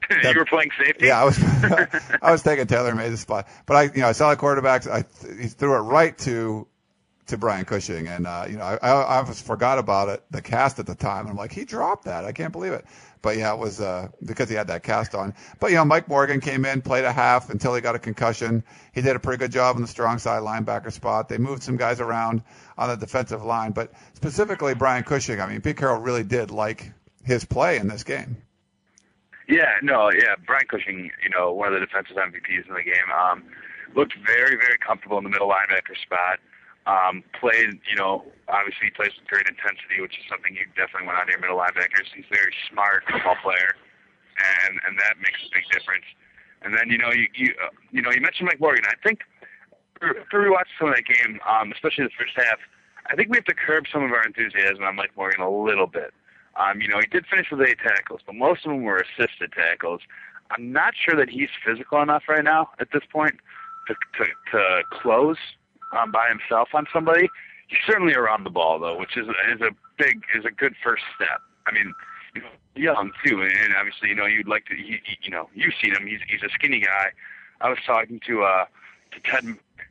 That- 0.23 0.33
you 0.33 0.39
were 0.39 0.45
playing 0.45 0.71
safety. 0.77 1.05
yeah, 1.07 1.21
I 1.21 1.25
was 1.25 1.37
I 2.21 2.31
was 2.31 2.41
taking 2.43 2.67
Taylor 2.67 2.95
Mays' 2.95 3.19
spot, 3.19 3.47
but 3.65 3.75
I 3.75 3.83
you 3.83 4.01
know 4.01 4.07
I 4.07 4.13
saw 4.13 4.29
the 4.29 4.37
quarterbacks. 4.37 4.89
I 4.89 5.05
he 5.41 5.47
threw 5.47 5.75
it 5.75 5.79
right 5.79 6.17
to 6.19 6.67
to 7.27 7.37
Brian 7.37 7.63
Cushing, 7.65 8.07
and 8.07 8.25
uh, 8.25 8.45
you 8.49 8.57
know 8.57 8.63
I, 8.63 8.77
I 8.81 8.89
I 8.89 9.17
almost 9.19 9.45
forgot 9.45 9.77
about 9.77 10.09
it 10.09 10.23
the 10.31 10.41
cast 10.41 10.79
at 10.79 10.87
the 10.87 10.95
time. 10.95 11.27
I'm 11.27 11.35
like 11.35 11.51
he 11.51 11.63
dropped 11.65 12.05
that. 12.05 12.25
I 12.25 12.31
can't 12.31 12.51
believe 12.51 12.73
it. 12.73 12.85
But 13.21 13.35
yeah, 13.37 13.53
it 13.53 13.59
was 13.59 13.81
uh, 13.81 14.07
because 14.25 14.47
he 14.47 14.55
had 14.55 14.67
that 14.67 14.81
cast 14.81 15.13
on. 15.13 15.33
But 15.59 15.71
you 15.71 15.75
know 15.75 15.85
Mike 15.85 16.07
Morgan 16.07 16.39
came 16.39 16.63
in, 16.65 16.81
played 16.81 17.03
a 17.03 17.11
half 17.11 17.49
until 17.49 17.75
he 17.75 17.81
got 17.81 17.93
a 17.93 17.99
concussion. 17.99 18.63
He 18.93 19.01
did 19.01 19.15
a 19.15 19.19
pretty 19.19 19.37
good 19.37 19.51
job 19.51 19.75
in 19.75 19.81
the 19.81 19.87
strong 19.89 20.17
side 20.19 20.41
linebacker 20.41 20.91
spot. 20.91 21.27
They 21.29 21.37
moved 21.37 21.61
some 21.61 21.75
guys 21.77 21.99
around 21.99 22.41
on 22.77 22.87
the 22.89 22.95
defensive 22.95 23.43
line, 23.43 23.73
but 23.73 23.91
specifically 24.13 24.73
Brian 24.73 25.03
Cushing. 25.03 25.39
I 25.41 25.47
mean, 25.47 25.59
Pete 25.61 25.75
Carroll 25.77 25.99
really 26.01 26.23
did 26.23 26.49
like 26.49 26.91
his 27.23 27.43
play 27.45 27.77
in 27.77 27.89
this 27.89 28.03
game. 28.03 28.37
Yeah, 29.49 29.81
no, 29.81 30.13
yeah. 30.13 30.37
Brian 30.45 30.69
Cushing, 30.69 31.09
you 31.25 31.29
know, 31.33 31.49
one 31.51 31.73
of 31.73 31.73
the 31.73 31.81
defensive 31.81 32.15
MVPs 32.15 32.69
in 32.69 32.73
the 32.77 32.85
game, 32.85 33.09
um, 33.09 33.43
looked 33.97 34.13
very, 34.21 34.53
very 34.53 34.77
comfortable 34.77 35.17
in 35.17 35.25
the 35.25 35.33
middle 35.33 35.49
linebacker 35.49 35.97
spot. 35.97 36.37
Um, 36.85 37.25
played, 37.33 37.81
you 37.89 37.97
know, 37.97 38.29
obviously 38.45 38.89
he 38.89 38.91
plays 38.93 39.09
with 39.17 39.25
great 39.25 39.49
intensity, 39.49 40.05
which 40.05 40.13
is 40.21 40.25
something 40.29 40.53
you 40.53 40.69
definitely 40.77 41.09
want 41.09 41.17
out 41.17 41.25
of 41.25 41.33
your 41.33 41.41
middle 41.41 41.57
linebackers. 41.57 42.05
He's 42.13 42.29
a 42.29 42.33
very 42.37 42.53
smart 42.69 43.09
football 43.09 43.41
player, 43.41 43.73
and 44.37 44.77
and 44.85 44.93
that 45.01 45.17
makes 45.17 45.41
a 45.41 45.49
big 45.49 45.65
difference. 45.73 46.05
And 46.61 46.69
then 46.73 46.93
you 46.93 47.01
know 47.01 47.09
you 47.09 47.25
you 47.33 47.53
uh, 47.57 47.73
you 47.89 48.01
know 48.05 48.13
you 48.13 48.21
mentioned 48.21 48.49
Mike 48.53 48.61
Morgan. 48.61 48.85
I 48.85 48.97
think 49.01 49.25
after 50.01 50.41
we 50.41 50.49
watched 50.49 50.77
some 50.77 50.89
of 50.89 50.95
that 50.95 51.05
game, 51.09 51.41
um, 51.45 51.73
especially 51.73 52.05
the 52.05 52.17
first 52.17 52.37
half, 52.37 52.61
I 53.09 53.17
think 53.17 53.29
we 53.29 53.37
have 53.37 53.49
to 53.49 53.57
curb 53.57 53.85
some 53.89 54.05
of 54.05 54.13
our 54.13 54.25
enthusiasm 54.25 54.85
on 54.85 54.95
Mike 54.95 55.13
Morgan 55.17 55.41
a 55.41 55.49
little 55.49 55.87
bit. 55.89 56.13
Um, 56.55 56.81
you 56.81 56.87
know, 56.87 56.99
he 56.99 57.07
did 57.07 57.25
finish 57.27 57.47
with 57.51 57.61
eight 57.61 57.77
tackles, 57.79 58.21
but 58.25 58.35
most 58.35 58.65
of 58.65 58.71
them 58.71 58.83
were 58.83 58.97
assisted 58.97 59.51
tackles. 59.53 60.01
I'm 60.51 60.71
not 60.71 60.93
sure 60.95 61.15
that 61.15 61.29
he's 61.29 61.49
physical 61.65 62.01
enough 62.01 62.23
right 62.27 62.43
now 62.43 62.69
at 62.79 62.89
this 62.91 63.03
point 63.11 63.35
to 63.87 63.95
to, 64.17 64.25
to 64.51 64.81
close 64.91 65.37
um, 65.97 66.11
by 66.11 66.27
himself 66.29 66.69
on 66.73 66.85
somebody. 66.93 67.29
He's 67.67 67.79
certainly 67.85 68.13
around 68.13 68.43
the 68.43 68.49
ball 68.49 68.79
though, 68.79 68.97
which 68.97 69.15
is 69.15 69.27
is 69.53 69.61
a 69.61 69.71
big 69.97 70.21
is 70.35 70.45
a 70.45 70.51
good 70.51 70.73
first 70.83 71.03
step. 71.15 71.41
I 71.67 71.71
mean, 71.71 71.93
you 72.35 72.41
know, 72.41 72.47
young 72.75 73.11
too, 73.25 73.41
and 73.41 73.75
obviously 73.77 74.09
you 74.09 74.15
know 74.15 74.25
you'd 74.25 74.47
like 74.47 74.65
to 74.65 74.75
he- 74.75 75.01
you 75.21 75.29
know 75.29 75.49
you've 75.53 75.73
seen 75.81 75.93
him. 75.95 76.07
He's 76.07 76.19
he's 76.27 76.41
a 76.43 76.49
skinny 76.53 76.79
guy. 76.81 77.11
I 77.61 77.69
was 77.69 77.77
talking 77.85 78.19
to 78.25 78.43
uh 78.43 78.65
to 79.11 79.19
Ted 79.31 79.45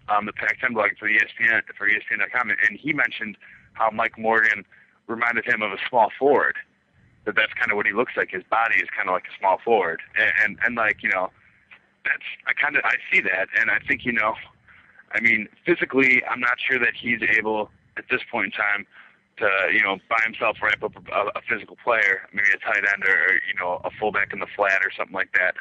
um 0.09 0.27
the 0.27 0.33
Pac-10 0.33 0.75
blog 0.75 0.91
for 0.99 1.09
ESPN 1.09 1.63
for 1.77 1.89
ESPN.com, 1.89 2.51
and 2.51 2.79
he 2.79 2.93
mentioned 2.93 3.37
how 3.75 3.91
Mike 3.91 4.19
Morgan 4.19 4.65
reminded 5.09 5.45
him 5.45 5.63
of 5.63 5.73
a 5.73 5.79
small 5.89 6.11
forward. 6.19 6.57
That 7.25 7.35
that's 7.35 7.53
kind 7.55 7.71
of 7.71 7.77
what 7.77 7.87
he 7.87 7.93
looks 7.93 8.13
like. 8.17 8.31
His 8.31 8.45
body 8.45 8.77
is 8.77 8.89
kind 8.97 9.09
of 9.09 9.13
like 9.15 9.25
a 9.25 9.39
small 9.39 9.59
forward, 9.65 10.01
and 10.19 10.33
and, 10.45 10.59
and 10.65 10.77
like 10.77 11.03
you 11.03 11.11
know, 11.11 11.31
that's 12.05 12.29
I 12.47 12.53
kind 12.53 12.77
of 12.77 12.85
I 12.85 12.97
see 13.11 13.21
that, 13.23 13.49
and 13.59 13.71
I 13.71 13.79
think 13.87 14.05
you 14.05 14.13
know, 14.13 14.35
I 15.13 15.21
mean 15.21 15.49
physically, 15.67 16.23
I'm 16.31 16.41
not 16.41 16.57
sure 16.61 16.79
that 16.79 16.95
he's 16.95 17.21
able 17.37 17.71
at 17.97 18.05
this 18.11 18.21
point 18.31 18.47
in 18.47 18.53
time 18.53 18.87
to 19.39 19.49
you 19.73 19.83
know 19.83 19.99
by 20.09 20.21
himself 20.25 20.57
ramp 20.63 20.83
up 20.83 20.95
a, 20.97 21.39
a 21.39 21.43
physical 21.49 21.77
player, 21.83 22.29
maybe 22.33 22.49
a 22.55 22.59
tight 22.59 22.85
end 22.95 23.05
or 23.05 23.35
you 23.47 23.55
know 23.59 23.81
a 23.85 23.91
fullback 23.99 24.33
in 24.33 24.39
the 24.39 24.49
flat 24.57 24.81
or 24.85 24.91
something 24.97 25.15
like 25.15 25.33
that. 25.35 25.55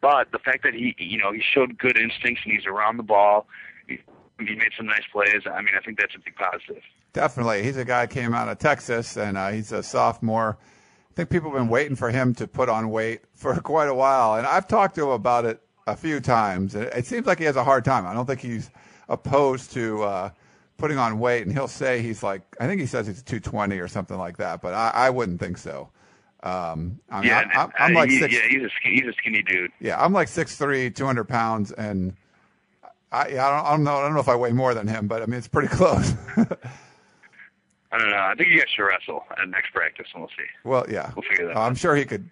But 0.00 0.32
the 0.32 0.38
fact 0.38 0.62
that 0.62 0.74
he 0.74 0.94
you 0.98 1.18
know 1.18 1.32
he 1.32 1.42
showed 1.42 1.78
good 1.78 1.98
instincts 1.98 2.42
and 2.44 2.52
he's 2.54 2.66
around 2.66 2.96
the 2.96 3.02
ball, 3.02 3.46
he, 3.86 3.98
he 4.38 4.54
made 4.54 4.72
some 4.76 4.86
nice 4.86 5.04
plays. 5.12 5.42
I 5.44 5.60
mean 5.60 5.74
I 5.76 5.84
think 5.84 5.98
that's 5.98 6.14
a 6.14 6.18
big 6.18 6.36
positive. 6.36 6.82
Definitely. 7.12 7.62
He's 7.64 7.76
a 7.76 7.84
guy 7.84 8.06
came 8.06 8.34
out 8.34 8.48
of 8.48 8.58
Texas, 8.58 9.16
and 9.16 9.36
uh, 9.36 9.50
he's 9.50 9.72
a 9.72 9.82
sophomore. 9.82 10.56
I 11.10 11.14
think 11.14 11.28
people 11.30 11.50
have 11.50 11.58
been 11.58 11.68
waiting 11.68 11.96
for 11.96 12.10
him 12.10 12.34
to 12.36 12.46
put 12.46 12.68
on 12.68 12.90
weight 12.90 13.22
for 13.34 13.54
quite 13.60 13.88
a 13.88 13.94
while, 13.94 14.34
and 14.36 14.46
I've 14.46 14.68
talked 14.68 14.94
to 14.96 15.02
him 15.04 15.10
about 15.10 15.44
it 15.44 15.60
a 15.86 15.96
few 15.96 16.20
times. 16.20 16.74
and 16.74 16.84
It 16.84 17.06
seems 17.06 17.26
like 17.26 17.38
he 17.38 17.44
has 17.46 17.56
a 17.56 17.64
hard 17.64 17.84
time. 17.84 18.06
I 18.06 18.14
don't 18.14 18.26
think 18.26 18.40
he's 18.40 18.70
opposed 19.08 19.72
to 19.72 20.02
uh, 20.04 20.30
putting 20.76 20.98
on 20.98 21.18
weight, 21.18 21.42
and 21.44 21.52
he'll 21.52 21.66
say 21.68 22.00
he's 22.00 22.22
like, 22.22 22.42
I 22.60 22.66
think 22.68 22.80
he 22.80 22.86
says 22.86 23.08
he's 23.08 23.22
220 23.24 23.78
or 23.80 23.88
something 23.88 24.16
like 24.16 24.36
that, 24.36 24.62
but 24.62 24.72
I, 24.72 24.90
I 24.94 25.10
wouldn't 25.10 25.40
think 25.40 25.58
so. 25.58 25.90
Um, 26.44 27.00
I 27.10 27.20
mean, 27.20 27.28
yeah, 27.28 27.38
I'm, 27.40 27.50
I'm, 27.58 27.72
I'm 27.78 27.96
uh, 27.96 28.00
like 28.00 28.10
he- 28.10 28.18
six. 28.20 28.32
yeah, 28.32 28.40
he's 28.48 28.62
a 28.62 28.70
skinny, 28.78 28.94
he's 28.94 29.08
a 29.08 29.12
skinny 29.14 29.42
dude. 29.42 29.72
Yeah, 29.80 30.02
I'm 30.02 30.12
like 30.12 30.28
six 30.28 30.56
three, 30.56 30.90
two 30.90 31.04
hundred 31.04 31.24
pounds, 31.24 31.70
and 31.72 32.14
I, 33.12 33.22
I 33.22 33.28
don't, 33.28 33.36
I 33.66 33.70
don't 33.72 33.84
know, 33.84 33.96
I 33.96 34.00
don't 34.02 34.14
know 34.14 34.20
if 34.20 34.28
I 34.28 34.36
weigh 34.36 34.52
more 34.52 34.72
than 34.72 34.86
him, 34.86 35.06
but 35.06 35.20
I 35.22 35.26
mean 35.26 35.36
it's 35.36 35.48
pretty 35.48 35.68
close. 35.74 36.14
I 37.92 37.98
don't 37.98 38.10
know. 38.10 38.16
I 38.16 38.34
think 38.36 38.50
you 38.50 38.58
guys 38.58 38.68
should 38.74 38.84
wrestle 38.84 39.24
at 39.40 39.48
next 39.48 39.72
practice, 39.72 40.06
and 40.14 40.22
we'll 40.22 40.30
see. 40.30 40.44
well, 40.64 40.86
yeah, 40.88 41.10
We'll 41.16 41.22
figure 41.28 41.46
that 41.48 41.56
Uh, 41.56 41.60
out. 41.60 41.66
I'm 41.66 41.74
sure 41.74 41.94
he 41.96 42.04
could. 42.04 42.30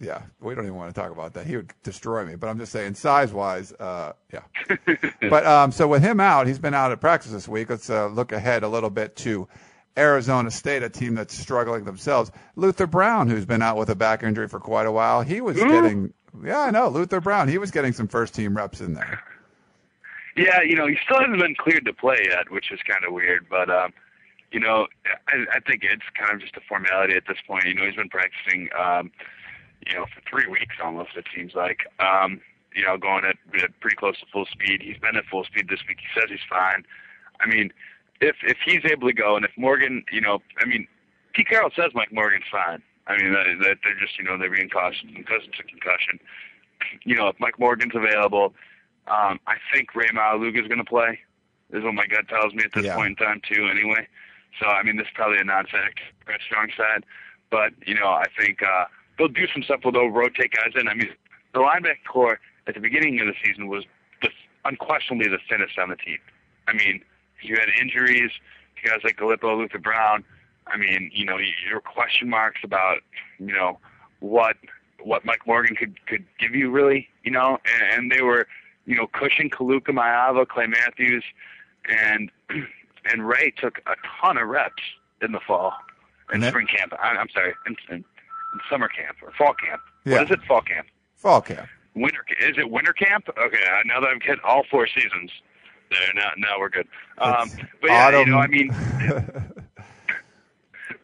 Yeah, 0.00 0.22
we 0.40 0.54
don't 0.54 0.64
even 0.64 0.76
want 0.76 0.94
to 0.94 1.00
talk 1.00 1.10
about 1.10 1.34
that. 1.34 1.46
He 1.46 1.56
would 1.56 1.72
destroy 1.82 2.24
me. 2.24 2.36
But 2.36 2.48
I'm 2.48 2.58
just 2.58 2.70
saying, 2.70 2.94
size 2.94 3.32
wise, 3.32 3.72
uh, 3.72 4.12
yeah. 4.32 4.42
but 5.28 5.44
um, 5.44 5.72
so 5.72 5.88
with 5.88 6.02
him 6.02 6.20
out, 6.20 6.46
he's 6.46 6.60
been 6.60 6.74
out 6.74 6.92
at 6.92 7.00
practice 7.00 7.32
this 7.32 7.48
week. 7.48 7.68
Let's 7.70 7.90
uh, 7.90 8.06
look 8.06 8.30
ahead 8.30 8.62
a 8.62 8.68
little 8.68 8.90
bit 8.90 9.16
to 9.16 9.48
Arizona 9.96 10.52
State, 10.52 10.84
a 10.84 10.88
team 10.88 11.14
that's 11.16 11.36
struggling 11.36 11.82
themselves. 11.84 12.30
Luther 12.54 12.86
Brown, 12.86 13.28
who's 13.28 13.44
been 13.44 13.60
out 13.62 13.76
with 13.76 13.90
a 13.90 13.96
back 13.96 14.22
injury 14.22 14.46
for 14.46 14.60
quite 14.60 14.86
a 14.86 14.92
while, 14.92 15.22
he 15.22 15.40
was 15.40 15.56
getting. 15.56 16.12
Yeah, 16.44 16.60
I 16.60 16.70
know 16.70 16.88
Luther 16.90 17.20
Brown. 17.20 17.48
He 17.48 17.58
was 17.58 17.72
getting 17.72 17.92
some 17.92 18.06
first 18.06 18.34
team 18.34 18.56
reps 18.56 18.80
in 18.80 18.92
there. 18.94 19.20
Yeah, 20.36 20.62
you 20.62 20.76
know, 20.76 20.86
he 20.86 20.96
still 21.04 21.18
hasn't 21.18 21.40
been 21.40 21.56
cleared 21.56 21.84
to 21.86 21.92
play 21.92 22.18
yet, 22.30 22.48
which 22.52 22.70
is 22.70 22.78
kind 22.86 23.04
of 23.04 23.12
weird. 23.12 23.46
But 23.50 23.68
um, 23.68 23.92
you 24.52 24.60
know, 24.60 24.86
I, 25.28 25.56
I 25.56 25.60
think 25.60 25.82
it's 25.84 26.02
kind 26.18 26.32
of 26.32 26.40
just 26.40 26.56
a 26.56 26.60
formality 26.68 27.14
at 27.14 27.24
this 27.28 27.38
point. 27.46 27.64
You 27.64 27.74
know, 27.74 27.84
he's 27.86 27.96
been 27.96 28.08
practicing, 28.08 28.68
um, 28.78 29.10
you 29.86 29.94
know, 29.94 30.06
for 30.06 30.20
three 30.28 30.46
weeks 30.50 30.76
almost. 30.82 31.10
It 31.16 31.26
seems 31.34 31.54
like, 31.54 31.80
um, 32.00 32.40
you 32.74 32.84
know, 32.84 32.96
going 32.96 33.24
at, 33.24 33.36
at 33.62 33.78
pretty 33.80 33.96
close 33.96 34.18
to 34.20 34.26
full 34.32 34.46
speed. 34.46 34.82
He's 34.82 34.98
been 34.98 35.16
at 35.16 35.24
full 35.26 35.44
speed 35.44 35.68
this 35.68 35.80
week. 35.88 35.98
He 36.00 36.20
says 36.20 36.30
he's 36.30 36.46
fine. 36.48 36.84
I 37.40 37.46
mean, 37.46 37.72
if 38.20 38.36
if 38.42 38.56
he's 38.64 38.80
able 38.90 39.06
to 39.08 39.14
go, 39.14 39.36
and 39.36 39.44
if 39.44 39.52
Morgan, 39.56 40.04
you 40.10 40.20
know, 40.20 40.40
I 40.58 40.64
mean, 40.66 40.86
Pete 41.34 41.48
Carroll 41.48 41.70
says 41.76 41.90
Mike 41.94 42.12
Morgan's 42.12 42.44
fine. 42.50 42.82
I 43.06 43.16
mean, 43.16 43.32
that, 43.32 43.46
that 43.62 43.76
they're 43.84 43.98
just, 44.00 44.18
you 44.18 44.24
know, 44.24 44.36
they're 44.36 44.50
being 44.50 44.68
cautious 44.68 45.02
because 45.14 45.40
it's 45.46 45.58
a 45.58 45.62
concussion. 45.62 46.20
You 47.04 47.16
know, 47.16 47.28
if 47.28 47.36
Mike 47.40 47.58
Morgan's 47.58 47.94
available, 47.94 48.54
um, 49.06 49.40
I 49.46 49.54
think 49.72 49.94
Ray 49.94 50.08
Maualuga 50.08 50.60
is 50.60 50.68
going 50.68 50.78
to 50.78 50.84
play. 50.84 51.20
Is 51.72 51.84
what 51.84 51.94
my 51.94 52.06
gut 52.06 52.28
tells 52.28 52.54
me 52.54 52.62
at 52.64 52.72
this 52.74 52.84
Yeah. 52.84 52.94
point 52.94 53.18
in 53.18 53.26
time 53.26 53.40
too. 53.50 53.68
Anyway, 53.68 54.06
so 54.60 54.66
I 54.66 54.82
mean, 54.82 54.96
this 54.96 55.06
is 55.06 55.12
probably 55.14 55.38
a 55.38 55.44
non-fact 55.44 56.00
Brett 56.24 56.40
Strong 56.40 56.70
side, 56.76 57.04
but 57.50 57.72
you 57.86 57.94
know, 57.94 58.08
I 58.08 58.26
think 58.38 58.62
uh, 58.62 58.84
they'll 59.16 59.28
do 59.28 59.46
some 59.52 59.62
stuff 59.62 59.80
where 59.82 59.92
they'll 59.92 60.08
rotate 60.08 60.52
guys 60.52 60.72
in. 60.78 60.88
I 60.88 60.94
mean, 60.94 61.10
the 61.54 61.60
linebacker 61.60 62.04
core 62.10 62.40
at 62.66 62.74
the 62.74 62.80
beginning 62.80 63.20
of 63.20 63.26
the 63.26 63.34
season 63.44 63.68
was 63.68 63.84
the, 64.22 64.28
unquestionably 64.64 65.28
the 65.28 65.38
thinnest 65.48 65.78
on 65.78 65.90
the 65.90 65.96
team. 65.96 66.18
I 66.66 66.72
mean, 66.72 67.02
you 67.42 67.56
had 67.56 67.68
injuries, 67.80 68.30
guys 68.84 69.00
like 69.04 69.16
Galippo, 69.16 69.56
Luther 69.56 69.78
Brown. 69.78 70.24
I 70.66 70.76
mean, 70.76 71.10
you 71.14 71.24
know, 71.24 71.38
your 71.68 71.80
question 71.80 72.28
marks 72.28 72.60
about, 72.62 72.98
you 73.38 73.52
know, 73.52 73.78
what 74.20 74.56
what 75.02 75.24
Mike 75.24 75.46
Morgan 75.46 75.76
could 75.76 76.04
could 76.06 76.24
give 76.38 76.54
you 76.54 76.70
really, 76.70 77.08
you 77.22 77.30
know, 77.30 77.58
and, 77.74 77.92
and 77.92 78.12
they 78.12 78.22
were, 78.22 78.46
you 78.84 78.96
know, 78.96 79.06
Cushing, 79.06 79.48
Kaluka, 79.48 79.88
Maiava, 79.88 80.46
Clay 80.46 80.66
Matthews, 80.66 81.24
and 81.88 82.30
and 83.10 83.26
Ray 83.26 83.52
took 83.56 83.78
a 83.86 83.94
ton 84.20 84.36
of 84.38 84.48
reps 84.48 84.82
in 85.22 85.32
the 85.32 85.40
fall 85.40 85.74
And 86.32 86.42
spring 86.44 86.66
camp. 86.66 86.92
I, 87.00 87.08
I'm 87.08 87.28
sorry, 87.30 87.54
in, 87.66 87.76
in, 87.90 87.96
in 87.96 88.04
summer 88.70 88.88
camp 88.88 89.16
or 89.22 89.32
fall 89.32 89.54
camp. 89.54 89.82
Yeah. 90.04 90.18
What 90.18 90.24
is 90.24 90.30
it? 90.32 90.42
Fall 90.46 90.62
camp. 90.62 90.86
Fall 91.16 91.40
camp. 91.40 91.68
Winter 91.94 92.24
is 92.40 92.56
it 92.56 92.70
winter 92.70 92.92
camp? 92.92 93.28
Okay, 93.28 93.58
now 93.86 94.00
that 94.00 94.10
I've 94.14 94.22
hit 94.22 94.38
all 94.44 94.62
four 94.70 94.86
seasons, 94.86 95.32
there 95.90 96.14
now 96.14 96.30
now 96.36 96.60
we're 96.60 96.68
good. 96.68 96.86
Um, 97.18 97.50
but 97.80 97.90
yeah, 97.90 98.06
autumn. 98.06 98.20
you 98.20 98.26
know, 98.26 98.38
I 98.38 98.46
mean, 98.46 98.68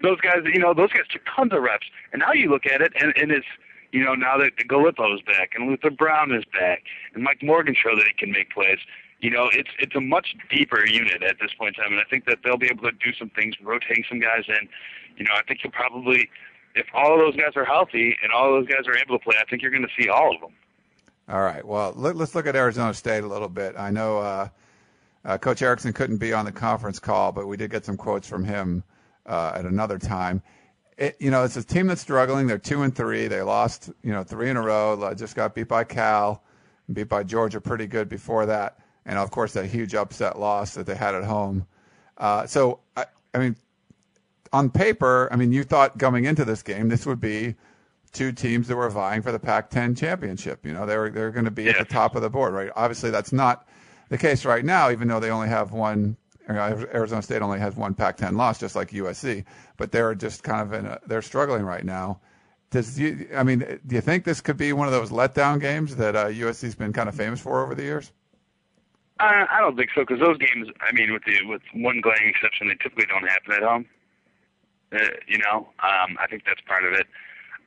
those 0.02 0.20
guys, 0.20 0.42
you 0.44 0.59
know, 0.61 0.74
those 0.74 0.92
guys 0.92 1.02
took 1.11 1.22
tons 1.34 1.52
of 1.52 1.62
reps, 1.62 1.86
and 2.12 2.20
now 2.20 2.32
you 2.32 2.48
look 2.50 2.66
at 2.66 2.80
it, 2.80 2.92
and, 3.00 3.12
and 3.16 3.32
it's, 3.32 3.46
you 3.92 4.05
know, 4.05 4.14
now 4.14 4.36
that 4.38 4.57
Galippo's 4.68 5.22
back 5.22 5.52
and 5.55 5.68
Luther 5.68 5.90
Brown 5.90 6.32
is 6.32 6.44
back, 6.52 6.82
and 7.14 7.24
Mike 7.24 7.42
Morgan 7.42 7.74
showed 7.74 7.98
that 7.98 8.07
he 8.07 8.14
can 8.14 8.30
make 8.30 8.50
plays. 8.50 8.78
You 9.24 9.30
know, 9.30 9.48
it's 9.54 9.70
it's 9.78 9.96
a 9.96 10.02
much 10.02 10.36
deeper 10.50 10.86
unit 10.86 11.22
at 11.22 11.36
this 11.40 11.50
point 11.58 11.78
in 11.78 11.82
time, 11.82 11.92
and 11.94 12.00
I 12.00 12.04
think 12.10 12.26
that 12.26 12.40
they'll 12.44 12.58
be 12.58 12.66
able 12.66 12.82
to 12.82 12.92
do 12.92 13.10
some 13.18 13.30
things, 13.30 13.54
rotating 13.62 14.04
some 14.06 14.20
guys 14.20 14.44
in. 14.48 14.68
You 15.16 15.24
know, 15.24 15.30
I 15.34 15.42
think 15.48 15.60
you'll 15.64 15.72
probably, 15.72 16.28
if 16.74 16.84
all 16.92 17.14
of 17.14 17.20
those 17.20 17.34
guys 17.34 17.56
are 17.56 17.64
healthy 17.64 18.18
and 18.22 18.30
all 18.30 18.54
of 18.54 18.60
those 18.60 18.74
guys 18.74 18.86
are 18.86 18.94
able 18.98 19.18
to 19.18 19.24
play, 19.24 19.36
I 19.40 19.48
think 19.48 19.62
you're 19.62 19.70
going 19.70 19.86
to 19.86 20.02
see 20.02 20.10
all 20.10 20.34
of 20.34 20.42
them. 20.42 20.52
All 21.30 21.40
right. 21.40 21.64
Well, 21.64 21.94
let, 21.96 22.16
us 22.16 22.34
look 22.34 22.46
at 22.46 22.54
Arizona 22.54 22.92
State 22.92 23.24
a 23.24 23.26
little 23.26 23.48
bit. 23.48 23.76
I 23.78 23.90
know 23.90 24.18
uh, 24.18 24.48
uh, 25.24 25.38
Coach 25.38 25.62
Erickson 25.62 25.94
couldn't 25.94 26.18
be 26.18 26.34
on 26.34 26.44
the 26.44 26.52
conference 26.52 26.98
call, 26.98 27.32
but 27.32 27.46
we 27.46 27.56
did 27.56 27.70
get 27.70 27.86
some 27.86 27.96
quotes 27.96 28.28
from 28.28 28.44
him 28.44 28.84
uh, 29.24 29.52
at 29.54 29.64
another 29.64 29.98
time. 29.98 30.42
It, 30.98 31.16
you 31.18 31.30
know, 31.30 31.44
it's 31.44 31.56
a 31.56 31.64
team 31.64 31.86
that's 31.86 32.02
struggling. 32.02 32.46
They're 32.46 32.58
two 32.58 32.82
and 32.82 32.94
three. 32.94 33.26
They 33.28 33.40
lost, 33.40 33.90
you 34.02 34.12
know, 34.12 34.22
three 34.22 34.50
in 34.50 34.58
a 34.58 34.62
row. 34.62 35.14
Just 35.16 35.34
got 35.34 35.54
beat 35.54 35.68
by 35.68 35.84
Cal, 35.84 36.42
beat 36.92 37.08
by 37.08 37.22
Georgia 37.22 37.58
pretty 37.58 37.86
good 37.86 38.10
before 38.10 38.44
that, 38.44 38.80
and 39.07 39.18
of 39.18 39.30
course 39.30 39.52
that 39.52 39.66
huge 39.66 39.94
upset 39.94 40.38
loss 40.38 40.74
that 40.74 40.86
they 40.86 40.94
had 40.94 41.14
at 41.14 41.24
home. 41.24 41.66
Uh, 42.16 42.46
so, 42.46 42.80
I, 42.96 43.07
I 43.34 43.38
mean, 43.38 43.57
on 44.52 44.70
paper, 44.70 45.28
I 45.32 45.36
mean, 45.36 45.52
you 45.52 45.64
thought 45.64 45.98
going 45.98 46.24
into 46.24 46.44
this 46.44 46.62
game 46.62 46.88
this 46.88 47.07
would 47.07 47.20
be 47.20 47.55
two 48.12 48.32
teams 48.32 48.68
that 48.68 48.76
were 48.76 48.88
vying 48.88 49.20
for 49.20 49.32
the 49.32 49.38
Pac-10 49.38 49.96
championship. 49.98 50.64
You 50.64 50.72
know, 50.72 50.86
they 50.86 50.96
were 50.96 51.11
they're 51.11 51.32
going 51.32 51.44
to 51.44 51.50
be 51.50 51.68
at 51.68 51.76
the 51.76 51.84
top 51.84 52.14
of 52.14 52.22
the 52.22 52.30
board, 52.30 52.55
right? 52.55 52.70
Obviously, 52.76 53.11
that's 53.11 53.32
not 53.32 53.68
the 54.09 54.16
case 54.16 54.44
right 54.44 54.64
now, 54.64 54.90
even 54.90 55.09
though 55.09 55.20
they 55.20 55.30
only 55.30 55.48
have 55.48 55.72
one. 55.72 56.16
Arizona 56.48 57.22
State 57.22 57.40
only 57.40 57.59
has 57.59 57.74
one 57.74 57.94
Pac-10 57.94 58.36
loss, 58.36 58.61
just 58.61 58.76
like 58.76 58.90
USC, 58.90 59.44
but 59.78 59.90
they're 59.92 60.14
just 60.14 60.42
kind 60.42 60.61
of 60.61 60.74
in 60.74 60.84
a, 60.84 61.00
they're 61.07 61.22
struggling 61.22 61.62
right 61.62 61.84
now. 61.84 62.20
Does 62.70 63.00
you, 63.00 63.28
I 63.34 63.44
mean, 63.44 63.61
do 63.86 63.94
you 63.94 64.02
think 64.02 64.24
this 64.24 64.42
could 64.42 64.59
be 64.59 64.74
one 64.74 64.86
of 64.86 64.92
those 64.92 65.11
letdown 65.11 65.59
games 65.59 65.96
that 65.96 66.14
uh, 66.14 66.26
USC's 66.26 66.74
been 66.74 66.92
kind 66.92 67.09
of 67.09 67.14
famous 67.14 67.40
for 67.40 67.64
over 67.64 67.74
the 67.74 67.82
years? 67.82 68.12
I, 69.20 69.46
I 69.50 69.60
don't 69.60 69.76
think 69.76 69.90
so 69.94 70.02
because 70.02 70.20
those 70.20 70.38
games, 70.38 70.68
I 70.80 70.92
mean, 70.92 71.12
with 71.12 71.22
the 71.24 71.44
with 71.46 71.62
one 71.72 72.00
glaring 72.00 72.28
exception, 72.28 72.68
they 72.68 72.74
typically 72.74 73.06
don't 73.06 73.26
happen 73.28 73.52
at 73.52 73.62
home. 73.62 73.86
Uh, 74.92 74.98
you 75.26 75.38
know, 75.38 75.68
um, 75.82 76.16
I 76.20 76.26
think 76.28 76.42
that's 76.46 76.60
part 76.66 76.84
of 76.84 76.92
it. 76.92 77.06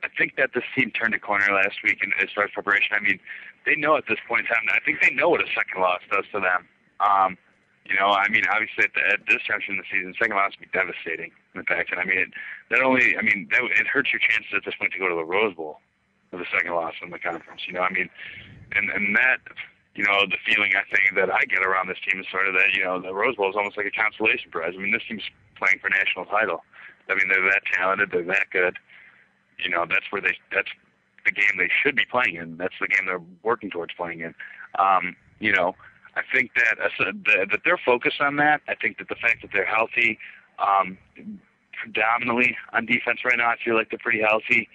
I 0.02 0.08
think 0.16 0.36
that 0.36 0.50
this 0.54 0.64
team 0.76 0.90
turned 0.92 1.14
a 1.14 1.18
corner 1.18 1.52
last 1.52 1.82
week 1.82 1.98
in, 2.02 2.12
as 2.22 2.28
far 2.34 2.44
as 2.44 2.50
preparation. 2.52 2.94
I 2.94 3.00
mean, 3.00 3.18
they 3.66 3.74
know 3.74 3.96
at 3.96 4.04
this 4.08 4.18
point 4.28 4.42
in 4.42 4.46
time. 4.46 4.64
I 4.72 4.80
think 4.84 5.00
they 5.02 5.10
know 5.10 5.28
what 5.28 5.40
a 5.40 5.48
second 5.54 5.80
loss 5.80 6.00
does 6.10 6.24
to 6.32 6.40
them. 6.40 6.68
Um, 7.00 7.36
you 7.88 7.96
know, 7.96 8.12
I 8.12 8.28
mean, 8.28 8.44
obviously 8.52 8.84
at, 8.84 8.92
the, 8.94 9.02
at 9.08 9.20
this 9.26 9.42
junction 9.48 9.74
in 9.74 9.78
the 9.80 9.88
season, 9.90 10.14
second 10.20 10.36
loss 10.36 10.52
would 10.60 10.70
be 10.70 10.78
devastating. 10.78 11.32
In 11.54 11.64
fact, 11.64 11.90
and 11.90 11.98
I 12.00 12.04
mean, 12.04 12.18
it, 12.18 12.28
not 12.70 12.82
only, 12.84 13.16
I 13.16 13.22
mean, 13.22 13.48
that, 13.50 13.64
it 13.64 13.86
hurts 13.88 14.12
your 14.12 14.20
chances 14.20 14.52
at 14.54 14.62
this 14.64 14.74
point 14.78 14.92
to 14.92 14.98
go 14.98 15.08
to 15.08 15.16
the 15.16 15.24
Rose 15.24 15.56
Bowl 15.56 15.80
with 16.30 16.42
a 16.42 16.50
second 16.52 16.74
loss 16.76 16.94
in 17.02 17.10
the 17.10 17.18
conference. 17.18 17.62
You 17.66 17.72
know, 17.74 17.80
I 17.80 17.90
mean, 17.90 18.10
and 18.76 18.90
and 18.90 19.16
that, 19.16 19.40
you 19.98 20.04
know, 20.04 20.22
the 20.30 20.38
feeling 20.46 20.70
I 20.78 20.86
think 20.94 21.18
that 21.18 21.28
I 21.28 21.42
get 21.50 21.58
around 21.66 21.88
this 21.88 21.98
team 22.06 22.20
is 22.20 22.26
sort 22.30 22.46
of 22.46 22.54
that, 22.54 22.70
you 22.72 22.84
know, 22.84 23.02
the 23.02 23.12
Rose 23.12 23.34
Bowl 23.34 23.50
is 23.50 23.56
almost 23.56 23.76
like 23.76 23.86
a 23.86 23.90
consolation 23.90 24.48
prize. 24.48 24.74
I 24.78 24.80
mean, 24.80 24.92
this 24.92 25.02
team's 25.08 25.26
playing 25.58 25.80
for 25.80 25.90
national 25.90 26.24
title. 26.26 26.62
I 27.10 27.16
mean, 27.16 27.26
they're 27.26 27.42
that 27.50 27.62
talented, 27.74 28.10
they're 28.12 28.22
that 28.30 28.46
good. 28.52 28.78
You 29.58 29.70
know, 29.70 29.86
that's 29.90 30.06
where 30.10 30.22
they, 30.22 30.38
that's 30.54 30.70
the 31.26 31.32
game 31.32 31.50
they 31.58 31.68
should 31.82 31.96
be 31.96 32.04
playing 32.08 32.36
in. 32.36 32.56
That's 32.58 32.78
the 32.80 32.86
game 32.86 33.06
they're 33.06 33.26
working 33.42 33.70
towards 33.70 33.92
playing 33.94 34.20
in. 34.20 34.34
Um, 34.78 35.16
you 35.40 35.50
know, 35.50 35.74
I 36.14 36.22
think 36.32 36.52
that 36.54 36.78
uh, 36.78 37.12
that 37.50 37.60
they're 37.64 37.80
focused 37.84 38.20
on 38.20 38.36
that. 38.36 38.60
I 38.68 38.76
think 38.76 38.98
that 38.98 39.08
the 39.08 39.16
fact 39.16 39.42
that 39.42 39.50
they're 39.52 39.66
healthy, 39.66 40.20
um, 40.60 40.96
predominantly 41.82 42.56
on 42.72 42.86
defense 42.86 43.24
right 43.24 43.38
now, 43.38 43.50
I 43.50 43.56
feel 43.64 43.74
like 43.74 43.90
they're 43.90 43.98
pretty 43.98 44.22
healthy. 44.22 44.68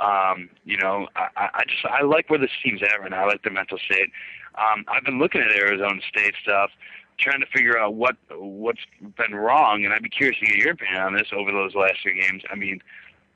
Um, 0.00 0.48
you 0.64 0.78
know, 0.78 1.08
I, 1.14 1.50
I 1.54 1.62
just 1.68 1.84
I 1.84 2.02
like 2.02 2.30
where 2.30 2.38
this 2.38 2.50
team's 2.64 2.82
at 2.82 3.00
right 3.00 3.10
now. 3.10 3.24
I 3.24 3.26
like 3.26 3.42
their 3.42 3.52
mental 3.52 3.78
state. 3.78 4.10
Um, 4.56 4.84
I've 4.88 5.04
been 5.04 5.18
looking 5.18 5.42
at 5.42 5.50
Arizona 5.52 6.00
State 6.08 6.34
stuff, 6.42 6.70
trying 7.18 7.40
to 7.40 7.46
figure 7.46 7.78
out 7.78 7.94
what 7.94 8.16
what's 8.30 8.80
been 9.16 9.34
wrong, 9.34 9.84
and 9.84 9.92
I'd 9.92 10.02
be 10.02 10.08
curious 10.08 10.38
to 10.40 10.46
get 10.46 10.56
your 10.56 10.72
opinion 10.72 11.02
on 11.02 11.14
this 11.14 11.28
over 11.36 11.52
those 11.52 11.74
last 11.74 12.02
two 12.02 12.14
games. 12.14 12.42
I 12.50 12.54
mean, 12.54 12.80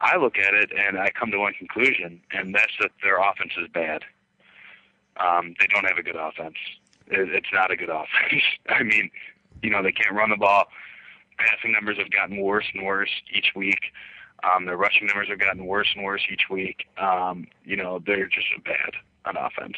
I 0.00 0.16
look 0.16 0.38
at 0.38 0.54
it 0.54 0.70
and 0.76 0.98
I 0.98 1.10
come 1.10 1.30
to 1.30 1.38
one 1.38 1.52
conclusion, 1.52 2.20
and 2.32 2.54
that's 2.54 2.72
that 2.80 2.90
their 3.02 3.18
offense 3.18 3.52
is 3.60 3.68
bad. 3.72 4.02
Um, 5.18 5.54
they 5.60 5.66
don't 5.66 5.84
have 5.84 5.98
a 5.98 6.02
good 6.02 6.16
offense. 6.16 6.56
It, 7.08 7.28
it's 7.28 7.52
not 7.52 7.70
a 7.70 7.76
good 7.76 7.88
offense. 7.90 8.42
I 8.68 8.82
mean, 8.82 9.10
you 9.62 9.70
know, 9.70 9.82
they 9.82 9.92
can't 9.92 10.14
run 10.14 10.30
the 10.30 10.36
ball. 10.36 10.64
Passing 11.38 11.72
numbers 11.72 11.98
have 11.98 12.10
gotten 12.10 12.40
worse 12.40 12.66
and 12.74 12.84
worse 12.84 13.10
each 13.32 13.52
week. 13.54 13.80
Um, 14.42 14.66
their 14.66 14.76
rushing 14.76 15.06
numbers 15.06 15.28
have 15.28 15.38
gotten 15.38 15.64
worse 15.66 15.88
and 15.94 16.04
worse 16.04 16.22
each 16.30 16.50
week. 16.50 16.86
Um, 16.98 17.46
you 17.64 17.76
know, 17.76 18.00
they're 18.04 18.26
just 18.26 18.46
bad 18.64 18.92
on 19.24 19.36
offense. 19.36 19.76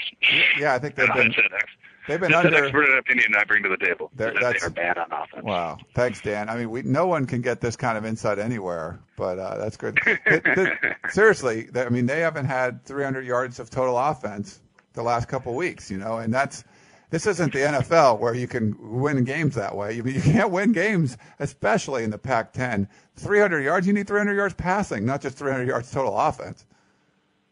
Yeah, 0.59 0.75
I 0.75 0.79
think 0.79 0.97
they've 0.97 1.07
been 1.15 1.29
that's 1.37 1.67
they've 2.09 2.21
been 2.21 2.33
that's 2.33 2.49
an 2.49 2.55
expert 2.55 2.99
opinion 2.99 3.35
I 3.39 3.45
bring 3.45 3.63
to 3.63 3.69
the 3.69 3.77
table. 3.77 4.11
They're- 4.17 4.33
that 4.33 4.41
that's- 4.41 4.63
they 4.63 4.67
are 4.67 4.71
bad 4.71 4.99
on 4.99 5.13
offense. 5.13 5.45
Wow, 5.45 5.79
thanks, 5.95 6.21
Dan. 6.21 6.49
I 6.49 6.57
mean, 6.57 6.71
we 6.71 6.83
no 6.83 7.07
one 7.07 7.27
can 7.27 7.43
get 7.43 7.61
this 7.61 7.77
kind 7.77 7.97
of 7.97 8.05
insight 8.05 8.39
anywhere, 8.41 8.99
but 9.17 9.39
uh, 9.39 9.57
that's 9.59 9.77
good. 9.77 10.01
Seriously, 11.11 11.69
I 11.75 11.89
mean, 11.89 12.07
they 12.07 12.21
haven't 12.21 12.47
had 12.47 12.85
300 12.85 13.25
yards 13.25 13.61
of 13.61 13.71
total 13.71 13.97
offense 13.99 14.61
the 14.95 15.03
last 15.03 15.29
couple 15.29 15.55
weeks, 15.55 15.91
you 15.91 15.99
know, 15.99 16.17
and 16.19 16.33
that's 16.35 16.65
this 17.11 17.27
isn't 17.27 17.53
the 17.53 17.61
NFL 17.61 18.19
where 18.19 18.35
you 18.35 18.49
can 18.49 18.77
win 18.81 19.23
games 19.25 19.55
that 19.55 19.77
way. 19.77 19.95
You, 19.95 20.05
you 20.05 20.21
can't 20.21 20.51
win 20.51 20.73
games, 20.73 21.17
especially 21.39 22.05
in 22.05 22.11
the 22.11 22.19
Pac-10. 22.19 22.89
300 23.17 23.61
yards, 23.61 23.87
you 23.87 23.93
need 23.93 24.07
300 24.07 24.35
yards 24.35 24.55
passing, 24.55 25.05
not 25.07 25.23
just 25.23 25.39
300 25.39 25.69
yards 25.69 25.91
total 25.91 26.19
offense. 26.19 26.67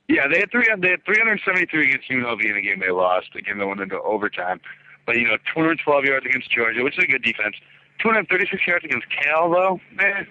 Yeah, 0.08 0.28
they 0.28 0.40
had 0.40 0.50
three. 0.50 0.66
They 0.78 0.90
had 0.90 1.04
373 1.04 1.88
against 1.88 2.10
UNLV 2.10 2.44
in 2.44 2.56
a 2.56 2.60
game 2.60 2.80
they 2.80 2.90
lost, 2.90 3.28
a 3.34 3.40
game 3.40 3.58
that 3.58 3.66
went 3.66 3.80
into 3.80 3.98
overtime. 4.02 4.60
But 5.06 5.16
you 5.16 5.26
know, 5.26 5.38
212 5.54 6.04
yards 6.04 6.26
against 6.26 6.50
Georgia, 6.50 6.82
which 6.82 6.98
is 6.98 7.04
a 7.04 7.06
good 7.06 7.22
defense. 7.22 7.56
236 8.00 8.66
yards 8.66 8.84
against 8.84 9.06
Cal, 9.08 9.50
though, 9.50 9.80
man, 9.94 10.26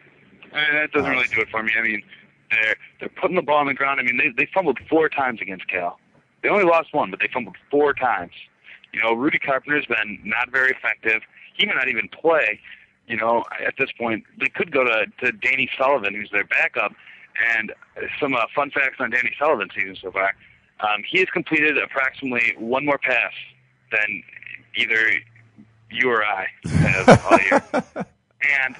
eh, 0.53 0.73
that 0.73 0.91
doesn't 0.91 1.09
really 1.09 1.27
do 1.27 1.41
it 1.41 1.49
for 1.49 1.63
me. 1.63 1.71
I 1.77 1.81
mean, 1.81 2.03
they're 2.51 2.75
they're 2.99 3.09
putting 3.09 3.35
the 3.35 3.41
ball 3.41 3.57
on 3.57 3.67
the 3.67 3.73
ground. 3.73 3.99
I 3.99 4.03
mean, 4.03 4.17
they 4.17 4.29
they 4.37 4.49
fumbled 4.53 4.79
four 4.89 5.09
times 5.09 5.41
against 5.41 5.67
Cal. 5.67 5.99
They 6.43 6.49
only 6.49 6.65
lost 6.65 6.93
one, 6.93 7.09
but 7.09 7.19
they 7.19 7.29
fumbled 7.33 7.55
four 7.71 7.93
times. 7.93 8.33
You 8.93 9.01
know, 9.01 9.13
Rudy 9.13 9.39
Carpenter's 9.39 9.85
been 9.85 10.19
not 10.23 10.51
very 10.51 10.71
effective. 10.71 11.21
He 11.55 11.65
may 11.65 11.73
not 11.73 11.87
even 11.87 12.07
play. 12.09 12.59
You 13.07 13.17
know, 13.17 13.43
at 13.65 13.73
this 13.77 13.91
point, 13.97 14.23
they 14.39 14.47
could 14.47 14.71
go 14.71 14.83
to 14.83 15.05
to 15.21 15.31
Danny 15.31 15.69
Sullivan, 15.77 16.13
who's 16.13 16.29
their 16.31 16.45
backup. 16.45 16.93
And 17.55 17.73
some 18.19 18.35
uh, 18.35 18.41
fun 18.55 18.69
facts 18.69 18.97
on 18.99 19.09
Danny 19.09 19.31
Sullivan's 19.39 19.71
season 19.73 19.97
so 19.99 20.11
far. 20.11 20.35
Um, 20.81 21.03
he 21.09 21.19
has 21.19 21.27
completed 21.29 21.77
approximately 21.77 22.53
one 22.57 22.85
more 22.85 22.99
pass 22.99 23.31
than 23.91 24.23
either 24.75 25.13
you 25.89 26.09
or 26.11 26.23
I 26.23 26.47
have 26.65 27.25
all 27.31 27.39
year. 27.39 27.85
And 28.65 28.75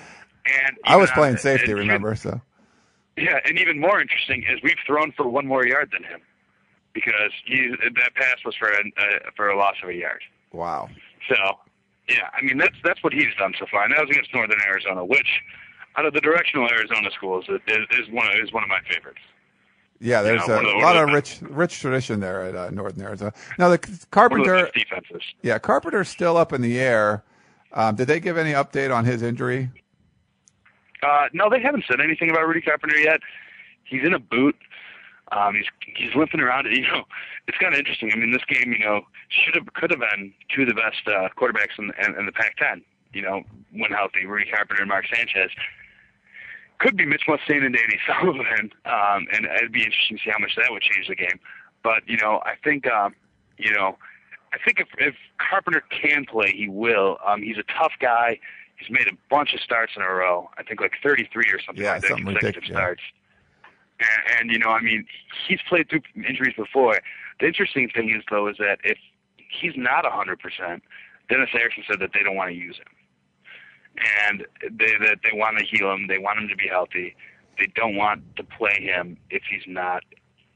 and 0.46 0.78
I 0.84 0.98
was 0.98 1.10
uh, 1.10 1.14
playing 1.14 1.38
safety, 1.38 1.72
and- 1.72 1.80
remember? 1.80 2.14
So 2.16 2.42
yeah, 3.16 3.40
and 3.46 3.58
even 3.58 3.80
more 3.80 4.02
interesting 4.02 4.44
is 4.44 4.60
we've 4.62 4.76
thrown 4.86 5.14
for 5.14 5.26
one 5.26 5.48
more 5.48 5.66
yard 5.66 5.92
than 5.94 6.04
him 6.04 6.20
because 7.04 7.32
he 7.46 7.70
that 7.96 8.16
pass 8.16 8.38
was 8.46 8.56
for 8.56 8.70
a 8.70 8.78
uh, 8.78 9.30
for 9.36 9.50
a 9.50 9.58
loss 9.58 9.76
of 9.84 9.90
a 9.90 9.94
yard. 9.96 10.22
wow. 10.52 10.90
So 11.30 11.36
Yeah, 12.10 12.30
I 12.38 12.42
mean 12.42 12.58
that's 12.58 12.76
that's 12.84 13.04
what 13.04 13.14
he's 13.14 13.34
done 13.38 13.54
so 13.60 13.66
far, 13.72 13.84
and 13.84 13.94
that 13.94 14.02
was 14.02 14.10
against 14.10 14.34
Northern 14.34 14.60
Arizona, 14.68 15.06
which 15.06 15.28
out 15.98 16.06
of 16.06 16.14
the 16.14 16.22
directional 16.22 16.68
Arizona 16.70 17.10
schools 17.16 17.46
is, 17.50 17.60
is 17.92 18.10
one 18.12 18.28
of, 18.28 18.34
is 18.44 18.52
one 18.52 18.64
of 18.64 18.70
my 18.70 18.80
favorites. 18.92 19.20
Yeah, 20.00 20.22
there's 20.22 20.46
know, 20.48 20.60
a 20.60 20.62
the- 20.64 20.80
lot 20.82 20.98
of 20.98 21.10
rich 21.14 21.40
rich 21.42 21.80
tradition 21.80 22.20
there 22.20 22.42
at 22.44 22.56
uh, 22.56 22.70
Northern 22.72 23.04
Arizona. 23.04 23.32
Now 23.58 23.70
the 23.70 23.76
of 23.76 23.82
the 24.00 24.06
Carpenter, 24.12 24.70
defenses. 24.76 25.22
yeah, 25.44 25.60
Carpenter's 25.60 26.10
still 26.10 26.36
up 26.36 26.52
in 26.52 26.62
the 26.62 26.80
air. 26.80 27.24
Um, 27.74 27.96
did 27.96 28.08
they 28.08 28.20
give 28.20 28.38
any 28.38 28.52
update 28.52 28.94
on 28.94 29.06
his 29.06 29.22
injury? 29.22 29.70
Uh, 31.02 31.28
no, 31.34 31.50
they 31.50 31.60
haven't 31.62 31.84
said 31.90 32.00
anything 32.02 32.30
about 32.30 32.48
Rudy 32.48 32.62
Carpenter 32.62 32.98
yet. 32.98 33.20
He's 33.84 34.04
in 34.06 34.14
a 34.14 34.20
boot. 34.20 34.56
Um, 35.36 35.56
he's 35.56 35.66
he's 35.96 36.16
limping 36.16 36.40
around. 36.40 36.68
You 36.72 36.82
know, 36.82 37.04
it's 37.48 37.58
kind 37.58 37.74
of 37.74 37.80
interesting. 37.80 38.12
I 38.14 38.18
mean, 38.18 38.32
this 38.32 38.46
game, 38.48 38.72
you 38.74 38.80
know, 38.86 39.02
should 39.30 39.56
have 39.56 39.74
could 39.74 39.92
have 39.92 40.00
been 40.00 40.34
two 40.54 40.64
of 40.64 40.68
the 40.68 40.74
best 40.74 41.08
uh, 41.08 41.30
quarterbacks 41.38 41.78
in, 41.78 41.92
in, 42.06 42.18
in 42.20 42.26
the 42.26 42.32
Pac-10. 42.32 42.82
You 43.14 43.22
know, 43.22 43.44
when 43.72 43.92
healthy, 43.92 44.26
Rudy 44.26 44.50
Carpenter 44.50 44.82
and 44.82 44.90
Mark 44.90 45.06
Sanchez. 45.14 45.52
Could 46.80 46.98
be 46.98 47.06
Mitch 47.06 47.24
Mustain 47.28 47.64
and 47.64 47.74
Danny 47.74 47.98
Sullivan, 48.08 48.72
um, 48.86 49.28
and 49.32 49.46
it'd 49.46 49.72
be 49.72 49.84
interesting 49.84 50.18
to 50.18 50.24
see 50.24 50.32
how 50.32 50.40
much 50.40 50.56
that 50.58 50.70
would 50.70 50.82
change 50.82 51.08
the 51.08 51.16
game. 51.16 51.40
But 51.84 52.08
you 52.08 52.18
know, 52.18 52.42
I 52.46 52.56
think 52.64 52.88
um, 52.88 53.14
you 53.58 53.72
know, 53.72 53.98
I 54.54 54.58
think 54.66 54.80
if 54.80 54.88
if 54.98 55.16
Carpenter 55.38 55.84
can 55.90 56.26
play, 56.26 56.52
he 56.56 56.68
will. 56.68 57.18
Um, 57.26 57.42
he's 57.42 57.58
a 57.58 57.64
tough 57.80 57.94
guy. 58.00 58.40
He's 58.76 58.90
made 58.90 59.08
a 59.08 59.16
bunch 59.30 59.54
of 59.54 59.62
starts 59.62 59.94
in 59.96 60.02
a 60.02 60.10
row. 60.10 60.50
I 60.58 60.64
think 60.64 60.82
like 60.82 60.94
33 61.02 61.46
or 61.52 61.60
something 61.66 61.84
Yeah, 61.84 61.94
like 61.94 62.02
that, 62.02 62.08
something 62.10 62.26
consecutive 62.26 62.64
ridiculous, 62.64 63.00
yeah. 63.06 63.23
And, 64.00 64.40
and 64.40 64.52
you 64.52 64.60
know, 64.60 64.70
I 64.70 64.82
mean, 64.82 65.06
he's 65.48 65.60
played 65.68 65.90
through 65.90 66.02
injuries 66.16 66.56
before. 66.58 67.00
The 67.40 67.48
interesting 67.48 67.90
thing 67.90 68.10
is 68.10 68.24
though 68.30 68.48
is 68.48 68.58
that 68.60 68.80
if 68.84 68.98
he's 69.38 69.74
not 69.76 70.06
a 70.06 70.10
100%, 70.10 70.82
Dennis 71.30 71.50
Erickson 71.54 71.84
said 71.88 72.00
that 72.00 72.12
they 72.14 72.22
don't 72.24 72.36
want 72.36 72.50
to 72.50 72.56
use 72.56 72.78
him, 72.78 72.86
and 74.28 74.46
they 74.78 74.92
that 75.00 75.20
they 75.24 75.38
want 75.38 75.58
to 75.58 75.66
heal 75.66 75.92
him. 75.92 76.08
They 76.08 76.18
want 76.18 76.40
him 76.40 76.48
to 76.50 76.56
be 76.56 76.68
healthy. 76.68 77.16
They 77.58 77.68
don't 77.76 77.96
want 77.96 78.36
to 78.36 78.44
play 78.44 78.82
him 78.82 79.18
if 79.30 79.44
he's 79.50 79.64
not, 79.68 80.04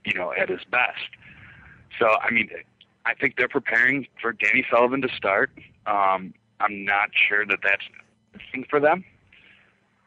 you 0.03 0.13
know, 0.13 0.33
at 0.33 0.49
his 0.49 0.61
best. 0.69 1.09
So 1.99 2.07
I 2.21 2.31
mean, 2.31 2.49
I 3.05 3.13
think 3.13 3.38
they're 3.38 3.47
preparing 3.47 4.07
for 4.21 4.33
Danny 4.33 4.65
Sullivan 4.69 5.01
to 5.01 5.09
start. 5.15 5.51
Um, 5.85 6.33
I'm 6.59 6.83
not 6.83 7.09
sure 7.29 7.45
that 7.45 7.59
that's 7.63 7.83
thing 8.51 8.65
for 8.69 8.79
them, 8.79 9.03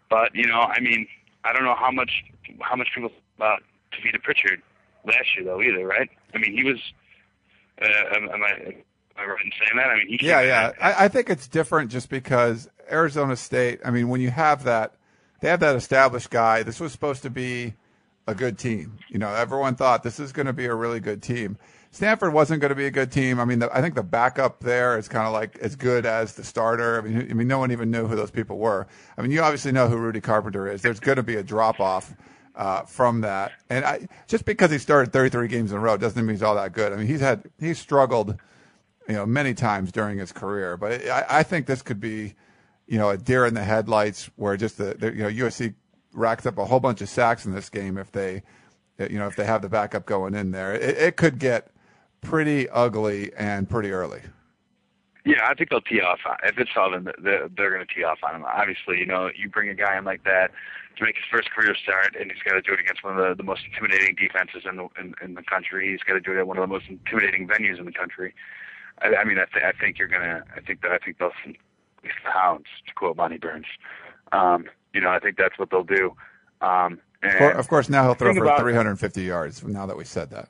but 0.08 0.34
you 0.34 0.46
know, 0.46 0.60
I 0.60 0.80
mean, 0.80 1.06
I 1.44 1.52
don't 1.52 1.64
know 1.64 1.74
how 1.74 1.90
much 1.90 2.24
how 2.60 2.76
much 2.76 2.88
people 2.94 3.10
about 3.36 3.62
Tavita 3.92 4.22
Pritchard 4.22 4.62
last 5.06 5.36
year 5.36 5.44
though 5.44 5.60
either, 5.60 5.86
right? 5.86 6.08
I 6.34 6.38
mean, 6.38 6.52
he 6.52 6.64
was. 6.64 6.78
Uh, 7.80 8.16
am, 8.16 8.28
am 8.28 8.42
I 8.42 8.50
am 8.50 8.74
I 9.16 9.24
right 9.24 9.44
in 9.44 9.50
saying 9.58 9.76
that? 9.76 9.86
I 9.86 9.96
mean, 9.96 10.18
he 10.18 10.26
Yeah, 10.26 10.42
yeah. 10.42 10.72
I, 10.80 11.04
I 11.04 11.08
think 11.08 11.30
it's 11.30 11.48
different 11.48 11.90
just 11.90 12.10
because 12.10 12.68
Arizona 12.90 13.36
State. 13.36 13.80
I 13.84 13.90
mean, 13.90 14.08
when 14.08 14.20
you 14.20 14.30
have 14.30 14.64
that, 14.64 14.94
they 15.40 15.48
have 15.48 15.60
that 15.60 15.76
established 15.76 16.30
guy. 16.30 16.62
This 16.62 16.80
was 16.80 16.92
supposed 16.92 17.22
to 17.22 17.30
be 17.30 17.74
a 18.26 18.34
good 18.34 18.58
team. 18.58 18.98
You 19.08 19.18
know, 19.18 19.32
everyone 19.34 19.76
thought 19.76 20.02
this 20.02 20.20
is 20.20 20.32
going 20.32 20.46
to 20.46 20.52
be 20.52 20.66
a 20.66 20.74
really 20.74 21.00
good 21.00 21.22
team. 21.22 21.56
Stanford 21.90 22.32
wasn't 22.32 22.60
going 22.60 22.70
to 22.70 22.76
be 22.76 22.86
a 22.86 22.90
good 22.90 23.10
team. 23.10 23.40
I 23.40 23.44
mean, 23.44 23.58
the, 23.58 23.76
I 23.76 23.80
think 23.80 23.94
the 23.94 24.02
backup 24.02 24.60
there 24.60 24.96
is 24.96 25.08
kind 25.08 25.26
of 25.26 25.32
like 25.32 25.58
as 25.58 25.74
good 25.74 26.06
as 26.06 26.34
the 26.34 26.44
starter. 26.44 26.98
I 26.98 27.00
mean, 27.02 27.30
I 27.30 27.34
mean, 27.34 27.48
no 27.48 27.58
one 27.58 27.72
even 27.72 27.90
knew 27.90 28.06
who 28.06 28.14
those 28.14 28.30
people 28.30 28.58
were. 28.58 28.86
I 29.18 29.22
mean, 29.22 29.32
you 29.32 29.42
obviously 29.42 29.72
know 29.72 29.88
who 29.88 29.96
Rudy 29.96 30.20
Carpenter 30.20 30.68
is. 30.68 30.82
There's 30.82 31.00
going 31.00 31.16
to 31.16 31.22
be 31.22 31.36
a 31.36 31.42
drop 31.42 31.80
off 31.80 32.14
uh, 32.54 32.82
from 32.82 33.22
that, 33.22 33.52
and 33.68 33.84
I, 33.84 34.08
just 34.28 34.44
because 34.44 34.70
he 34.70 34.78
started 34.78 35.12
33 35.12 35.48
games 35.48 35.72
in 35.72 35.78
a 35.78 35.80
row 35.80 35.96
doesn't 35.96 36.24
mean 36.24 36.34
he's 36.34 36.42
all 36.42 36.54
that 36.56 36.72
good. 36.72 36.92
I 36.92 36.96
mean, 36.96 37.06
he's 37.06 37.20
had 37.20 37.44
he's 37.58 37.78
struggled 37.78 38.36
you 39.10 39.16
know, 39.16 39.26
many 39.26 39.54
times 39.54 39.90
during 39.90 40.18
his 40.18 40.30
career. 40.30 40.76
But 40.76 41.08
I, 41.08 41.26
I 41.28 41.42
think 41.42 41.66
this 41.66 41.82
could 41.82 41.98
be, 41.98 42.34
you 42.86 42.96
know, 42.96 43.10
a 43.10 43.16
deer 43.16 43.44
in 43.44 43.54
the 43.54 43.64
headlights 43.64 44.30
where 44.36 44.56
just 44.56 44.78
the, 44.78 44.94
the 44.94 45.12
you 45.12 45.22
know 45.22 45.28
USC 45.28 45.74
racks 46.12 46.46
up 46.46 46.58
a 46.58 46.64
whole 46.64 46.78
bunch 46.78 47.00
of 47.00 47.08
sacks 47.08 47.44
in 47.44 47.52
this 47.52 47.68
game 47.68 47.98
if 47.98 48.12
they, 48.12 48.42
you 48.98 49.18
know, 49.18 49.26
if 49.26 49.34
they 49.34 49.44
have 49.44 49.62
the 49.62 49.68
backup 49.68 50.06
going 50.06 50.34
in 50.34 50.52
there. 50.52 50.74
It, 50.74 50.96
it 50.96 51.16
could 51.16 51.40
get 51.40 51.72
pretty 52.20 52.68
ugly 52.68 53.32
and 53.36 53.68
pretty 53.68 53.90
early. 53.90 54.20
Yeah, 55.24 55.46
I 55.46 55.54
think 55.54 55.68
they'll 55.70 55.82
tee 55.82 56.00
off. 56.00 56.20
If 56.44 56.58
it's 56.58 56.70
Sullivan, 56.74 57.04
they're, 57.22 57.48
they're 57.54 57.70
going 57.70 57.86
to 57.86 57.94
tee 57.94 58.04
off 58.04 58.18
on 58.22 58.34
him. 58.36 58.44
Obviously, 58.44 58.98
you 58.98 59.06
know, 59.06 59.30
you 59.36 59.50
bring 59.50 59.68
a 59.68 59.74
guy 59.74 59.98
in 59.98 60.04
like 60.04 60.24
that 60.24 60.50
to 60.96 61.04
make 61.04 61.14
his 61.16 61.24
first 61.30 61.50
career 61.50 61.74
start, 61.74 62.16
and 62.18 62.32
he's 62.32 62.42
got 62.42 62.52
to 62.54 62.62
do 62.62 62.72
it 62.72 62.80
against 62.80 63.04
one 63.04 63.18
of 63.18 63.28
the, 63.28 63.34
the 63.34 63.42
most 63.42 63.62
intimidating 63.66 64.14
defenses 64.16 64.62
in 64.68 64.76
the 64.76 64.88
in, 64.98 65.14
in 65.22 65.34
the 65.34 65.42
country. 65.42 65.90
He's 65.90 66.00
got 66.02 66.14
to 66.14 66.20
do 66.20 66.32
it 66.32 66.38
at 66.38 66.46
one 66.46 66.56
of 66.56 66.62
the 66.62 66.66
most 66.72 66.86
intimidating 66.88 67.46
venues 67.46 67.78
in 67.78 67.84
the 67.84 67.92
country. 67.92 68.34
I, 69.02 69.14
I 69.16 69.24
mean, 69.24 69.38
I, 69.38 69.44
th- 69.52 69.64
I 69.64 69.72
think 69.78 69.98
you're 69.98 70.08
gonna. 70.08 70.42
I 70.56 70.60
think 70.60 70.80
that 70.82 70.90
I 70.92 70.98
think 70.98 71.18
they'll 71.18 71.28
at 71.28 71.46
least 71.46 72.16
the 72.24 72.30
hounds, 72.30 72.66
to 72.86 72.94
quote 72.94 73.16
Monty 73.18 73.36
Burns. 73.36 73.66
Um, 74.32 74.64
you 74.94 75.02
know, 75.02 75.10
I 75.10 75.18
think 75.18 75.36
that's 75.36 75.58
what 75.58 75.70
they'll 75.70 75.84
do. 75.84 76.14
Um, 76.62 76.98
and 77.22 77.58
Of 77.58 77.68
course, 77.68 77.90
now 77.90 78.04
he'll 78.04 78.14
throw 78.14 78.34
for 78.34 78.44
about- 78.44 78.60
350 78.60 79.22
yards. 79.22 79.62
Now 79.62 79.84
that 79.86 79.96
we 79.98 80.04
said 80.04 80.30
that. 80.30 80.48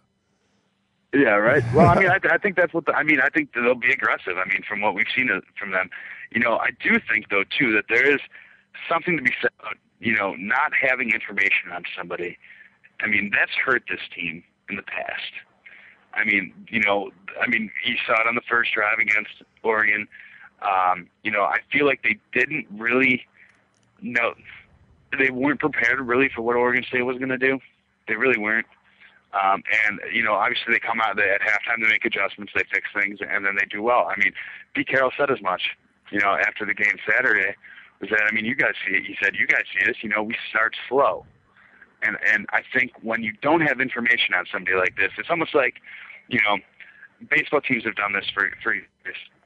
Yeah, 1.12 1.36
right. 1.36 1.64
Well, 1.74 1.88
I 1.88 1.98
mean, 1.98 2.08
I, 2.08 2.18
I 2.30 2.38
think 2.38 2.56
that's 2.56 2.72
what 2.72 2.86
the, 2.86 2.92
I 2.92 3.02
mean. 3.02 3.20
I 3.20 3.28
think 3.28 3.52
that 3.54 3.62
they'll 3.62 3.74
be 3.74 3.92
aggressive. 3.92 4.34
I 4.38 4.48
mean, 4.48 4.62
from 4.68 4.80
what 4.80 4.94
we've 4.94 5.06
seen 5.14 5.30
uh, 5.30 5.40
from 5.58 5.72
them, 5.72 5.90
you 6.30 6.40
know, 6.40 6.58
I 6.58 6.70
do 6.82 6.98
think 7.10 7.30
though 7.30 7.44
too 7.44 7.72
that 7.72 7.84
there 7.88 8.08
is 8.08 8.20
something 8.88 9.16
to 9.16 9.22
be 9.22 9.32
said 9.40 9.50
about 9.58 9.76
you 9.98 10.14
know 10.14 10.34
not 10.34 10.72
having 10.80 11.10
information 11.10 11.70
on 11.72 11.84
somebody. 11.96 12.38
I 13.00 13.08
mean, 13.08 13.30
that's 13.34 13.52
hurt 13.52 13.84
this 13.88 14.00
team 14.14 14.44
in 14.68 14.76
the 14.76 14.82
past. 14.82 15.32
I 16.14 16.24
mean, 16.24 16.52
you 16.68 16.80
know, 16.80 17.10
I 17.40 17.46
mean, 17.48 17.70
you 17.84 17.96
saw 18.06 18.20
it 18.20 18.26
on 18.26 18.34
the 18.34 18.42
first 18.48 18.72
drive 18.74 18.98
against 18.98 19.42
Oregon. 19.62 20.06
Um, 20.62 21.08
you 21.22 21.30
know, 21.30 21.42
I 21.42 21.58
feel 21.72 21.86
like 21.86 22.02
they 22.02 22.18
didn't 22.32 22.66
really 22.76 23.26
know 24.02 24.34
they 25.18 25.30
weren't 25.30 25.60
prepared 25.60 26.00
really 26.00 26.28
for 26.28 26.42
what 26.42 26.56
Oregon 26.56 26.84
State 26.84 27.02
was 27.02 27.16
going 27.18 27.30
to 27.30 27.38
do. 27.38 27.58
They 28.08 28.16
really 28.16 28.38
weren't. 28.38 28.66
Um, 29.32 29.62
and 29.86 30.00
you 30.12 30.22
know, 30.22 30.34
obviously 30.34 30.74
they 30.74 30.80
come 30.80 31.00
out 31.00 31.16
they, 31.16 31.30
at 31.30 31.40
halftime, 31.40 31.82
they 31.82 31.88
make 31.88 32.04
adjustments, 32.04 32.52
they 32.54 32.64
fix 32.72 32.88
things, 32.92 33.18
and 33.20 33.44
then 33.44 33.54
they 33.58 33.66
do 33.66 33.82
well. 33.82 34.10
I 34.10 34.18
mean, 34.18 34.32
Pete 34.74 34.88
Carroll 34.88 35.12
said 35.16 35.30
as 35.30 35.40
much. 35.40 35.76
You 36.10 36.18
know, 36.18 36.34
after 36.34 36.66
the 36.66 36.74
game 36.74 36.98
Saturday, 37.06 37.54
was 38.00 38.10
that 38.10 38.22
I 38.28 38.34
mean, 38.34 38.44
you 38.44 38.56
guys 38.56 38.74
see 38.84 38.96
it. 38.96 39.04
He 39.06 39.16
said, 39.22 39.36
"You 39.36 39.46
guys 39.46 39.62
see 39.72 39.86
this. 39.86 40.02
You 40.02 40.08
know, 40.08 40.22
we 40.22 40.34
start 40.50 40.74
slow." 40.88 41.24
And 42.02 42.16
and 42.26 42.46
I 42.50 42.62
think 42.72 42.92
when 43.02 43.22
you 43.22 43.32
don't 43.42 43.60
have 43.60 43.80
information 43.80 44.34
on 44.34 44.46
somebody 44.50 44.76
like 44.76 44.96
this, 44.96 45.12
it's 45.18 45.30
almost 45.30 45.54
like, 45.54 45.74
you 46.28 46.40
know, 46.44 46.58
baseball 47.28 47.60
teams 47.60 47.84
have 47.84 47.94
done 47.94 48.12
this 48.12 48.26
for 48.32 48.50
for 48.62 48.74
years. 48.74 48.88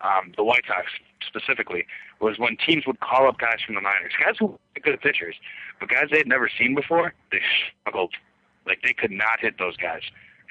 Um, 0.01 0.33
the 0.37 0.45
White 0.45 0.65
Sox 0.67 0.87
specifically 1.27 1.87
was 2.21 2.39
when 2.39 2.57
teams 2.57 2.87
would 2.87 3.01
call 3.01 3.29
up 3.29 3.39
guys 3.39 3.59
from 3.65 3.75
the 3.75 3.81
minors, 3.81 4.13
guys 4.23 4.37
who 4.39 4.47
were 4.47 4.59
good 4.83 5.01
pitchers, 5.01 5.35
but 5.81 5.89
guys 5.89 6.09
they 6.11 6.19
had 6.19 6.29
never 6.29 6.49
seen 6.59 6.75
before. 6.75 7.13
They 7.33 7.41
struggled, 7.81 8.15
like 8.67 8.83
they 8.83 8.93
could 8.93 9.11
not 9.11 9.41
hit 9.41 9.59
those 9.59 9.77
guys, 9.77 10.03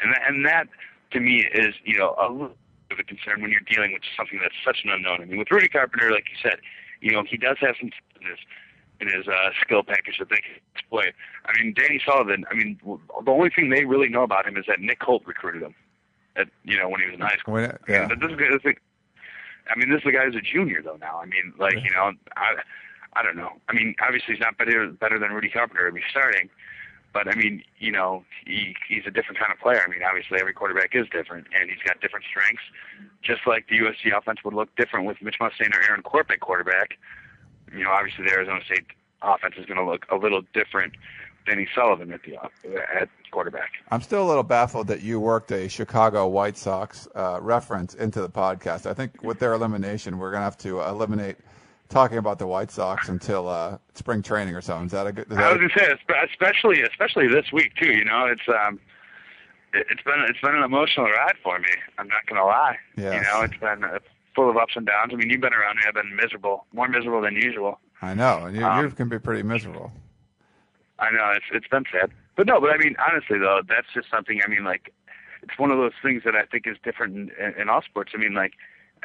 and 0.02 0.14
that, 0.14 0.22
and 0.28 0.46
that 0.46 0.68
to 1.12 1.20
me 1.20 1.46
is 1.54 1.76
you 1.84 1.98
know 1.98 2.16
a 2.20 2.32
little 2.32 2.56
bit 2.90 2.92
of 2.92 3.00
a 3.00 3.04
concern 3.04 3.42
when 3.42 3.52
you're 3.52 3.62
dealing 3.62 3.94
with 3.94 4.02
something 4.18 4.40
that's 4.42 4.56
such 4.66 4.84
an 4.84 4.92
unknown. 4.92 5.22
I 5.22 5.26
mean, 5.26 5.38
with 5.38 5.52
Rudy 5.52 5.68
Carpenter, 5.68 6.12
like 6.12 6.26
you 6.30 6.38
said, 6.42 6.60
you 7.02 7.12
know 7.12 7.24
he 7.28 7.38
does 7.38 7.58
have 7.62 7.76
some 7.80 7.90
in 8.22 8.28
his 8.28 8.40
in 9.00 9.08
his 9.10 9.28
uh, 9.28 9.50
skill 9.62 9.84
package 9.84 10.18
that 10.20 10.30
they 10.30 10.38
can 10.38 10.56
exploit. 10.76 11.14
I 11.46 11.52
mean, 11.62 11.74
Danny 11.74 12.00
Sullivan. 12.06 12.46
I 12.50 12.54
mean, 12.54 12.80
the 12.84 13.32
only 13.32 13.50
thing 13.50 13.70
they 13.70 13.86
really 13.86 14.10
know 14.10 14.24
about 14.24 14.48
him 14.48 14.58
is 14.58 14.66
that 14.68 14.80
Nick 14.80 15.02
Holt 15.02 15.24
recruited 15.26 15.62
him. 15.62 15.76
At 16.36 16.48
you 16.64 16.78
know 16.78 16.90
when 16.90 17.00
he 17.02 17.06
was 17.08 17.16
in 17.16 17.22
high 17.22 17.38
school. 17.38 17.54
When 17.56 17.78
yeah. 17.88 18.08
But 18.08 18.20
this 18.20 18.32
is 18.32 18.38
this 18.38 18.62
is- 18.72 18.78
I 19.70 19.80
mean, 19.80 19.90
this 19.90 20.02
is 20.04 20.12
guy 20.12 20.26
who's 20.26 20.36
a 20.36 20.42
junior 20.42 20.82
though 20.82 20.98
now. 21.00 21.20
I 21.22 21.26
mean, 21.26 21.54
like 21.58 21.76
you 21.76 21.92
know, 21.92 22.12
I 22.36 22.56
I 23.14 23.24
don't 23.24 23.38
know. 23.38 23.54
I 23.70 23.74
mean, 23.74 23.96
obviously 24.02 24.34
he's 24.36 24.42
not 24.42 24.58
better 24.58 24.88
better 24.88 25.18
than 25.20 25.32
Rudy 25.32 25.50
Carpenter 25.50 25.88
to 25.88 25.94
be 25.94 26.02
starting, 26.10 26.50
but 27.14 27.28
I 27.28 27.36
mean, 27.36 27.64
you 27.80 27.92
know, 27.92 28.26
he 28.46 28.76
he's 28.90 29.04
a 29.06 29.12
different 29.12 29.40
kind 29.40 29.52
of 29.54 29.60
player. 29.60 29.82
I 29.86 29.90
mean, 29.90 30.02
obviously 30.04 30.40
every 30.40 30.54
quarterback 30.54 30.96
is 30.96 31.08
different, 31.12 31.48
and 31.58 31.70
he's 31.70 31.82
got 31.86 32.02
different 32.02 32.26
strengths. 32.30 32.64
Just 33.22 33.42
like 33.46 33.68
the 33.70 33.78
USC 33.80 34.18
offense 34.18 34.40
would 34.44 34.54
look 34.54 34.76
different 34.76 35.06
with 35.06 35.22
Mitch 35.22 35.38
Mustain 35.40 35.74
or 35.74 35.82
Aaron 35.88 36.02
Corp 36.02 36.30
at 36.32 36.40
quarterback. 36.40 36.98
You 37.72 37.84
know, 37.84 37.92
obviously 37.92 38.26
the 38.26 38.32
Arizona 38.32 38.60
State 38.66 38.86
offense 39.22 39.56
is 39.58 39.66
going 39.66 39.78
to 39.78 39.86
look 39.86 40.06
a 40.12 40.16
little 40.16 40.42
different 40.54 40.94
than 41.46 41.56
Danny 41.56 41.68
Sullivan 41.76 42.12
at 42.12 42.22
the 42.24 42.38
at 43.00 43.10
quarterback. 43.32 43.72
I'm 43.92 44.02
still 44.02 44.24
a 44.24 44.28
little 44.28 44.44
baffled 44.44 44.88
that 44.88 45.02
you 45.02 45.20
worked 45.20 45.52
a 45.52 45.68
Chicago 45.68 46.28
White 46.28 46.58
Sox 46.58 47.08
uh, 47.16 47.40
reference 47.42 47.94
into 47.96 48.22
the 48.22 48.30
podcast. 48.30 48.86
I 48.86 48.94
think 48.94 49.24
with 49.24 49.40
their 49.40 49.54
elimination, 49.54 50.18
we're 50.18 50.32
going 50.32 50.42
to 50.42 50.46
have 50.46 50.58
to 50.60 50.82
eliminate 50.82 51.38
talking 51.94 52.18
about 52.18 52.40
the 52.40 52.48
White 52.48 52.72
Sox 52.72 53.08
until 53.08 53.48
uh, 53.48 53.78
spring 53.94 54.22
training 54.22 54.56
or 54.56 54.62
something. 54.62 54.88
Is 54.88 54.92
that 54.92 55.08
a 55.08 55.12
good? 55.14 55.32
Is 55.32 55.38
I 55.38 55.54
was 55.54 55.58
a, 55.58 55.60
gonna 55.60 55.72
say, 55.78 56.26
especially 56.30 56.82
especially 56.82 57.28
this 57.28 57.52
week 57.54 57.76
too. 57.76 57.94
You 57.94 58.04
know, 58.04 58.26
it's 58.26 58.42
um, 58.50 58.80
it, 59.74 59.86
it's 59.90 60.02
been 60.04 60.26
it's 60.28 60.42
been 60.42 60.56
an 60.56 60.64
emotional 60.64 61.06
ride 61.06 61.36
for 61.44 61.60
me. 61.60 61.70
I'm 61.98 62.08
not 62.08 62.26
gonna 62.28 62.46
lie. 62.46 62.78
Yes. 62.98 63.14
You 63.14 63.22
know, 63.22 63.42
it's 63.44 63.58
been 63.58 63.86
full 64.36 64.50
of 64.50 64.58
ups 64.58 64.74
and 64.76 64.86
downs. 64.86 65.12
I 65.14 65.16
mean, 65.16 65.30
you've 65.30 65.42
been 65.42 65.54
around 65.54 65.78
me. 65.78 65.84
I've 65.88 65.94
been 65.94 66.16
miserable, 66.16 66.66
more 66.74 66.88
miserable 66.88 67.22
than 67.22 67.36
usual. 67.36 67.80
I 68.02 68.14
know, 68.14 68.46
and 68.48 68.58
you, 68.58 68.66
Um, 68.66 68.84
you 68.84 68.92
can 68.92 69.08
be 69.08 69.20
pretty 69.20 69.44
miserable. 69.44 69.92
I 71.00 71.12
know 71.12 71.32
it's 71.36 71.46
it's 71.52 71.68
been 71.68 71.86
sad, 71.92 72.12
but 72.36 72.48
no, 72.48 72.60
but 72.60 72.72
I 72.72 72.78
mean, 72.78 72.96
honestly 73.08 73.38
though, 73.38 73.62
that's 73.68 73.88
just 73.94 74.10
something. 74.10 74.42
I 74.44 74.48
mean, 74.50 74.64
like, 74.64 74.94
it's 75.42 75.58
one 75.58 75.72
of 75.72 75.78
those 75.78 75.94
things 76.02 76.24
that 76.26 76.36
I 76.36 76.44
think 76.44 76.66
is 76.68 76.78
different 76.84 77.16
in, 77.16 77.32
in, 77.40 77.62
in 77.62 77.70
all 77.70 77.82
sports. 77.82 78.14
I 78.16 78.18
mean, 78.18 78.34
like, 78.34 78.54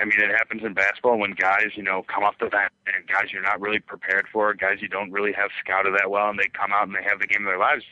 I 0.01 0.05
mean, 0.05 0.20
it 0.20 0.30
happens 0.30 0.62
in 0.62 0.74
basketball 0.74 1.18
when 1.18 1.32
guys, 1.32 1.70
you 1.74 1.82
know, 1.82 2.05
come 2.05 2.22
off 2.22 2.36
the 2.38 2.46
bench 2.46 2.72
and 2.86 3.07
guys 3.09 3.32
you're 3.32 3.42
not 3.42 3.61
really 3.61 3.80
prepared 3.80 4.26
for, 4.32 4.55
guys 4.55 4.78
you 4.80 4.88
don't 4.88 5.11
really 5.11 5.32
have 5.32 5.51
scouted 5.61 5.94
that 5.94 6.11
well, 6.11 6.30
and 6.30 6.38
they 6.38 6.49
come 6.53 6.72
out 6.72 6.86
and 6.86 6.94
they 6.94 7.03
have 7.03 7.18
the 7.18 7.26
game 7.26 7.42
of 7.42 7.51
their 7.51 7.59
lives. 7.59 7.84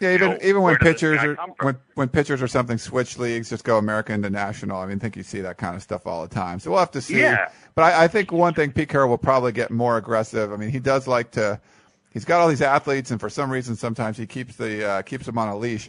Yeah, 0.00 0.12
even 0.12 0.30
know, 0.30 0.38
even 0.42 0.62
when 0.62 0.72
where 0.72 0.78
does 0.78 1.00
this 1.00 1.00
pitchers 1.00 1.22
are 1.22 1.36
when 1.60 1.76
when 1.94 2.08
pitchers 2.08 2.42
or 2.42 2.48
something 2.48 2.78
switch 2.78 3.16
leagues, 3.16 3.48
just 3.48 3.64
go 3.64 3.78
American 3.78 4.22
to 4.22 4.30
national. 4.30 4.78
I 4.78 4.86
mean, 4.86 4.96
I 4.96 5.00
think 5.00 5.16
you 5.16 5.22
see 5.22 5.40
that 5.42 5.56
kind 5.56 5.76
of 5.76 5.82
stuff 5.82 6.06
all 6.06 6.22
the 6.22 6.34
time. 6.34 6.58
So 6.58 6.70
we'll 6.70 6.80
have 6.80 6.90
to 6.92 7.00
see. 7.00 7.20
Yeah. 7.20 7.48
But 7.74 7.94
I, 7.94 8.04
I 8.04 8.08
think 8.08 8.32
one 8.32 8.54
thing 8.54 8.72
Pete 8.72 8.88
Carroll 8.88 9.08
will 9.08 9.18
probably 9.18 9.52
get 9.52 9.70
more 9.70 9.96
aggressive. 9.96 10.52
I 10.52 10.56
mean, 10.56 10.70
he 10.70 10.80
does 10.80 11.06
like 11.06 11.30
to. 11.32 11.60
He's 12.10 12.24
got 12.24 12.40
all 12.40 12.48
these 12.48 12.62
athletes, 12.62 13.10
and 13.12 13.20
for 13.20 13.30
some 13.30 13.50
reason, 13.50 13.76
sometimes 13.76 14.18
he 14.18 14.26
keeps 14.26 14.56
the 14.56 14.86
uh, 14.86 15.02
keeps 15.02 15.26
them 15.26 15.38
on 15.38 15.48
a 15.48 15.56
leash. 15.56 15.88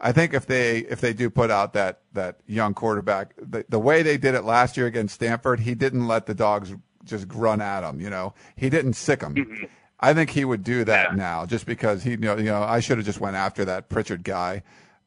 I 0.00 0.12
think 0.12 0.34
if 0.34 0.46
they 0.46 0.78
if 0.78 1.00
they 1.00 1.12
do 1.12 1.30
put 1.30 1.50
out 1.50 1.72
that 1.72 2.00
that 2.12 2.36
young 2.46 2.74
quarterback, 2.74 3.34
the, 3.38 3.64
the 3.68 3.78
way 3.78 4.02
they 4.02 4.18
did 4.18 4.34
it 4.34 4.42
last 4.44 4.76
year 4.76 4.86
against 4.86 5.14
Stanford, 5.14 5.60
he 5.60 5.74
didn't 5.74 6.06
let 6.06 6.26
the 6.26 6.34
dogs 6.34 6.74
just 7.04 7.26
run 7.32 7.60
at 7.60 7.82
him. 7.88 8.00
You 8.00 8.10
know, 8.10 8.34
he 8.56 8.68
didn't 8.68 8.92
sick 8.94 9.20
them. 9.20 9.68
I 9.98 10.12
think 10.12 10.30
he 10.30 10.44
would 10.44 10.62
do 10.62 10.84
that 10.84 11.10
Yeah. 11.10 11.16
now, 11.16 11.46
just 11.46 11.64
because 11.64 12.02
he 12.02 12.10
you 12.10 12.16
know 12.18 12.36
you 12.36 12.44
know 12.44 12.62
I 12.62 12.80
should 12.80 12.98
have 12.98 13.06
just 13.06 13.20
went 13.20 13.36
after 13.36 13.64
that 13.64 13.88
Pritchard 13.88 14.22
guy, 14.24 14.62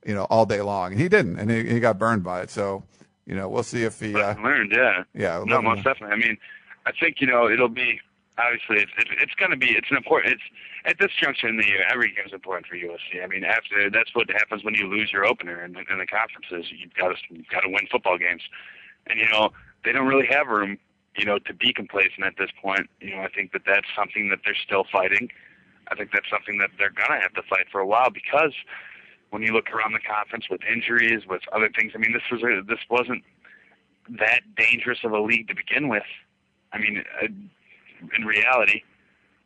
you 0.05 0.15
know, 0.15 0.23
all 0.23 0.45
day 0.47 0.61
long, 0.61 0.93
and 0.93 0.99
he 1.01 1.07
didn't, 1.09 1.37
and 1.37 1.51
he, 1.51 1.63
he 1.69 1.79
got 1.79 1.99
burned 1.99 2.23
by 2.23 2.41
it. 2.41 2.49
So, 2.49 2.83
you 3.27 3.35
know, 3.35 3.47
we'll 3.47 3.61
see 3.63 3.83
if 3.83 3.99
he. 3.99 4.15
Uh, 4.15 4.33
learned, 4.41 4.71
yeah. 4.75 5.03
yeah, 5.13 5.43
No, 5.45 5.59
him- 5.59 5.65
most 5.65 5.83
definitely. 5.83 6.15
I 6.15 6.27
mean, 6.27 6.37
I 6.87 6.91
think 6.99 7.21
you 7.21 7.27
know 7.27 7.47
it'll 7.47 7.69
be 7.69 8.01
obviously 8.39 8.81
it's 8.83 8.91
it's, 8.97 9.11
it's 9.21 9.35
going 9.35 9.51
to 9.51 9.57
be 9.57 9.71
it's 9.71 9.91
an 9.91 9.97
important 9.97 10.33
it's 10.33 10.43
at 10.85 10.97
this 10.99 11.11
juncture 11.19 11.47
in 11.47 11.57
the 11.57 11.65
year 11.65 11.83
every 11.91 12.13
game's 12.15 12.33
important 12.33 12.67
for 12.67 12.75
USC. 12.75 13.23
I 13.23 13.27
mean, 13.27 13.43
after 13.43 13.89
that's 13.89 14.15
what 14.15 14.29
happens 14.31 14.63
when 14.63 14.73
you 14.73 14.87
lose 14.87 15.11
your 15.11 15.25
opener 15.25 15.63
in, 15.63 15.75
in 15.75 15.97
the 15.99 16.07
conferences. 16.07 16.71
You've 16.71 16.93
got 16.93 17.09
to 17.09 17.15
you've 17.29 17.49
got 17.49 17.61
to 17.61 17.69
win 17.69 17.87
football 17.91 18.17
games, 18.17 18.41
and 19.07 19.19
you 19.19 19.27
know 19.29 19.51
they 19.83 19.91
don't 19.91 20.07
really 20.07 20.27
have 20.27 20.47
room 20.47 20.77
you 21.15 21.25
know 21.25 21.39
to 21.39 21.53
be 21.53 21.73
complacent 21.73 22.23
at 22.25 22.33
this 22.37 22.49
point. 22.61 22.89
You 23.01 23.15
know, 23.15 23.21
I 23.21 23.29
think 23.29 23.51
that 23.53 23.63
that's 23.65 23.87
something 23.95 24.29
that 24.29 24.39
they're 24.45 24.57
still 24.65 24.85
fighting. 24.91 25.29
I 25.91 25.95
think 25.95 26.11
that's 26.13 26.29
something 26.29 26.57
that 26.59 26.69
they're 26.77 26.93
gonna 26.93 27.19
have 27.19 27.33
to 27.33 27.43
fight 27.49 27.67
for 27.71 27.81
a 27.81 27.87
while 27.87 28.09
because 28.09 28.53
when 29.31 29.43
you 29.43 29.53
look 29.53 29.69
around 29.71 29.93
the 29.93 29.99
conference 29.99 30.45
with 30.49 30.61
injuries, 30.65 31.23
with 31.27 31.41
other 31.51 31.69
things, 31.69 31.91
I 31.93 31.99
mean, 31.99 32.13
this 32.13 32.23
was 32.31 32.41
a, 32.41 32.61
this 32.67 32.79
wasn't 32.89 33.23
that 34.17 34.41
dangerous 34.57 34.99
of 35.03 35.11
a 35.11 35.21
league 35.21 35.47
to 35.49 35.55
begin 35.55 35.87
with. 35.87 36.07
I 36.73 36.79
mean, 36.79 37.03
uh, 37.21 37.27
in 38.17 38.25
reality, 38.25 38.83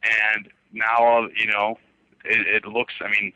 and 0.03 0.49
now 0.71 1.27
you 1.35 1.47
know 1.47 1.77
it, 2.25 2.47
it 2.47 2.65
looks. 2.65 2.93
I 3.01 3.09
mean, 3.09 3.33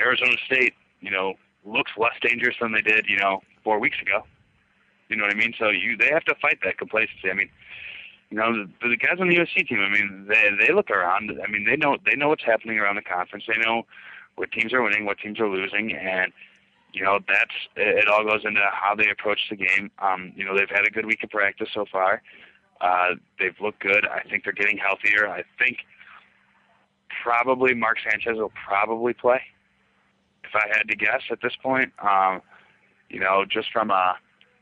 Arizona 0.00 0.36
State, 0.46 0.74
you 1.00 1.10
know, 1.10 1.34
looks 1.64 1.92
less 1.96 2.14
dangerous 2.22 2.56
than 2.60 2.72
they 2.72 2.82
did, 2.82 3.06
you 3.08 3.18
know, 3.18 3.40
four 3.64 3.78
weeks 3.78 3.96
ago. 4.00 4.22
You 5.08 5.16
know 5.16 5.24
what 5.24 5.32
I 5.32 5.36
mean? 5.36 5.54
So 5.58 5.70
you 5.70 5.96
they 5.96 6.10
have 6.10 6.24
to 6.24 6.34
fight 6.40 6.58
that 6.64 6.78
complacency. 6.78 7.30
I 7.30 7.34
mean, 7.34 7.50
you 8.30 8.36
know, 8.36 8.66
the, 8.82 8.88
the 8.88 8.96
guys 8.96 9.18
on 9.20 9.28
the 9.28 9.36
USC 9.36 9.68
team. 9.68 9.80
I 9.80 9.88
mean, 9.88 10.26
they 10.28 10.50
they 10.60 10.72
look 10.72 10.90
around. 10.90 11.30
I 11.30 11.50
mean, 11.50 11.64
they 11.64 11.76
know 11.76 11.96
they 12.04 12.16
know 12.16 12.28
what's 12.28 12.44
happening 12.44 12.78
around 12.78 12.96
the 12.96 13.02
conference. 13.02 13.44
They 13.46 13.58
know 13.58 13.84
what 14.34 14.50
teams 14.52 14.72
are 14.72 14.82
winning, 14.82 15.06
what 15.06 15.18
teams 15.18 15.38
are 15.38 15.48
losing, 15.48 15.92
and 15.92 16.32
you 16.92 17.04
know 17.04 17.20
that's 17.28 17.54
it, 17.76 17.98
it 17.98 18.08
all 18.08 18.24
goes 18.24 18.44
into 18.44 18.60
how 18.72 18.96
they 18.96 19.08
approach 19.08 19.40
the 19.48 19.56
game. 19.56 19.90
Um, 20.00 20.32
you 20.34 20.44
know, 20.44 20.56
they've 20.56 20.68
had 20.68 20.86
a 20.86 20.90
good 20.90 21.06
week 21.06 21.22
of 21.22 21.30
practice 21.30 21.68
so 21.72 21.84
far. 21.90 22.22
Uh, 22.80 23.14
they've 23.38 23.58
looked 23.60 23.80
good. 23.80 24.06
I 24.06 24.22
think 24.28 24.44
they're 24.44 24.52
getting 24.52 24.78
healthier. 24.78 25.28
I 25.28 25.44
think 25.58 25.78
probably 27.22 27.74
Mark 27.74 27.98
Sanchez 28.08 28.36
will 28.36 28.52
probably 28.66 29.12
play. 29.12 29.40
If 30.44 30.54
I 30.54 30.68
had 30.76 30.88
to 30.88 30.96
guess 30.96 31.22
at 31.30 31.38
this 31.42 31.54
point, 31.62 31.92
um, 32.02 32.40
you 33.08 33.20
know, 33.20 33.44
just 33.48 33.72
from 33.72 33.90
uh, 33.90 34.14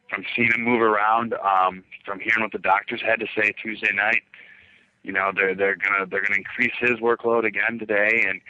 from 0.08 0.24
seeing 0.34 0.52
him 0.52 0.62
move 0.62 0.80
around, 0.80 1.34
um, 1.34 1.82
from 2.04 2.20
hearing 2.20 2.42
what 2.42 2.52
the 2.52 2.58
doctors 2.58 3.02
had 3.04 3.20
to 3.20 3.26
say 3.36 3.52
Tuesday 3.62 3.92
night, 3.94 4.22
you 5.02 5.12
know, 5.12 5.32
they're 5.34 5.54
they're 5.54 5.76
gonna 5.76 6.06
they're 6.06 6.22
gonna 6.22 6.38
increase 6.38 6.72
his 6.78 6.98
workload 7.00 7.44
again 7.44 7.78
today, 7.78 8.24
and 8.26 8.40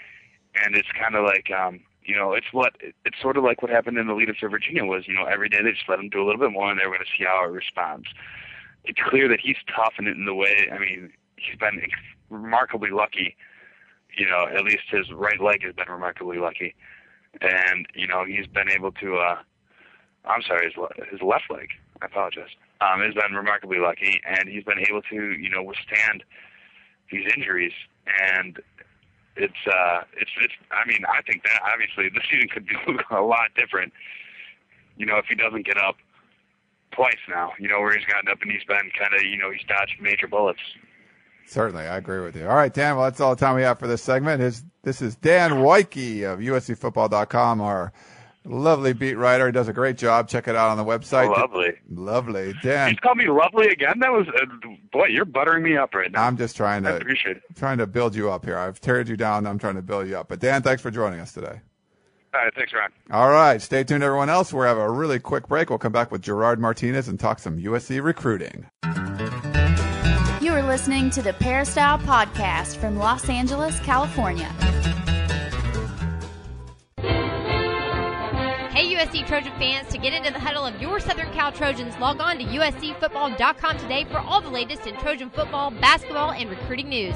and 0.65 0.77
it's 0.77 0.89
kind 0.99 1.17
of 1.17 1.25
like 1.25 1.51
um, 1.51 1.81
you 2.05 2.15
know, 2.15 2.33
it's 2.33 2.47
what 2.53 2.77
it's 2.81 3.21
sort 3.21 3.37
of 3.37 3.45
like 3.45 3.63
what 3.63 3.71
happened 3.71 3.99
in 3.99 4.07
the 4.07 4.15
lead 4.15 4.31
up 4.31 4.37
to 4.37 4.49
Virginia 4.49 4.85
was, 4.85 5.09
you 5.09 5.15
know, 5.15 5.25
every 5.25 5.49
day 5.49 5.59
they 5.63 5.71
just 5.71 5.89
let 5.89 5.99
him 5.99 6.09
do 6.09 6.23
a 6.23 6.25
little 6.25 6.41
bit 6.41 6.53
more, 6.53 6.71
and 6.71 6.79
they 6.79 6.87
were 6.87 6.95
going 6.95 7.05
to 7.05 7.13
see 7.17 7.25
how 7.25 7.45
it 7.45 7.51
responds. 7.51 8.07
It's 8.85 8.99
clear 9.09 9.29
that 9.29 9.41
he's 9.41 9.57
tough 9.75 9.95
in 9.99 10.07
in 10.07 10.27
the 10.27 10.35
way. 10.35 10.69
I 10.73 10.79
mean, 10.79 11.13
he's 11.37 11.59
been 11.59 11.81
remarkably 12.31 12.91
lucky. 12.91 13.37
You 14.17 14.27
know, 14.29 14.47
at 14.47 14.65
least 14.65 14.85
his 14.91 15.11
right 15.13 15.41
leg 15.41 15.63
has 15.65 15.75
been 15.75 15.89
remarkably 15.89 16.39
lucky, 16.39 16.75
and 17.41 17.87
you 17.95 18.07
know 18.07 18.25
he's 18.25 18.47
been 18.47 18.71
able 18.71 18.93
to. 18.93 19.17
uh 19.17 19.37
I'm 20.27 20.43
sorry, 20.43 20.67
his 20.67 20.77
le- 20.77 21.07
his 21.11 21.21
left 21.21 21.51
leg. 21.51 21.69
I 22.01 22.07
apologize. 22.07 22.49
Um, 22.81 23.01
has 23.01 23.15
been 23.15 23.35
remarkably 23.37 23.79
lucky, 23.79 24.21
and 24.27 24.49
he's 24.49 24.65
been 24.65 24.79
able 24.79 25.03
to 25.03 25.33
you 25.33 25.49
know 25.51 25.63
withstand 25.63 26.25
these 27.11 27.27
injuries, 27.37 27.73
and 28.33 28.61
it's 29.37 29.67
uh 29.67 30.03
it's 30.17 30.31
it's. 30.41 30.55
I 30.71 30.87
mean, 30.87 31.05
I 31.09 31.23
think 31.23 31.43
that 31.45 31.61
obviously 31.73 32.09
the 32.09 32.21
season 32.31 32.49
could 32.49 32.67
be 32.67 32.77
a 33.11 33.21
lot 33.23 33.49
different. 33.57 33.93
You 34.97 35.07
know, 35.07 35.17
if 35.17 35.27
he 35.29 35.35
doesn't 35.35 35.67
get 35.67 35.77
up 35.77 35.97
twice 36.95 37.17
now, 37.29 37.53
you 37.59 37.69
know, 37.69 37.81
where 37.81 37.97
he's 37.97 38.07
gotten 38.07 38.31
up 38.31 38.41
and 38.43 38.51
he's 38.51 38.65
been 38.65 38.91
kind 38.99 39.15
of 39.15 39.23
you 39.23 39.37
know 39.37 39.51
he's 39.51 39.65
dodged 39.67 40.01
major 40.01 40.27
bullets. 40.29 40.61
Certainly, 41.47 41.85
I 41.87 41.99
agree 41.99 42.21
with 42.21 42.37
you. 42.37 42.49
All 42.49 42.57
right, 42.57 42.73
Dan. 42.73 42.97
Well, 42.97 43.05
that's 43.05 43.21
all 43.21 43.35
the 43.35 43.41
time 43.41 43.55
we 43.57 43.63
have 43.63 43.79
for 43.79 43.87
this 43.87 44.03
segment. 44.03 44.41
His, 44.41 44.65
this 44.83 45.03
is 45.03 45.15
Dan 45.17 45.61
Wyke 45.61 45.95
of 46.25 46.39
USCFootball.com, 46.39 47.61
our 47.61 47.93
lovely 48.47 48.95
beat 48.95 49.15
writer. 49.17 49.47
He 49.47 49.53
does 49.53 49.69
a 49.69 49.73
great 49.73 49.99
job. 49.99 50.27
Check 50.29 50.49
it 50.49 50.57
out 50.57 50.71
on 50.71 50.79
the 50.79 50.85
website. 50.85 51.35
Lovely. 51.37 51.73
Lovely, 51.91 52.55
Dan. 52.63 52.91
He's 52.91 52.99
called 52.99 53.19
me 53.19 53.27
lovely 53.29 53.69
again. 53.69 53.99
That 54.01 54.11
was 54.13 54.27
uh, 54.29 54.47
boy, 54.91 55.09
you're 55.09 55.27
buttering 55.27 55.63
me 55.63 55.77
up 55.77 55.95
right 55.95 56.11
now. 56.11 56.23
I'm 56.23 56.37
just 56.39 56.57
trying 56.57 56.87
I 56.87 56.93
to 56.93 56.97
appreciate 56.97 57.37
it. 57.37 57.43
trying 57.57 57.79
to 57.79 57.87
build 57.87 58.15
you 58.15 58.31
up 58.31 58.45
here. 58.47 58.57
I've 58.57 58.81
teared 58.81 59.09
you 59.09 59.17
down. 59.17 59.47
I'm 59.47 59.59
trying 59.59 59.77
to 59.77 59.83
build 59.83 60.09
you 60.09 60.17
up. 60.17 60.29
But 60.29 60.41
Dan, 60.41 60.63
thanks 60.63 60.81
for 60.81 60.91
joining 60.91 61.21
us 61.21 61.33
today. 61.33 61.61
All 62.35 62.41
right, 62.41 62.55
thanks, 62.55 62.73
Ron. 62.73 62.91
All 63.13 63.31
right, 63.31 63.63
stay 63.63 63.85
tuned, 63.85 64.03
everyone 64.03 64.29
else. 64.29 64.53
We'll 64.53 64.65
have 64.65 64.77
a 64.77 64.91
really 64.91 65.21
quick 65.21 65.47
break. 65.47 65.71
We'll 65.71 65.79
come 65.79 65.93
back 65.93 66.11
with 66.11 66.21
Gerard 66.21 66.59
Martinez 66.59 67.07
and 67.07 67.19
talk 67.19 67.39
some 67.39 67.59
USC 67.59 68.03
recruiting. 68.03 68.67
You 70.41 70.53
are 70.53 70.63
listening 70.63 71.11
to 71.11 71.23
the 71.23 71.33
Peristyle 71.35 71.99
Podcast 72.01 72.77
from 72.79 72.97
Los 72.97 73.29
Angeles, 73.29 73.79
California. 73.81 74.53
Hey, 78.73 78.93
USC 78.97 79.25
Trojan 79.29 79.53
fans, 79.53 79.89
to 79.93 79.99
get 79.99 80.13
into 80.13 80.33
the 80.33 80.41
huddle 80.41 80.67
of 80.67 80.83
your 80.83 80.99
Southern 80.99 81.31
Cal 81.33 81.53
Trojans, 81.53 81.97
log 81.99 82.21
on 82.21 82.39
to 82.39 82.45
USCFootball.com 82.45 83.79
today 83.79 84.05
for 84.11 84.19
all 84.19 84.41
the 84.41 84.51
latest 84.51 84.89
in 84.89 84.97
Trojan 84.97 85.31
football, 85.31 85.71
basketball, 85.71 86.33
and 86.33 86.51
recruiting 86.51 86.89
news. 86.89 87.15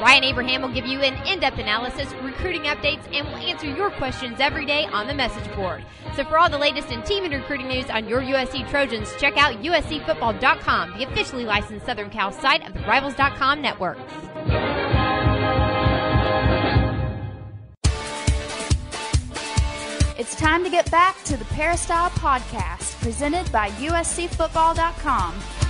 Ryan 0.00 0.24
Abraham 0.24 0.62
will 0.62 0.72
give 0.72 0.86
you 0.86 1.00
an 1.00 1.14
in 1.26 1.40
depth 1.40 1.58
analysis, 1.58 2.10
recruiting 2.22 2.62
updates, 2.62 3.04
and 3.12 3.28
will 3.28 3.36
answer 3.36 3.66
your 3.66 3.90
questions 3.90 4.40
every 4.40 4.64
day 4.64 4.86
on 4.86 5.06
the 5.06 5.14
message 5.14 5.54
board. 5.54 5.84
So, 6.16 6.24
for 6.24 6.38
all 6.38 6.48
the 6.48 6.56
latest 6.56 6.90
in 6.90 7.02
team 7.02 7.24
and 7.24 7.34
recruiting 7.34 7.68
news 7.68 7.90
on 7.90 8.08
your 8.08 8.22
USC 8.22 8.68
Trojans, 8.70 9.14
check 9.18 9.36
out 9.36 9.62
USCFootball.com, 9.62 10.98
the 10.98 11.04
officially 11.04 11.44
licensed 11.44 11.84
Southern 11.84 12.08
Cal 12.08 12.32
site 12.32 12.66
of 12.66 12.72
the 12.72 12.80
Rivals.com 12.80 13.60
network. 13.60 13.98
It's 20.18 20.34
time 20.36 20.64
to 20.64 20.70
get 20.70 20.90
back 20.90 21.22
to 21.24 21.36
the 21.36 21.44
Peristyle 21.46 22.10
Podcast, 22.10 22.98
presented 23.02 23.50
by 23.52 23.68
USCFootball.com. 23.70 25.69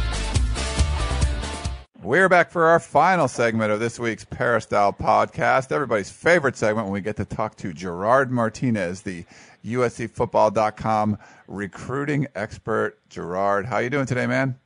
We're 2.03 2.31
back 2.31 2.51
for 2.51 2.65
our 2.65 2.81
final 2.81 3.29
segment 3.29 3.71
of 3.73 3.79
this 3.79 3.99
week's 3.99 4.25
Peristyle 4.25 4.91
podcast. 4.91 5.71
Everybody's 5.71 6.11
favorite 6.11 6.57
segment 6.57 6.87
when 6.87 6.95
we 6.95 7.03
get 7.03 7.17
to 7.17 7.27
talk 7.27 7.57
to 7.57 7.75
Gerard 7.75 8.31
Martinez, 8.31 9.03
the 9.03 9.27
USCFootball.com 9.67 11.19
recruiting 11.47 12.27
expert. 12.35 12.99
Gerard, 13.11 13.67
how 13.67 13.79
you 13.79 13.91
doing 13.91 14.07
today, 14.07 14.27
man? 14.27 14.59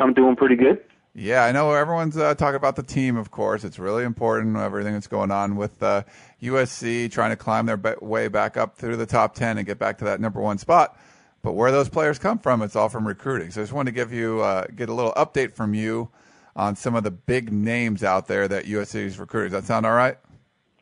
I'm 0.00 0.12
doing 0.12 0.36
pretty 0.36 0.54
good. 0.54 0.84
Yeah, 1.14 1.44
I 1.44 1.52
know 1.52 1.72
everyone's 1.72 2.18
uh, 2.18 2.34
talking 2.34 2.56
about 2.56 2.76
the 2.76 2.82
team, 2.82 3.16
of 3.16 3.30
course. 3.30 3.64
It's 3.64 3.78
really 3.78 4.04
important, 4.04 4.58
everything 4.58 4.92
that's 4.92 5.06
going 5.06 5.30
on 5.30 5.56
with 5.56 5.82
uh, 5.82 6.02
USC 6.42 7.10
trying 7.10 7.30
to 7.30 7.36
climb 7.36 7.64
their 7.64 7.78
be- 7.78 7.94
way 8.02 8.28
back 8.28 8.58
up 8.58 8.76
through 8.76 8.98
the 8.98 9.06
top 9.06 9.34
10 9.34 9.56
and 9.56 9.66
get 9.66 9.78
back 9.78 9.96
to 9.98 10.04
that 10.04 10.20
number 10.20 10.42
one 10.42 10.58
spot. 10.58 11.00
But 11.40 11.52
where 11.52 11.72
those 11.72 11.88
players 11.88 12.18
come 12.18 12.38
from, 12.38 12.60
it's 12.60 12.76
all 12.76 12.90
from 12.90 13.08
recruiting. 13.08 13.50
So 13.50 13.62
I 13.62 13.64
just 13.64 13.72
wanted 13.72 13.92
to 13.92 13.94
give 13.94 14.12
you, 14.12 14.42
uh, 14.42 14.66
get 14.76 14.90
a 14.90 14.94
little 14.94 15.14
update 15.14 15.54
from 15.54 15.72
you 15.72 16.10
on 16.54 16.76
some 16.76 16.94
of 16.94 17.04
the 17.04 17.10
big 17.10 17.52
names 17.52 18.04
out 18.04 18.26
there 18.26 18.46
that 18.48 18.66
USC 18.66 18.96
is 18.96 19.18
recruiting. 19.18 19.52
Does 19.52 19.62
that 19.62 19.66
sound 19.66 19.86
all 19.86 19.92
right? 19.92 20.18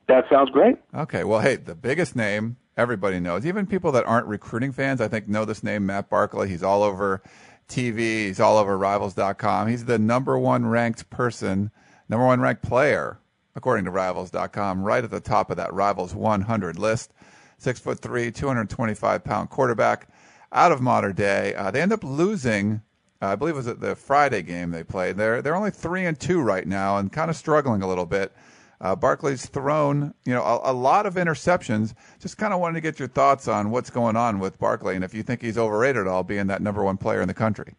That 0.09 0.25
sounds 0.31 0.51
great. 0.51 0.77
Okay. 0.95 1.25
Well, 1.25 1.41
hey, 1.41 1.57
the 1.57 1.75
biggest 1.75 2.17
name 2.17 2.57
everybody 2.77 3.21
knows, 3.21 3.45
even 3.45 3.67
people 3.67 3.93
that 3.93 4.07
aren't 4.07 4.27
recruiting 4.27 4.73
fans, 4.73 5.01
I 5.01 5.09
think 5.09 5.29
know 5.29 5.45
this 5.45 5.63
name, 5.63 5.87
Matt 5.87 6.09
Barkley. 6.09 6.49
He's 6.49 6.63
all 6.63 6.83
over 6.83 7.23
TV. 7.69 8.27
He's 8.27 8.41
all 8.41 8.59
over 8.59 8.77
Rivals.com. 8.77 9.69
He's 9.69 9.85
the 9.85 9.99
number 9.99 10.39
one 10.39 10.67
ranked 10.67 11.09
person, 11.11 11.71
number 12.09 12.27
one 12.27 12.41
ranked 12.41 12.63
player, 12.63 13.19
according 13.55 13.85
to 13.85 13.91
Rivals.com, 13.91 14.83
right 14.83 15.05
at 15.05 15.11
the 15.11 15.21
top 15.21 15.51
of 15.51 15.57
that 15.59 15.73
Rivals 15.73 16.15
100 16.15 16.79
list. 16.79 17.13
Six 17.59 17.79
foot 17.79 18.01
three, 18.01 18.31
225 18.31 19.23
pound 19.23 19.51
quarterback 19.51 20.09
out 20.51 20.73
of 20.73 20.81
Mater 20.81 21.13
Dei. 21.13 21.55
Uh, 21.55 21.71
they 21.71 21.83
end 21.83 21.93
up 21.93 22.03
losing 22.03 22.81
Uh, 23.23 23.27
I 23.29 23.37
believe 23.37 23.55
it 23.55 23.65
was 23.65 23.67
the 23.67 23.95
Friday 23.95 24.43
game 24.43 24.71
they 24.71 24.83
played. 24.83 25.17
They're 25.17 25.43
they're 25.43 25.57
only 25.57 25.71
three 25.71 26.07
and 26.07 26.19
two 26.19 26.41
right 26.41 26.67
now, 26.67 26.99
and 26.99 27.13
kind 27.13 27.31
of 27.31 27.37
struggling 27.37 27.83
a 27.83 27.89
little 27.89 28.07
bit. 28.07 28.33
Uh, 28.81 28.97
Barkley's 28.97 29.45
thrown, 29.45 30.15
you 30.25 30.33
know, 30.33 30.43
a, 30.43 30.71
a 30.71 30.73
lot 30.73 31.05
of 31.05 31.15
interceptions. 31.15 31.93
Just 32.19 32.39
kind 32.39 32.55
of 32.55 32.61
wanted 32.61 32.75
to 32.77 32.81
get 32.81 32.99
your 32.99 33.09
thoughts 33.09 33.47
on 33.47 33.71
what's 33.71 33.91
going 33.91 34.17
on 34.17 34.39
with 34.39 34.59
Barkley, 34.59 34.95
and 34.95 35.05
if 35.05 35.13
you 35.13 35.23
think 35.23 35.43
he's 35.43 35.59
overrated 35.59 36.03
at 36.03 36.07
all, 36.07 36.23
being 36.23 36.47
that 36.47 36.63
number 36.63 36.83
one 36.83 36.97
player 36.97 37.21
in 37.21 37.29
the 37.29 37.35
country. 37.35 37.75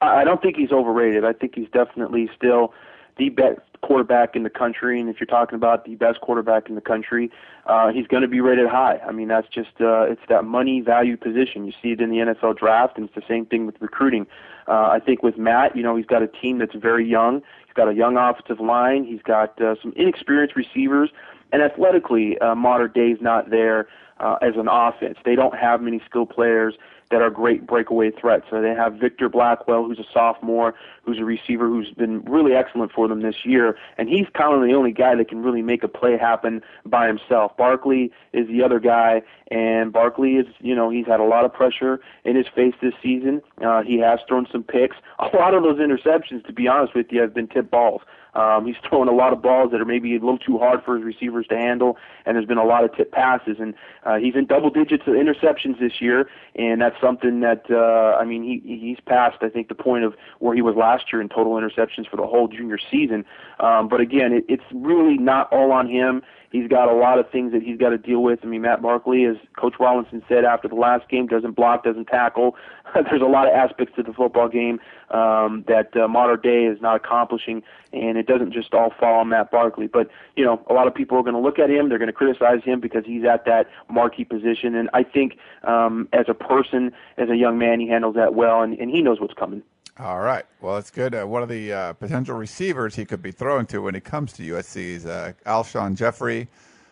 I 0.00 0.24
don't 0.24 0.42
think 0.42 0.56
he's 0.56 0.72
overrated. 0.72 1.24
I 1.24 1.32
think 1.32 1.54
he's 1.54 1.68
definitely 1.72 2.28
still 2.36 2.74
the 3.16 3.28
best 3.28 3.60
quarterback 3.82 4.34
in 4.34 4.42
the 4.42 4.50
country, 4.50 5.00
and 5.00 5.08
if 5.08 5.20
you're 5.20 5.26
talking 5.26 5.54
about 5.54 5.84
the 5.84 5.94
best 5.94 6.20
quarterback 6.20 6.68
in 6.68 6.74
the 6.74 6.80
country, 6.80 7.30
uh, 7.66 7.90
he's 7.92 8.06
going 8.06 8.22
to 8.22 8.28
be 8.28 8.40
rated 8.40 8.68
high. 8.68 8.98
I 9.06 9.12
mean, 9.12 9.28
that's 9.28 9.48
just 9.48 9.80
uh, 9.80 10.02
it's 10.02 10.20
that 10.28 10.44
money 10.44 10.80
value 10.80 11.16
position. 11.16 11.66
You 11.66 11.72
see 11.82 11.92
it 11.92 12.00
in 12.00 12.10
the 12.10 12.18
NFL 12.18 12.58
draft, 12.58 12.96
and 12.96 13.06
it's 13.06 13.14
the 13.14 13.22
same 13.26 13.46
thing 13.46 13.66
with 13.66 13.76
recruiting. 13.80 14.26
Uh, 14.68 14.88
I 14.88 15.00
think 15.04 15.22
with 15.22 15.38
Matt, 15.38 15.76
you 15.76 15.82
know, 15.82 15.96
he's 15.96 16.06
got 16.06 16.22
a 16.22 16.28
team 16.28 16.58
that's 16.58 16.74
very 16.74 17.08
young. 17.08 17.42
He's 17.66 17.74
got 17.74 17.88
a 17.88 17.94
young 17.94 18.16
offensive 18.16 18.60
line. 18.60 19.04
He's 19.04 19.22
got 19.22 19.60
uh, 19.60 19.76
some 19.80 19.92
inexperienced 19.96 20.56
receivers, 20.56 21.10
and 21.52 21.62
athletically, 21.62 22.38
uh, 22.38 22.54
Mater 22.54 22.88
Dei's 22.88 23.18
not 23.20 23.50
there 23.50 23.88
uh, 24.20 24.36
as 24.42 24.54
an 24.56 24.68
offense. 24.68 25.18
They 25.24 25.34
don't 25.34 25.56
have 25.56 25.80
many 25.80 26.00
skilled 26.08 26.30
players 26.30 26.74
that 27.10 27.22
are 27.22 27.30
great 27.30 27.66
breakaway 27.66 28.10
threats. 28.10 28.46
So 28.50 28.60
they 28.60 28.70
have 28.70 28.94
Victor 28.94 29.28
Blackwell, 29.28 29.84
who's 29.84 29.98
a 29.98 30.04
sophomore, 30.12 30.74
who's 31.02 31.18
a 31.18 31.24
receiver 31.24 31.68
who's 31.68 31.90
been 31.90 32.22
really 32.24 32.54
excellent 32.54 32.92
for 32.92 33.08
them 33.08 33.22
this 33.22 33.44
year, 33.44 33.76
and 33.98 34.08
he's 34.08 34.26
kind 34.34 34.54
of 34.54 34.66
the 34.66 34.74
only 34.74 34.92
guy 34.92 35.14
that 35.14 35.28
can 35.28 35.42
really 35.42 35.62
make 35.62 35.82
a 35.82 35.88
play 35.88 36.16
happen 36.16 36.62
by 36.86 37.06
himself. 37.06 37.56
Barkley 37.56 38.10
is 38.32 38.48
the 38.48 38.62
other 38.62 38.80
guy, 38.80 39.22
and 39.50 39.92
Barkley 39.92 40.36
is, 40.36 40.46
you 40.60 40.74
know, 40.74 40.90
he's 40.90 41.06
had 41.06 41.20
a 41.20 41.24
lot 41.24 41.44
of 41.44 41.52
pressure 41.52 42.00
in 42.24 42.36
his 42.36 42.46
face 42.54 42.74
this 42.80 42.94
season. 43.02 43.42
Uh, 43.64 43.82
he 43.82 43.98
has 43.98 44.20
thrown 44.26 44.46
some 44.50 44.62
picks. 44.62 44.96
A 45.18 45.36
lot 45.36 45.54
of 45.54 45.62
those 45.62 45.78
interceptions, 45.78 46.44
to 46.46 46.52
be 46.52 46.68
honest 46.68 46.94
with 46.94 47.06
you, 47.10 47.20
have 47.20 47.34
been 47.34 47.48
tip 47.48 47.70
balls. 47.70 48.02
Um, 48.34 48.66
he's 48.66 48.76
throwing 48.88 49.08
a 49.08 49.14
lot 49.14 49.32
of 49.32 49.42
balls 49.42 49.70
that 49.72 49.80
are 49.80 49.84
maybe 49.84 50.16
a 50.16 50.18
little 50.18 50.38
too 50.38 50.58
hard 50.58 50.84
for 50.84 50.96
his 50.96 51.04
receivers 51.04 51.46
to 51.48 51.56
handle, 51.56 51.96
and 52.26 52.36
there's 52.36 52.46
been 52.46 52.58
a 52.58 52.64
lot 52.64 52.84
of 52.84 52.94
tip 52.94 53.12
passes. 53.12 53.56
And 53.60 53.74
uh, 54.04 54.16
he's 54.16 54.34
in 54.34 54.46
double 54.46 54.70
digits 54.70 55.04
of 55.06 55.14
interceptions 55.14 55.78
this 55.78 56.00
year, 56.00 56.28
and 56.54 56.80
that's 56.80 57.00
something 57.00 57.40
that 57.40 57.64
uh, 57.70 58.18
I 58.20 58.24
mean 58.24 58.42
he 58.42 58.78
he's 58.78 58.98
past 59.06 59.38
I 59.42 59.48
think 59.48 59.68
the 59.68 59.74
point 59.74 60.04
of 60.04 60.14
where 60.38 60.54
he 60.54 60.62
was 60.62 60.74
last 60.76 61.12
year 61.12 61.20
in 61.20 61.28
total 61.28 61.52
interceptions 61.54 62.08
for 62.08 62.16
the 62.16 62.26
whole 62.26 62.48
junior 62.48 62.78
season. 62.90 63.24
Um, 63.60 63.88
but 63.88 64.00
again, 64.00 64.32
it, 64.32 64.44
it's 64.48 64.64
really 64.72 65.18
not 65.18 65.52
all 65.52 65.72
on 65.72 65.88
him. 65.88 66.22
He's 66.54 66.68
got 66.68 66.88
a 66.88 66.94
lot 66.94 67.18
of 67.18 67.28
things 67.30 67.50
that 67.50 67.64
he's 67.64 67.76
got 67.76 67.88
to 67.88 67.98
deal 67.98 68.22
with. 68.22 68.38
I 68.44 68.46
mean, 68.46 68.62
Matt 68.62 68.80
Barkley, 68.80 69.24
as 69.24 69.34
Coach 69.58 69.74
Rollinson 69.80 70.22
said 70.28 70.44
after 70.44 70.68
the 70.68 70.76
last 70.76 71.08
game, 71.08 71.26
doesn't 71.26 71.56
block, 71.56 71.82
doesn't 71.82 72.04
tackle. 72.04 72.54
There's 72.94 73.22
a 73.22 73.24
lot 73.24 73.48
of 73.48 73.54
aspects 73.54 73.92
to 73.96 74.04
the 74.04 74.12
football 74.12 74.48
game 74.48 74.78
um, 75.10 75.64
that 75.66 75.96
uh, 75.96 76.06
Mater 76.06 76.36
Dei 76.36 76.66
is 76.66 76.80
not 76.80 76.94
accomplishing, 76.94 77.64
and 77.92 78.16
it 78.24 78.32
doesn't 78.32 78.52
just 78.52 78.72
all 78.72 78.92
fall 78.98 79.20
on 79.20 79.28
Matt 79.28 79.50
Barkley. 79.50 79.86
But 79.86 80.08
you 80.36 80.44
know, 80.44 80.64
a 80.68 80.72
lot 80.72 80.86
of 80.86 80.94
people 80.94 81.18
are 81.18 81.22
going 81.22 81.34
to 81.34 81.40
look 81.40 81.58
at 81.58 81.70
him. 81.70 81.88
They're 81.88 81.98
going 81.98 82.06
to 82.06 82.12
criticize 82.12 82.64
him 82.64 82.80
because 82.80 83.04
he's 83.04 83.24
at 83.24 83.44
that 83.44 83.68
marquee 83.90 84.24
position, 84.24 84.74
and 84.74 84.88
I 84.94 85.02
think 85.02 85.36
um, 85.64 86.08
as 86.12 86.26
a 86.28 86.34
person, 86.34 86.92
as 87.18 87.28
a 87.28 87.36
young 87.36 87.58
man, 87.58 87.80
he 87.80 87.88
handles 87.88 88.14
that 88.16 88.34
well, 88.34 88.62
and, 88.62 88.78
and 88.78 88.90
he 88.90 89.02
knows 89.02 89.20
what's 89.20 89.34
coming. 89.34 89.62
All 89.98 90.20
right. 90.20 90.44
Well, 90.60 90.76
it's 90.76 90.90
good. 90.90 91.14
Uh, 91.14 91.24
one 91.24 91.44
of 91.44 91.48
the 91.48 91.72
uh, 91.72 91.92
potential 91.92 92.34
receivers 92.34 92.96
he 92.96 93.04
could 93.04 93.22
be 93.22 93.30
throwing 93.30 93.66
to 93.66 93.78
when 93.78 93.94
he 93.94 94.00
comes 94.00 94.32
to 94.34 94.42
USC 94.42 94.76
is 94.76 95.06
uh, 95.06 95.34
Alshon 95.46 95.94
Jeffery 95.94 96.48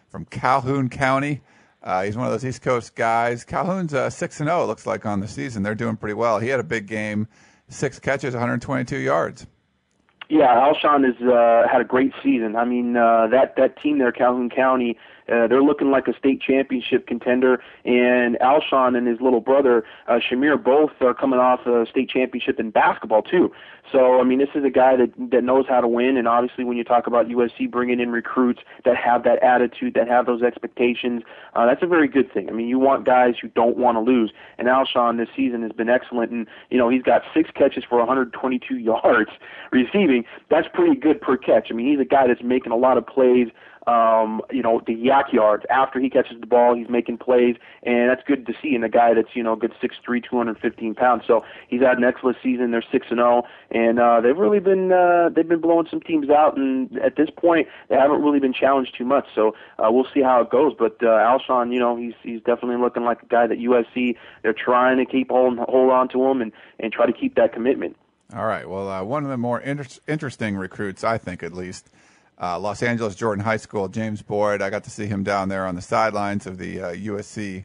from 0.09 0.25
Calhoun 0.27 0.89
County. 0.89 1.41
Uh, 1.83 2.05
he's 2.05 2.17
one 2.17 2.27
of 2.27 2.33
those 2.33 2.45
East 2.45 2.63
Coast 2.63 2.95
guys. 2.95 3.45
Calhoun's 3.45 3.93
uh, 3.93 4.09
six 4.09 4.39
and 4.39 4.49
zero. 4.49 4.67
Looks 4.67 4.87
like 4.87 5.05
on 5.05 5.19
the 5.19 5.27
season 5.27 5.65
they're 5.65 5.75
doing 5.75 5.97
pretty 5.97 6.15
well. 6.15 6.39
He 6.39 6.47
had 6.49 6.61
a 6.61 6.65
big 6.65 6.87
game, 6.87 7.27
six 7.69 7.99
catches, 7.99 8.35
122 8.35 8.99
yards. 8.99 9.47
Yeah, 10.33 10.47
Alshon 10.47 11.05
has 11.05 11.21
uh, 11.29 11.69
had 11.71 11.83
a 11.83 11.85
great 11.85 12.15
season. 12.23 12.57
I 12.57 12.65
mean, 12.65 12.97
uh, 12.97 13.27
that 13.31 13.55
that 13.59 13.77
team 13.83 13.99
there, 13.99 14.11
Calhoun 14.11 14.49
County, 14.49 14.97
uh, 15.29 15.47
they're 15.47 15.63
looking 15.63 15.91
like 15.91 16.09
a 16.09 16.17
state 16.17 16.41
championship 16.41 17.07
contender, 17.07 17.63
and 17.85 18.37
Alshon 18.41 18.97
and 18.97 19.07
his 19.07 19.21
little 19.21 19.41
brother 19.41 19.85
uh, 20.09 20.19
Shamir 20.19 20.63
both 20.63 20.91
are 21.01 21.15
coming 21.15 21.39
off 21.39 21.67
a 21.67 21.87
state 21.91 22.09
championship 22.09 22.59
in 22.59 22.71
basketball 22.71 23.23
too. 23.23 23.53
So 23.91 24.21
I 24.21 24.25
mean, 24.25 24.39
this 24.39 24.49
is 24.55 24.65
a 24.65 24.71
guy 24.71 24.97
that 24.97 25.13
that 25.31 25.45
knows 25.45 25.67
how 25.69 25.81
to 25.81 25.89
win, 25.89 26.17
and 26.17 26.27
obviously 26.27 26.65
when 26.65 26.77
you 26.77 26.85
talk 26.85 27.07
about 27.07 27.29
USC 27.29 27.71
bringing 27.71 28.01
in 28.01 28.11
recruits 28.11 28.61
that 28.85 28.97
have 28.97 29.25
that 29.25 29.43
attitude, 29.43 29.95
that 29.95 30.09
have 30.09 30.27
those 30.27 30.43
expectations, 30.43 31.23
uh, 31.55 31.67
that's 31.67 31.83
a 31.83 31.87
very 31.87 32.09
good 32.09 32.33
thing. 32.33 32.49
I 32.49 32.53
mean, 32.53 32.69
you 32.69 32.79
want 32.79 33.05
guys 33.05 33.35
who 33.41 33.49
don't 33.49 33.77
want 33.77 33.97
to 33.97 34.01
lose, 34.01 34.33
and 34.59 34.69
Alshon 34.69 35.19
this 35.19 35.29
season 35.37 35.63
has 35.63 35.73
been 35.73 35.89
excellent, 35.89 36.31
and 36.31 36.47
you 36.71 36.79
know 36.79 36.89
he's 36.89 37.03
got 37.03 37.23
six 37.35 37.51
catches 37.55 37.85
for 37.85 37.99
122 37.99 38.77
yards 38.79 39.31
receiving. 39.71 40.25
That's 40.49 40.69
pretty 40.73 40.99
good 40.99 41.21
per 41.21 41.37
catch. 41.37 41.69
I 41.71 41.75
mean, 41.75 41.87
he's 41.87 42.01
a 42.01 42.09
guy 42.09 42.27
that's 42.27 42.43
making 42.43 42.73
a 42.73 42.77
lot 42.77 42.97
of 42.97 43.07
plays 43.07 43.49
um, 43.87 44.41
you 44.51 44.63
know, 44.63 44.81
the 44.87 44.95
YAC 44.95 45.33
yards. 45.33 45.65
After 45.71 45.99
he 45.99 46.09
catches 46.09 46.41
the 46.41 46.47
ball, 46.47 46.75
he's 46.75 46.89
making 46.89 47.19
plays, 47.19 47.57
and 47.83 48.11
that's 48.11 48.23
good 48.27 48.47
to 48.47 48.53
see 48.63 48.75
in 48.75 48.85
a 48.85 48.89
guy 48.89 49.15
that's, 49.15 49.35
you 49.35 49.43
know, 49.43 49.57
good 49.57 49.73
6'3", 49.83 50.23
215 50.23 50.95
pounds. 50.95 51.25
So 51.27 51.45
he's 51.69 51.81
had 51.81 51.99
an 51.99 52.05
excellent 52.05 52.37
season. 52.43 52.71
They're 52.71 52.85
6 52.91 53.07
and 53.11 53.19
0, 53.19 53.43
and 53.71 53.99
uh, 53.99 54.21
they've 54.21 54.37
really 54.37 54.61
been 54.61 54.93
uh, 54.93 55.31
they've 55.35 55.49
been 55.49 55.61
blowing 55.61 55.87
some 55.91 56.01
teams 56.01 56.31
out, 56.31 56.57
and 56.57 56.97
at 56.99 57.17
this 57.17 57.31
point, 57.31 57.69
they 57.89 57.97
haven't 57.97 58.23
really 58.23 58.41
been 58.41 58.55
challenged 58.55 58.97
too 58.97 59.05
much. 59.05 59.27
So 59.35 59.55
uh, 59.79 59.91
we'll 59.91 60.07
see 60.13 60.23
how 60.23 60.41
it 60.43 60.51
goes. 60.51 60.75
But 60.79 61.03
uh, 61.03 61.07
Alshon, 61.07 61.73
you 61.73 61.79
know, 61.79 61.97
he's 61.97 62.15
he's 62.23 62.41
definitely 62.41 62.77
looking 62.77 63.05
like 63.05 63.23
a 63.23 63.27
guy 63.27 63.47
that 63.47 63.59
USC 63.59 64.17
they're 64.43 64.53
trying 64.53 64.99
to 64.99 65.07
keep 65.07 65.31
hold 65.31 65.59
hold 65.59 65.91
on 65.91 66.09
to 66.11 66.25
him 66.25 66.41
and 66.41 66.53
and 66.79 66.93
try 66.93 67.07
to 67.07 67.13
keep 67.13 67.35
that 67.35 67.53
commitment. 67.53 67.97
All 68.35 68.47
right. 68.47 68.69
Well, 68.69 68.89
uh, 68.89 69.03
one 69.03 69.25
of 69.25 69.31
the 69.31 69.37
more 69.37 69.61
inter- 69.61 69.85
interesting 70.09 70.57
recruits, 70.57 71.05
I 71.05 71.19
think, 71.19 71.43
at 71.43 71.53
least 71.53 71.91
uh, 72.41 72.59
Los 72.59 72.83
Angeles 72.83 73.15
Jordan 73.15 73.45
High 73.45 73.57
School, 73.57 73.89
James 73.89 74.23
Boyd. 74.23 74.63
I 74.63 74.71
got 74.71 74.85
to 74.85 74.91
see 74.91 75.07
him 75.07 75.23
down 75.23 75.49
there 75.49 75.67
on 75.67 75.75
the 75.75 75.83
sidelines 75.83 76.47
of 76.47 76.59
the 76.59 76.81
uh, 76.81 76.93
USC 76.93 77.65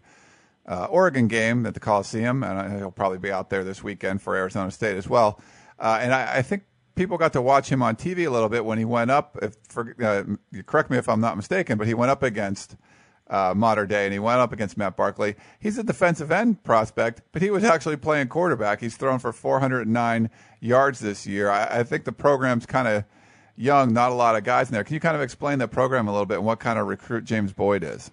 uh, 0.68 0.86
Oregon 0.86 1.28
game 1.28 1.66
at 1.66 1.74
the 1.74 1.80
Coliseum, 1.80 2.44
and 2.44 2.78
he'll 2.78 2.92
probably 2.92 3.18
be 3.18 3.32
out 3.32 3.50
there 3.50 3.64
this 3.64 3.84
weekend 3.84 4.22
for 4.22 4.36
Arizona 4.36 4.70
State 4.72 4.98
as 4.98 5.08
well. 5.08 5.40
Uh, 5.80 6.00
and 6.02 6.14
I, 6.14 6.38
I, 6.38 6.42
think 6.42 6.64
people 6.96 7.18
got 7.18 7.34
to 7.34 7.42
watch 7.42 7.70
him 7.70 7.82
on 7.82 7.96
TV 7.96 8.26
a 8.26 8.30
little 8.30 8.50
bit 8.50 8.66
when 8.66 8.78
he 8.78 8.86
went 8.86 9.12
up. 9.12 9.38
If, 9.42 9.56
for, 9.70 9.96
uh, 10.04 10.62
correct 10.64 10.90
me 10.90 10.98
if 10.98 11.08
I'm 11.08 11.22
not 11.22 11.38
mistaken, 11.38 11.78
but 11.78 11.88
he 11.88 11.94
went 11.94 12.12
up 12.12 12.24
against 12.24 12.76
uh, 13.30 13.54
Mater 13.56 13.86
Dei, 13.86 14.06
and 14.06 14.14
he 14.14 14.20
went 14.20 14.40
up 14.40 14.52
against 14.52 14.78
Matt 14.78 14.96
Barkley. 14.96 15.36
He's 15.60 15.78
a 15.78 15.84
defensive 15.84 16.32
end 16.32 16.64
prospect, 16.64 17.22
but 17.32 17.42
he 17.42 17.50
was 17.50 17.64
actually 17.64 17.98
playing 17.98 18.28
quarterback. 18.28 18.82
He's 18.82 18.98
thrown 18.98 19.20
for 19.20 19.32
409 19.32 20.30
yards 20.60 21.00
this 21.00 21.28
year. 21.28 21.50
I, 21.50 21.80
I 21.80 21.84
think 21.84 22.06
the 22.06 22.12
program's 22.12 22.66
kind 22.66 22.88
of 22.88 23.04
young, 23.58 23.94
not 23.94 24.12
a 24.12 24.16
lot 24.16 24.36
of 24.36 24.44
guys 24.44 24.70
in 24.70 24.74
there. 24.74 24.84
Can 24.84 24.94
you 24.94 25.00
kind 25.00 25.16
of 25.16 25.22
explain 25.22 25.60
the 25.60 25.68
program 25.68 26.08
a 26.08 26.12
little 26.12 26.26
bit 26.26 26.38
and 26.38 26.46
what 26.46 26.60
kind 26.60 26.80
of 26.80 26.88
recruit 26.88 27.26
James 27.26 27.52
Boyd 27.52 27.84
is? 27.84 28.12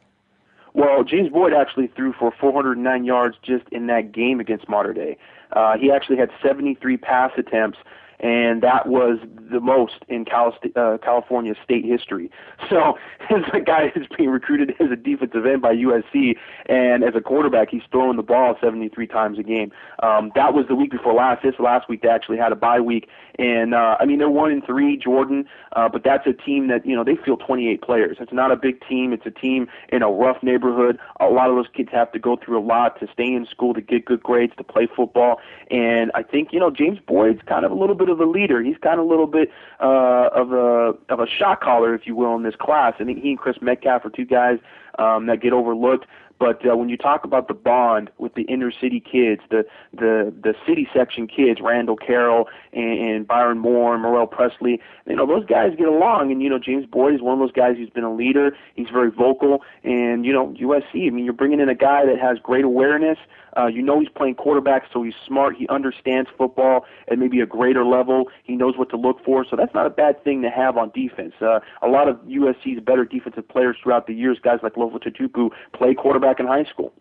Well, 0.73 1.05
James 1.05 1.31
Boyd 1.31 1.53
actually 1.53 1.87
threw 1.87 2.13
for 2.13 2.33
409 2.33 3.05
yards 3.05 3.37
just 3.43 3.65
in 3.71 3.87
that 3.87 4.11
game 4.11 4.41
against 4.41 4.69
Mater 4.69 4.93
Dei. 4.93 5.17
Uh, 5.53 5.79
he 5.79 5.93
actually 5.93 6.17
had 6.17 6.31
73 6.43 6.97
pass 6.97 7.31
attempts 7.37 7.79
and 8.21 8.63
that 8.63 8.87
was 8.87 9.19
the 9.51 9.61
most 9.61 10.05
in 10.09 10.25
Cal- 10.25 10.57
uh, 10.77 10.99
California 11.03 11.55
state 11.63 11.85
history. 11.85 12.31
So, 12.71 12.99
as 13.31 13.43
a 13.53 13.61
guy 13.61 13.89
who's 13.89 14.07
being 14.17 14.31
recruited 14.31 14.75
as 14.81 14.91
a 14.91 14.97
defensive 14.97 15.45
end 15.45 15.61
by 15.61 15.75
USC, 15.75 16.37
and 16.67 17.05
as 17.05 17.15
a 17.15 17.21
quarterback, 17.21 17.69
he's 17.71 17.83
throwing 17.91 18.17
the 18.17 18.23
ball 18.23 18.57
73 18.61 19.07
times 19.07 19.39
a 19.39 19.43
game. 19.43 19.71
Um, 20.03 20.33
that 20.35 20.55
was 20.55 20.67
the 20.67 20.75
week 20.75 20.91
before 20.91 21.13
last. 21.13 21.43
This 21.43 21.55
last 21.59 21.89
week, 21.89 22.03
they 22.03 22.09
actually 22.09 22.39
had 22.39 22.53
a 22.53 22.57
bye 22.57 22.81
week, 22.81 23.09
and 23.39 23.75
uh, 23.75 23.97
I 24.01 24.07
mean 24.07 24.19
they're 24.19 24.31
one 24.31 24.51
in 24.51 24.63
three, 24.63 24.97
Jordan, 24.97 25.47
uh, 25.73 25.89
but 25.89 26.05
that's 26.05 26.27
a 26.27 26.33
team 26.33 26.69
that 26.69 26.87
you 26.87 26.97
know 26.97 27.05
they 27.05 27.17
field 27.17 27.43
28 27.47 27.83
players. 27.83 28.17
It's 28.19 28.33
not 28.33 28.51
a 28.51 28.57
big 28.57 28.81
team. 28.89 29.13
It's 29.13 29.27
a 29.27 29.31
team 29.31 29.69
in 29.91 30.03
a 30.03 30.11
rough 30.11 30.43
neighborhood. 30.43 30.99
A 31.21 31.27
lot 31.27 31.51
of 31.51 31.57
those 31.57 31.69
kids 31.75 31.91
have 31.93 32.11
to 32.13 32.19
go 32.19 32.37
through 32.37 32.59
a 32.59 32.65
lot 32.65 32.99
to 33.01 33.09
stay 33.13 33.33
in 33.33 33.47
school, 33.47 33.75
to 33.75 33.81
get 33.81 34.05
good 34.05 34.23
grades, 34.23 34.55
to 34.57 34.65
play 34.65 34.89
football, 34.95 35.41
and 35.71 36.11
I 36.15 36.23
think 36.23 36.53
you 36.53 36.61
know 36.61 36.71
James 36.71 36.99
Boyd's 36.99 37.43
kind 37.47 37.65
of 37.65 37.73
a 37.73 37.75
little 37.75 37.97
bit 37.97 38.09
of 38.09 38.14
a 38.21 38.25
leader. 38.25 38.63
He's 38.63 38.77
kind 38.83 38.99
of 38.99 39.07
a 39.07 39.09
little 39.09 39.27
bit 39.27 39.51
uh, 39.81 40.29
of 40.33 40.53
a 40.53 40.95
of 41.09 41.21
a 41.21 41.27
shot 41.27 41.61
caller, 41.61 41.95
if 41.95 42.07
you 42.07 42.15
will, 42.15 42.35
in 42.37 42.43
this 42.43 42.57
class. 42.57 42.95
I 42.99 43.05
think 43.05 43.23
he 43.23 43.31
and 43.31 43.39
Chris 43.39 43.57
Metcalf 43.61 44.05
are 44.05 44.11
two 44.11 44.25
guys 44.25 44.59
um, 44.99 45.27
that 45.27 45.41
get 45.41 45.53
overlooked. 45.53 46.07
But 46.39 46.69
uh, 46.69 46.77
when 46.77 46.89
you 46.89 46.97
talk 46.97 47.25
about 47.25 47.47
the 47.49 47.55
bond 47.55 48.11
with 48.19 48.35
the 48.35 48.43
inner 48.43 48.73
city 48.73 49.01
kids, 49.01 49.43
the 49.51 49.65
the 49.93 50.35
the 50.43 50.55
city 50.67 50.89
section 50.93 51.29
kids, 51.29 51.61
Randall 51.63 51.97
Carroll 51.97 52.49
and, 52.73 52.99
and 52.99 53.27
Byron 53.27 53.59
Moore 53.59 53.95
and 53.95 54.03
Morrell 54.03 54.27
Presley, 54.27 54.81
you 55.07 55.15
know 55.15 55.27
those 55.27 55.47
guys 55.47 55.75
get 55.79 55.87
along. 55.87 56.33
And 56.33 56.43
you 56.43 56.51
know 56.51 56.59
James 56.59 56.87
Boyd 56.87 57.15
is 57.15 57.23
one 57.23 57.35
of 57.35 57.39
those 57.39 57.53
guys 57.53 57.77
who's 57.77 57.91
been 57.91 58.05
a 58.05 58.13
leader. 58.13 58.57
He's 58.75 58.89
very 58.93 59.11
vocal, 59.11 59.63
and 59.85 60.27
you 60.27 60.33
know 60.33 60.49
USC. 60.61 61.07
I 61.07 61.11
mean, 61.11 61.25
you're 61.25 61.33
bringing 61.33 61.61
in 61.61 61.69
a 61.69 61.75
guy 61.75 62.05
that 62.05 62.19
has 62.19 62.39
great 62.43 62.65
awareness. 62.65 63.19
Uh, 63.57 63.67
you 63.67 63.83
know 63.83 64.01
he's 64.01 64.09
playing 64.09 64.35
quarterback, 64.35 64.85
so 64.93 65.03
he's 65.03 65.15
smart. 65.27 65.57
He 65.57 65.69
understands 65.69 66.29
football 66.37 66.85
at 67.09 67.19
maybe 67.19 67.41
a 67.41 67.47
greater 67.47 67.85
level. 67.85 68.31
He 68.43 68.57
knows 68.57 68.77
what 68.77 68.91
to 68.91 68.97
look 68.97 69.25
for, 69.25 69.45
so 69.49 69.57
that's 69.57 69.75
not 69.75 69.87
a 69.87 69.91
bad 69.91 70.23
thing 70.25 70.43
to 70.43 70.51
have 70.51 70.77
on 70.77 70.91
defense. 70.95 71.35
Uh, 71.41 71.61
a 71.83 71.89
lot 71.89 72.09
of 72.09 72.17
USC's 72.27 72.81
better 72.81 73.05
defensive 73.05 73.49
players 73.49 73.77
throughout 73.83 74.07
the 74.07 74.15
years, 74.15 74.39
guys 74.43 74.61
like 74.63 74.75
Lofa 74.75 75.03
Tatupu, 75.03 75.51
play 75.73 75.95
quarterback 75.95 76.41
in 76.41 76.47
high 76.47 76.65
school. 76.65 76.93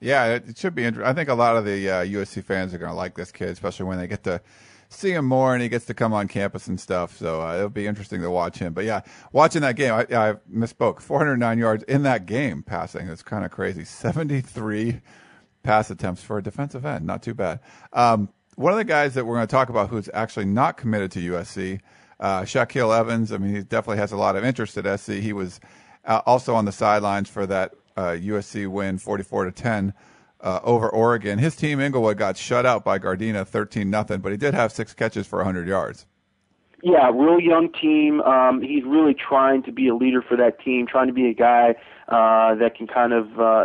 Yeah, 0.00 0.26
it, 0.34 0.48
it 0.48 0.58
should 0.58 0.74
be 0.74 0.84
interesting. 0.84 1.08
I 1.08 1.14
think 1.14 1.28
a 1.28 1.34
lot 1.34 1.56
of 1.56 1.64
the 1.64 1.88
uh, 1.88 2.04
USC 2.04 2.44
fans 2.44 2.74
are 2.74 2.78
going 2.78 2.90
to 2.90 2.96
like 2.96 3.14
this 3.14 3.32
kid, 3.32 3.48
especially 3.48 3.86
when 3.86 3.98
they 3.98 4.06
get 4.06 4.24
to 4.24 4.40
see 4.88 5.12
him 5.12 5.24
more 5.24 5.54
and 5.54 5.62
he 5.62 5.68
gets 5.68 5.84
to 5.86 5.94
come 5.94 6.12
on 6.12 6.28
campus 6.28 6.66
and 6.66 6.78
stuff. 6.78 7.16
So 7.16 7.42
uh, 7.42 7.56
it'll 7.56 7.68
be 7.68 7.86
interesting 7.86 8.20
to 8.22 8.30
watch 8.30 8.58
him. 8.58 8.72
But 8.72 8.84
yeah, 8.84 9.00
watching 9.32 9.62
that 9.62 9.76
game, 9.76 9.92
I, 9.92 10.02
I 10.02 10.34
misspoke. 10.52 11.00
409 11.00 11.58
yards 11.58 11.82
in 11.84 12.02
that 12.02 12.26
game 12.26 12.62
passing. 12.62 13.08
It's 13.08 13.22
kind 13.22 13.44
of 13.44 13.50
crazy. 13.50 13.84
73 13.84 15.00
pass 15.64 15.90
attempts 15.90 16.22
for 16.22 16.38
a 16.38 16.42
defensive 16.42 16.86
end. 16.86 17.04
Not 17.04 17.22
too 17.22 17.34
bad. 17.34 17.58
Um, 17.92 18.28
one 18.54 18.70
of 18.72 18.78
the 18.78 18.84
guys 18.84 19.14
that 19.14 19.26
we're 19.26 19.34
going 19.34 19.46
to 19.46 19.50
talk 19.50 19.68
about 19.68 19.88
who's 19.88 20.08
actually 20.14 20.44
not 20.44 20.76
committed 20.76 21.10
to 21.12 21.32
USC, 21.32 21.80
uh, 22.20 22.42
Shaquille 22.42 22.96
Evans. 22.96 23.32
I 23.32 23.38
mean, 23.38 23.54
he 23.56 23.62
definitely 23.62 23.98
has 23.98 24.12
a 24.12 24.16
lot 24.16 24.36
of 24.36 24.44
interest 24.44 24.78
at 24.78 25.00
SC. 25.00 25.14
He 25.14 25.32
was 25.32 25.58
uh, 26.04 26.22
also 26.26 26.54
on 26.54 26.64
the 26.64 26.72
sidelines 26.72 27.28
for 27.28 27.46
that 27.46 27.74
uh, 27.96 28.10
USC 28.12 28.68
win, 28.68 28.98
44 28.98 29.46
to 29.46 29.50
10 29.50 29.94
uh, 30.40 30.60
over 30.62 30.88
Oregon. 30.88 31.38
His 31.38 31.56
team 31.56 31.80
Inglewood 31.80 32.18
got 32.18 32.36
shut 32.36 32.66
out 32.66 32.84
by 32.84 32.98
Gardena, 32.98 33.46
13 33.46 33.90
nothing, 33.90 34.20
but 34.20 34.30
he 34.30 34.38
did 34.38 34.54
have 34.54 34.70
six 34.70 34.94
catches 34.94 35.26
for 35.26 35.38
100 35.38 35.66
yards. 35.66 36.06
Yeah, 36.82 37.10
real 37.14 37.40
young 37.40 37.72
team. 37.72 38.20
Um, 38.20 38.60
he's 38.60 38.84
really 38.84 39.14
trying 39.14 39.62
to 39.62 39.72
be 39.72 39.88
a 39.88 39.94
leader 39.94 40.20
for 40.20 40.36
that 40.36 40.60
team, 40.60 40.86
trying 40.86 41.06
to 41.06 41.14
be 41.14 41.30
a 41.30 41.34
guy 41.34 41.74
uh, 42.08 42.54
that 42.56 42.76
can 42.76 42.86
kind 42.86 43.14
of 43.14 43.40
uh, 43.40 43.64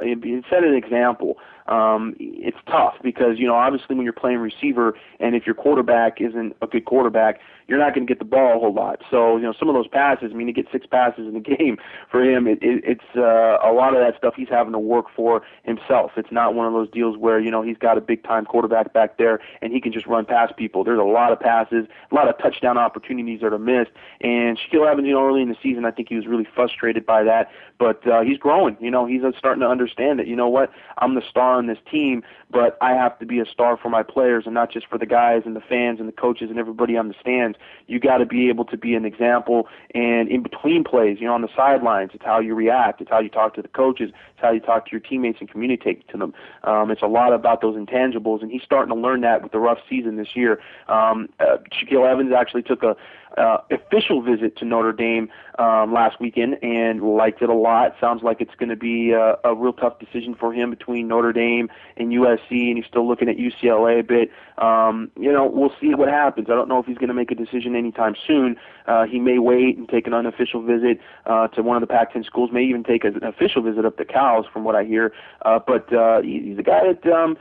set 0.50 0.64
an 0.64 0.74
example 0.74 1.36
um, 1.70 2.16
it's 2.20 2.58
tough 2.68 2.96
because 3.04 3.38
you 3.38 3.48
know 3.48 3.56
obviously 3.56 3.96
when 3.96 4.04
you're 4.04 4.14
playing 4.14 4.40
receiver 4.40 4.96
and 5.20 5.36
if 5.36 5.46
your 5.46 5.56
quarterback 5.56 6.20
isn't 6.20 6.56
a 6.62 6.68
good 6.68 6.86
quarterback, 6.86 7.40
you're 7.70 7.80
not 7.80 7.94
going 7.94 8.06
to 8.06 8.10
get 8.12 8.20
the 8.20 8.26
ball 8.26 8.58
a 8.58 8.60
whole 8.60 8.74
lot. 8.74 9.02
So 9.10 9.38
you 9.38 9.44
know 9.44 9.54
some 9.58 9.70
of 9.70 9.76
those 9.76 9.88
passes. 9.88 10.32
I 10.34 10.36
mean, 10.36 10.48
to 10.48 10.54
get 10.54 10.66
six 10.72 10.86
passes 10.86 11.28
in 11.28 11.34
the 11.34 11.40
game 11.58 11.78
for 12.10 12.24
him, 12.24 12.48
it, 12.48 12.60
it, 12.62 12.84
it's 12.84 13.16
uh, 13.16 13.58
a 13.64 13.72
lot 13.72 13.96
of 13.96 14.02
that 14.02 14.18
stuff 14.18 14.34
he's 14.36 14.50
having 14.50 14.74
to 14.74 14.80
work 14.80 15.06
for 15.16 15.42
himself. 15.64 16.12
It's 16.18 16.32
not 16.32 16.56
one 16.56 16.68
of 16.68 16.74
those 16.74 16.90
deals 16.90 17.18
where 17.18 17.40
you 17.40 17.52
know 17.52 17.62
he's 17.62 17.78
got 17.78 17.98
a 17.98 18.02
big 18.02 18.24
time 18.24 18.46
quarterback 18.46 18.94
back 18.94 19.18
there 19.18 19.40
and 19.62 19.72
he 19.72 19.80
can 19.80 19.94
just 19.94 20.08
run 20.08 20.26
past 20.26 20.58
people. 20.58 20.84
There's 20.84 21.00
a 21.00 21.04
lot 21.04 21.32
of 21.32 21.40
passes, 21.40 21.86
a 22.12 22.16
lot 22.16 22.28
of 22.28 22.38
touchdown 22.40 22.78
opportunities 22.78 23.42
that 23.42 23.54
are 23.54 23.60
missed. 23.60 23.92
And 24.22 24.58
Shaquille 24.58 24.92
Evans, 24.92 25.08
you 25.08 25.14
know, 25.14 25.26
early 25.26 25.42
in 25.42 25.50
the 25.50 25.58
season, 25.62 25.86
I 25.86 25.92
think 25.92 26.10
he 26.10 26.16
was 26.16 26.28
really 26.28 26.48
frustrated 26.56 27.06
by 27.06 27.24
that. 27.24 27.52
But 27.78 28.06
uh, 28.08 28.22
he's 28.22 28.38
growing. 28.38 28.78
You 28.80 28.92
know, 28.92 29.06
he's 29.06 29.24
uh, 29.24 29.32
starting 29.38 29.62
to 29.62 29.68
understand 29.68 30.20
that. 30.20 30.28
You 30.28 30.36
know 30.36 30.50
what? 30.50 30.72
I'm 30.98 31.16
the 31.16 31.24
star 31.30 31.54
on 31.54 31.68
this 31.68 31.78
team, 31.90 32.24
but 32.52 32.78
I 32.82 32.92
have 32.92 33.18
to 33.20 33.26
be 33.26 33.40
a 33.40 33.46
star 33.46 33.78
for 33.78 33.90
my 33.90 34.04
players 34.04 34.46
and 34.46 34.54
not 34.54 34.72
just 34.72 34.88
for 34.88 34.98
the 34.98 35.06
guys 35.06 35.44
and 35.46 35.56
the 35.56 35.62
fans 35.62 36.00
and 36.00 36.08
the 36.08 36.14
coaches 36.14 36.50
and 36.50 36.60
everybody 36.60 36.98
on 36.98 37.08
the 37.08 37.16
stands. 37.20 37.58
You 37.88 38.00
got 38.00 38.18
to 38.18 38.26
be 38.26 38.50
able 38.50 38.66
to 38.66 38.78
be 38.78 38.96
an 38.96 39.06
example. 39.06 39.68
And 39.94 40.30
in 40.30 40.44
between 40.44 40.84
plays, 40.84 41.18
you 41.20 41.28
know, 41.28 41.34
on 41.34 41.42
the 41.42 41.50
sidelines, 41.56 42.12
it's 42.14 42.24
how 42.26 42.40
you 42.40 42.56
react, 42.56 43.02
it's 43.02 43.10
how 43.10 43.20
you 43.20 43.30
talk 43.30 43.56
to 43.56 43.62
the 43.62 43.68
coaches, 43.68 44.10
it's 44.10 44.42
how 44.42 44.52
you 44.52 44.60
talk 44.60 44.86
to 44.86 44.92
your 44.92 45.00
teammates 45.00 45.40
and 45.40 45.50
communicate 45.50 46.08
to 46.10 46.18
them. 46.18 46.34
Um, 46.64 46.92
it's 46.92 47.02
a 47.02 47.08
lot 47.08 47.34
about 47.34 47.62
those 47.62 47.76
intangibles, 47.76 48.42
and 48.42 48.52
he's 48.52 48.64
starting 48.64 48.94
to 48.94 49.00
learn 49.00 49.22
that 49.22 49.42
with 49.42 49.52
the 49.52 49.60
rough 49.60 49.80
season 49.90 50.18
this 50.18 50.36
year. 50.36 50.62
Um, 50.88 51.30
uh, 51.40 51.58
Shaquille 51.72 52.10
Evans 52.10 52.32
actually 52.32 52.64
took 52.64 52.84
a 52.84 52.96
uh, 53.40 53.60
official 53.72 54.22
visit 54.22 54.58
to 54.58 54.66
Notre 54.66 54.92
Dame 54.92 55.30
um, 55.58 55.94
last 55.94 56.20
weekend 56.20 56.62
and 56.62 57.02
liked 57.02 57.42
it 57.42 57.50
a 57.50 57.54
lot. 57.54 57.96
Sounds 58.00 58.22
like 58.22 58.42
it's 58.42 58.54
going 58.56 58.70
to 58.70 58.76
be 58.76 59.12
a, 59.12 59.38
a 59.44 59.56
real 59.56 59.74
tough 59.74 60.00
decision 60.00 60.36
for 60.36 60.54
him 60.54 60.70
between 60.70 61.08
Notre 61.08 61.32
Dame 61.32 61.70
and 61.98 62.12
USC, 62.12 62.68
and 62.68 62.78
he's 62.78 62.86
still 62.86 63.08
looking 63.08 63.30
at 63.30 63.38
UCLA 63.38 64.02
a 64.02 64.04
bit. 64.04 64.30
Um, 64.58 65.10
you 65.18 65.32
know, 65.32 65.46
we'll 65.48 65.74
see 65.80 65.96
what 65.96 66.10
happens. 66.10 66.48
I 66.50 66.56
don't 66.56 66.68
know 66.68 66.80
if 66.80 66.86
he's 66.86 66.98
going 66.98 67.08
to 67.10 67.14
make 67.14 67.32
a 67.32 67.36
decision 67.36 67.76
anytime 67.76 68.16
soon. 68.28 68.58
Uh, 68.88 69.06
he 69.06 69.20
may 69.20 69.40
wait 69.40 69.78
and 69.78 69.88
take 69.88 70.06
an 70.06 70.14
unofficial 70.14 70.62
visit 70.62 71.00
uh, 71.26 71.48
to 71.50 71.64
one 71.64 71.78
of 71.78 71.82
the 71.82 71.88
Pac-10 71.88 72.26
schools. 72.26 72.52
May 72.52 72.64
even 72.64 72.84
take 72.84 73.06
an 73.06 73.24
official 73.24 73.62
visit 73.62 73.86
up 73.86 73.98
to 73.98 74.06
Cal's, 74.06 74.46
from 74.52 74.66
what 74.66 74.76
I 74.76 74.84
hear. 74.84 75.14
Uh, 75.44 75.60
but 75.66 75.92
uh, 75.94 76.22
he's 76.22 76.58
a 76.58 76.64
guy 76.64 76.82
that. 76.94 77.12
Um, 77.12 77.38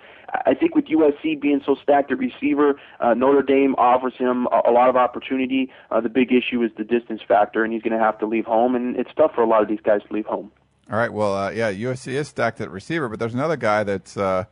I 0.47 0.55
think 0.55 0.75
with 0.75 0.87
USC 0.87 1.41
being 1.41 1.61
so 1.65 1.77
stacked 1.83 2.13
at 2.13 2.19
receiver, 2.19 2.79
uh, 3.01 3.15
Notre 3.15 3.43
Dame 3.43 3.75
offers 3.77 4.15
him 4.19 4.47
a, 4.53 4.71
a 4.71 4.73
lot 4.73 4.89
of 4.89 4.97
opportunity. 4.97 5.71
Uh, 5.91 6.01
the 6.01 6.09
big 6.09 6.33
issue 6.33 6.63
is 6.63 6.71
the 6.77 6.85
distance 6.85 7.23
factor, 7.27 7.65
and 7.65 7.73
he's 7.73 7.83
going 7.83 7.99
to 7.99 8.03
have 8.03 8.19
to 8.19 8.27
leave 8.27 8.45
home, 8.45 8.75
and 8.75 8.97
it's 8.97 9.11
tough 9.17 9.35
for 9.35 9.43
a 9.43 9.47
lot 9.47 9.63
of 9.63 9.69
these 9.69 9.81
guys 9.83 10.01
to 10.09 10.13
leave 10.13 10.27
home. 10.27 10.51
All 10.91 10.97
right. 10.97 11.13
Well, 11.13 11.35
uh, 11.35 11.51
yeah, 11.51 11.71
USC 11.71 12.13
is 12.13 12.29
stacked 12.29 12.61
at 12.61 12.71
receiver, 12.71 13.09
but 13.09 13.19
there's 13.19 13.35
another 13.35 13.57
guy 13.57 13.85
that's, 13.85 14.17
uh, 14.17 14.45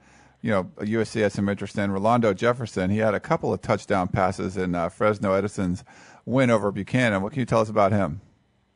you 0.43 0.51
know, 0.51 0.65
USC 0.81 1.23
has 1.23 1.33
some 1.33 1.49
interest 1.49 1.79
in. 1.79 1.91
Rolando 1.91 2.35
Jefferson. 2.35 2.91
He 2.91 2.99
had 2.99 3.15
a 3.15 3.21
couple 3.21 3.55
of 3.55 3.63
touchdown 3.63 4.09
passes 4.09 4.57
in 4.57 4.75
uh, 4.75 4.91
Fresno 4.91 5.33
Edison's 5.33 5.83
win 6.27 6.51
over 6.51 6.71
Buchanan. 6.71 7.23
What 7.23 7.33
can 7.33 7.41
you 7.41 7.47
tell 7.47 7.61
us 7.61 7.71
about 7.71 7.93
him? 7.93 8.21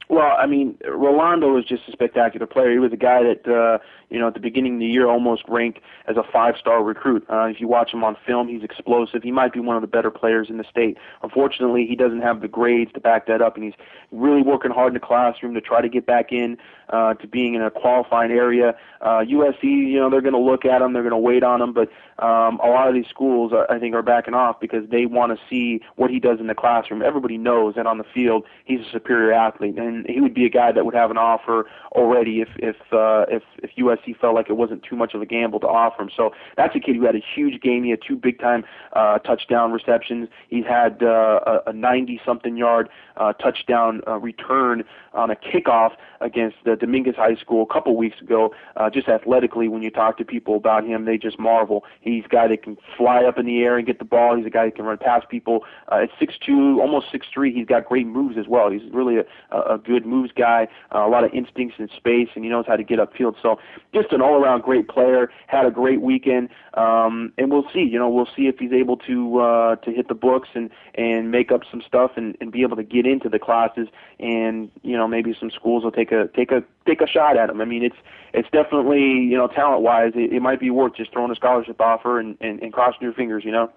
Well, 0.08 0.34
I 0.38 0.46
mean, 0.46 0.76
Rolando 0.88 1.52
was 1.52 1.64
just 1.66 1.82
a 1.88 1.92
spectacular 1.92 2.46
player. 2.46 2.72
He 2.72 2.78
was 2.78 2.92
a 2.92 2.96
guy 2.96 3.22
that, 3.22 3.46
uh, 3.46 3.78
you 4.10 4.18
know, 4.18 4.28
at 4.28 4.34
the 4.34 4.40
beginning 4.40 4.74
of 4.74 4.80
the 4.80 4.86
year 4.86 5.08
almost 5.08 5.42
ranked 5.48 5.80
as 6.06 6.16
a 6.16 6.22
five-star 6.22 6.82
recruit. 6.82 7.24
Uh, 7.30 7.44
if 7.44 7.60
you 7.60 7.68
watch 7.68 7.92
him 7.92 8.04
on 8.04 8.16
film, 8.26 8.48
he's 8.48 8.62
explosive. 8.62 9.22
He 9.22 9.32
might 9.32 9.52
be 9.52 9.60
one 9.60 9.76
of 9.76 9.82
the 9.82 9.88
better 9.88 10.10
players 10.10 10.48
in 10.50 10.58
the 10.58 10.64
state. 10.64 10.98
Unfortunately, 11.22 11.86
he 11.86 11.96
doesn't 11.96 12.20
have 12.20 12.40
the 12.40 12.48
grades 12.48 12.92
to 12.92 13.00
back 13.00 13.26
that 13.26 13.40
up, 13.40 13.54
and 13.54 13.64
he's 13.64 13.74
really 14.10 14.42
working 14.42 14.70
hard 14.70 14.88
in 14.88 14.94
the 14.94 15.00
classroom 15.00 15.54
to 15.54 15.60
try 15.60 15.80
to 15.80 15.88
get 15.88 16.06
back 16.06 16.32
in 16.32 16.58
uh, 16.90 17.14
to 17.14 17.26
being 17.26 17.54
in 17.54 17.62
a 17.62 17.70
qualifying 17.70 18.32
area. 18.32 18.74
Uh, 19.00 19.20
USC, 19.20 19.62
you 19.62 19.98
know, 19.98 20.10
they're 20.10 20.20
going 20.20 20.34
to 20.34 20.38
look 20.38 20.64
at 20.64 20.82
him, 20.82 20.92
they're 20.92 21.02
going 21.02 21.10
to 21.12 21.18
wait 21.18 21.42
on 21.42 21.62
him, 21.62 21.72
but 21.72 21.88
um, 22.18 22.60
a 22.62 22.68
lot 22.68 22.88
of 22.88 22.94
these 22.94 23.06
schools, 23.06 23.52
I 23.68 23.78
think, 23.78 23.94
are 23.94 24.02
backing 24.02 24.34
off 24.34 24.60
because 24.60 24.88
they 24.90 25.06
want 25.06 25.36
to 25.36 25.44
see 25.48 25.80
what 25.96 26.10
he 26.10 26.18
does 26.20 26.40
in 26.40 26.48
the 26.48 26.54
classroom. 26.54 27.02
Everybody 27.02 27.38
knows 27.38 27.76
that 27.76 27.86
on 27.86 27.98
the 27.98 28.04
field 28.04 28.44
he's 28.64 28.80
a 28.80 28.90
superior 28.90 29.32
athlete, 29.32 29.78
and 29.78 30.06
he 30.06 30.20
would 30.20 30.34
be 30.34 30.44
a 30.44 30.50
guy 30.50 30.72
that 30.72 30.84
would 30.84 30.94
have 30.94 31.10
an 31.10 31.18
offer 31.18 31.66
already 31.92 32.40
if 32.40 32.48
if 32.58 32.76
uh, 32.92 33.24
if 33.28 33.42
if 33.62 33.70
USC 33.76 33.99
felt 34.20 34.34
like 34.34 34.48
it 34.48 34.56
wasn't 34.56 34.82
too 34.82 34.96
much 34.96 35.14
of 35.14 35.22
a 35.22 35.26
gamble 35.26 35.60
to 35.60 35.66
offer 35.66 36.02
him. 36.02 36.10
So 36.14 36.30
that's 36.56 36.74
a 36.74 36.80
kid 36.80 36.96
who 36.96 37.04
had 37.04 37.14
a 37.14 37.22
huge 37.34 37.60
game. 37.60 37.84
He 37.84 37.90
had 37.90 38.00
two 38.06 38.16
big 38.16 38.38
time 38.38 38.64
uh, 38.92 39.18
touchdown 39.18 39.72
receptions. 39.72 40.28
He's 40.48 40.64
had 40.64 41.02
uh, 41.02 41.60
a 41.66 41.72
90 41.72 42.20
something 42.24 42.56
yard 42.56 42.88
uh, 43.16 43.32
touchdown 43.34 44.00
uh, 44.06 44.18
return 44.18 44.84
on 45.12 45.30
a 45.30 45.36
kickoff 45.36 45.92
against 46.20 46.56
the 46.64 46.76
Dominguez 46.76 47.16
High 47.16 47.34
School 47.36 47.66
a 47.68 47.72
couple 47.72 47.96
weeks 47.96 48.20
ago. 48.20 48.54
Uh, 48.76 48.90
just 48.90 49.08
athletically, 49.08 49.68
when 49.68 49.82
you 49.82 49.90
talk 49.90 50.18
to 50.18 50.24
people 50.24 50.56
about 50.56 50.84
him, 50.84 51.04
they 51.04 51.18
just 51.18 51.38
marvel. 51.38 51.84
He's 52.00 52.24
a 52.24 52.28
guy 52.28 52.48
that 52.48 52.62
can 52.62 52.76
fly 52.96 53.24
up 53.24 53.38
in 53.38 53.46
the 53.46 53.60
air 53.62 53.76
and 53.76 53.86
get 53.86 53.98
the 53.98 54.04
ball. 54.04 54.36
He's 54.36 54.46
a 54.46 54.50
guy 54.50 54.66
that 54.66 54.76
can 54.76 54.84
run 54.84 54.98
past 54.98 55.28
people. 55.28 55.64
Uh, 55.90 56.02
at 56.02 56.10
6'2", 56.20 56.78
almost 56.78 57.06
6'3", 57.12 57.52
he's 57.54 57.66
got 57.66 57.86
great 57.86 58.06
moves 58.06 58.36
as 58.38 58.46
well. 58.48 58.70
He's 58.70 58.82
really 58.92 59.16
a, 59.18 59.24
a 59.56 59.78
good 59.78 60.06
moves 60.06 60.32
guy, 60.34 60.68
uh, 60.94 61.06
a 61.06 61.08
lot 61.08 61.24
of 61.24 61.32
instincts 61.32 61.76
in 61.78 61.88
space, 61.96 62.28
and 62.34 62.44
he 62.44 62.50
knows 62.50 62.64
how 62.66 62.76
to 62.76 62.84
get 62.84 62.98
upfield. 62.98 63.34
So 63.42 63.58
just 63.92 64.12
an 64.12 64.20
all-around 64.20 64.62
great 64.62 64.88
player. 64.88 65.30
Had 65.46 65.66
a 65.66 65.70
great 65.70 66.00
weekend, 66.00 66.48
um, 66.74 67.32
and 67.38 67.50
we'll 67.50 67.68
see. 67.72 67.80
You 67.80 67.98
know, 67.98 68.08
we'll 68.08 68.28
see 68.36 68.46
if 68.46 68.58
he's 68.58 68.72
able 68.72 68.96
to 68.98 69.40
uh, 69.40 69.76
to 69.76 69.90
hit 69.90 70.08
the 70.08 70.14
books 70.14 70.48
and 70.54 70.70
and 70.94 71.30
make 71.30 71.50
up 71.50 71.62
some 71.70 71.82
stuff 71.86 72.12
and, 72.16 72.36
and 72.40 72.52
be 72.52 72.62
able 72.62 72.76
to 72.76 72.82
get 72.82 73.06
into 73.06 73.28
the 73.28 73.38
classes. 73.38 73.88
And 74.18 74.70
you 74.82 74.96
know, 74.96 75.08
maybe 75.08 75.34
some 75.38 75.50
schools 75.50 75.84
will 75.84 75.92
take 75.92 76.12
a 76.12 76.28
take 76.28 76.52
a 76.52 76.62
take 76.86 77.00
a 77.00 77.06
shot 77.06 77.36
at 77.36 77.50
him. 77.50 77.60
I 77.60 77.64
mean, 77.64 77.82
it's 77.82 77.96
it's 78.32 78.48
definitely 78.50 79.02
you 79.02 79.36
know 79.36 79.48
talent 79.48 79.82
wise, 79.82 80.12
it, 80.14 80.32
it 80.32 80.40
might 80.40 80.60
be 80.60 80.70
worth 80.70 80.94
just 80.94 81.12
throwing 81.12 81.30
a 81.30 81.34
scholarship 81.36 81.80
offer 81.80 82.20
and, 82.20 82.36
and, 82.40 82.62
and 82.62 82.72
crossing 82.72 83.02
your 83.02 83.12
fingers. 83.12 83.44
You 83.44 83.52
know. 83.52 83.70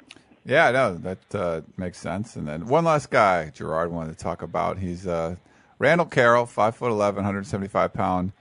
Yeah, 0.45 0.71
no, 0.71 0.95
that 0.95 1.35
uh, 1.35 1.61
makes 1.77 1.97
sense. 1.97 2.35
And 2.35 2.45
then 2.45 2.67
one 2.67 2.83
last 2.83 3.09
guy, 3.09 3.49
Gerard 3.51 3.91
wanted 3.91 4.17
to 4.17 4.21
talk 4.21 4.41
about. 4.41 4.77
He's 4.77 5.07
uh, 5.07 5.37
Randall 5.79 6.05
Carroll, 6.05 6.45
five 6.45 6.75
foot 6.75 6.91
eleven, 6.91 7.17
175 7.23 7.93
pound 7.93 8.33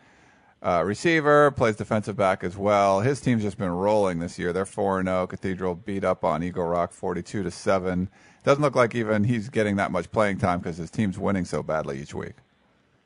uh, 0.62 0.82
receiver, 0.84 1.50
plays 1.50 1.76
defensive 1.76 2.16
back 2.16 2.44
as 2.44 2.56
well. 2.56 3.00
His 3.00 3.20
team's 3.20 3.42
just 3.42 3.58
been 3.58 3.70
rolling 3.70 4.20
this 4.20 4.38
year. 4.38 4.52
They're 4.52 4.64
four 4.64 5.02
zero. 5.02 5.26
Cathedral 5.26 5.74
beat 5.74 6.04
up 6.04 6.24
on 6.24 6.42
Eagle 6.42 6.66
Rock, 6.66 6.92
forty 6.92 7.22
two 7.22 7.42
to 7.42 7.50
seven. 7.50 8.08
Doesn't 8.44 8.62
look 8.62 8.76
like 8.76 8.94
even 8.94 9.24
he's 9.24 9.48
getting 9.48 9.76
that 9.76 9.90
much 9.90 10.10
playing 10.10 10.38
time 10.38 10.60
because 10.60 10.76
his 10.76 10.90
team's 10.90 11.18
winning 11.18 11.44
so 11.44 11.62
badly 11.62 12.00
each 12.00 12.14
week. 12.14 12.34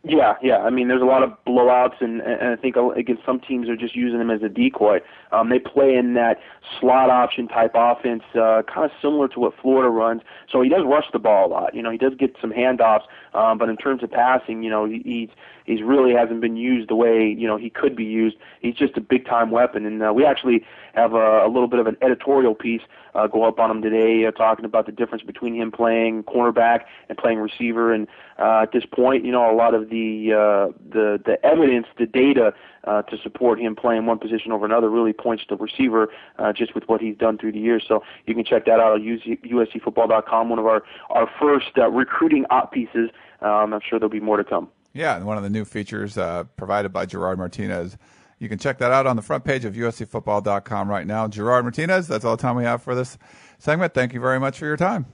Yeah, 0.08 0.34
yeah. 0.40 0.58
I 0.58 0.70
mean, 0.70 0.86
there's 0.86 1.02
a 1.02 1.06
lot 1.06 1.24
of 1.24 1.32
blowouts, 1.44 2.00
and, 2.00 2.20
and 2.20 2.50
I 2.50 2.54
think 2.54 2.76
again 2.76 3.18
some 3.26 3.40
teams 3.40 3.68
are 3.68 3.74
just 3.74 3.96
using 3.96 4.20
him 4.20 4.30
as 4.30 4.40
a 4.40 4.48
decoy. 4.48 5.00
Um, 5.32 5.48
they 5.48 5.58
play 5.58 5.96
in 5.96 6.14
that 6.14 6.38
slot 6.78 7.10
option 7.10 7.48
type 7.48 7.72
offense, 7.74 8.22
uh, 8.34 8.62
kind 8.72 8.84
of 8.84 8.92
similar 9.02 9.26
to 9.28 9.40
what 9.40 9.54
Florida 9.60 9.88
runs. 9.88 10.22
So 10.48 10.62
he 10.62 10.68
does 10.68 10.82
rush 10.84 11.06
the 11.12 11.18
ball 11.18 11.46
a 11.46 11.50
lot. 11.50 11.74
You 11.74 11.82
know, 11.82 11.90
he 11.90 11.98
does 11.98 12.14
get 12.14 12.36
some 12.40 12.52
handoffs, 12.52 13.02
um, 13.34 13.58
but 13.58 13.68
in 13.68 13.76
terms 13.76 14.04
of 14.04 14.12
passing, 14.12 14.62
you 14.62 14.70
know, 14.70 14.84
he, 14.84 15.02
he's 15.04 15.30
he's 15.66 15.82
really 15.82 16.14
hasn't 16.14 16.40
been 16.40 16.56
used 16.56 16.88
the 16.88 16.96
way 16.96 17.34
you 17.36 17.46
know 17.46 17.56
he 17.56 17.70
could 17.70 17.94
be 17.94 18.04
used. 18.04 18.36
He's 18.60 18.74
just 18.74 18.96
a 18.96 19.00
big 19.00 19.26
time 19.26 19.50
weapon, 19.50 19.84
and 19.86 20.02
uh, 20.02 20.12
we 20.12 20.24
actually 20.24 20.64
have 20.94 21.12
a, 21.12 21.44
a 21.44 21.48
little 21.48 21.68
bit 21.68 21.78
of 21.78 21.86
an 21.86 21.96
editorial 22.02 22.54
piece 22.54 22.82
uh, 23.16 23.26
go 23.26 23.44
up 23.44 23.58
on 23.58 23.70
him 23.70 23.82
today, 23.82 24.26
uh, 24.26 24.30
talking 24.30 24.64
about 24.64 24.86
the 24.86 24.92
difference 24.92 25.24
between 25.24 25.54
him 25.54 25.72
playing 25.72 26.22
cornerback 26.24 26.80
and 27.08 27.16
playing 27.16 27.38
receiver. 27.38 27.92
And 27.92 28.06
uh, 28.38 28.62
at 28.62 28.72
this 28.72 28.84
point, 28.84 29.24
you 29.24 29.32
know, 29.32 29.50
a 29.50 29.56
lot 29.56 29.74
of 29.74 29.88
the 29.88 30.32
uh, 30.32 30.72
the 30.88 31.20
the 31.24 31.44
evidence, 31.44 31.86
the 31.98 32.06
data 32.06 32.52
uh, 32.84 33.02
to 33.02 33.16
support 33.22 33.58
him 33.58 33.74
playing 33.74 34.06
one 34.06 34.18
position 34.18 34.52
over 34.52 34.66
another 34.66 34.90
really 34.90 35.12
points 35.12 35.44
to 35.46 35.56
receiver, 35.56 36.08
uh, 36.38 36.52
just 36.52 36.74
with 36.74 36.84
what 36.88 37.00
he's 37.00 37.16
done 37.16 37.38
through 37.38 37.52
the 37.52 37.58
years. 37.58 37.84
So 37.88 38.02
you 38.26 38.34
can 38.34 38.44
check 38.44 38.66
that 38.66 38.78
out 38.80 38.96
at 38.96 39.02
USCFootball.com. 39.02 40.48
One 40.50 40.58
of 40.58 40.66
our 40.66 40.82
our 41.10 41.28
first 41.40 41.78
uh, 41.78 41.88
recruiting 41.90 42.44
op 42.50 42.72
pieces. 42.72 43.10
Um, 43.40 43.74
I'm 43.74 43.80
sure 43.86 43.98
there'll 43.98 44.10
be 44.10 44.20
more 44.20 44.36
to 44.36 44.44
come. 44.44 44.68
Yeah, 44.96 45.16
and 45.16 45.26
one 45.26 45.36
of 45.36 45.42
the 45.42 45.50
new 45.50 45.64
features 45.66 46.16
uh, 46.16 46.44
provided 46.56 46.90
by 46.92 47.04
Gerard 47.04 47.36
Martinez 47.38 47.98
You 48.38 48.48
can 48.48 48.58
check 48.58 48.78
that 48.78 48.92
out 48.92 49.06
on 49.06 49.16
the 49.16 49.22
front 49.22 49.44
page 49.44 49.64
of 49.64 49.74
USCFootball.com 49.74 50.88
right 50.88 51.06
now. 51.06 51.28
Gerard 51.28 51.64
Martinez, 51.64 52.08
that's 52.08 52.24
all 52.24 52.36
the 52.36 52.42
time 52.42 52.56
we 52.56 52.64
have 52.64 52.82
for 52.82 52.94
this 52.94 53.18
segment. 53.58 53.94
Thank 53.94 54.14
you 54.14 54.20
very 54.20 54.40
much 54.40 54.58
for 54.58 54.66
your 54.66 54.76
time. 54.76 55.06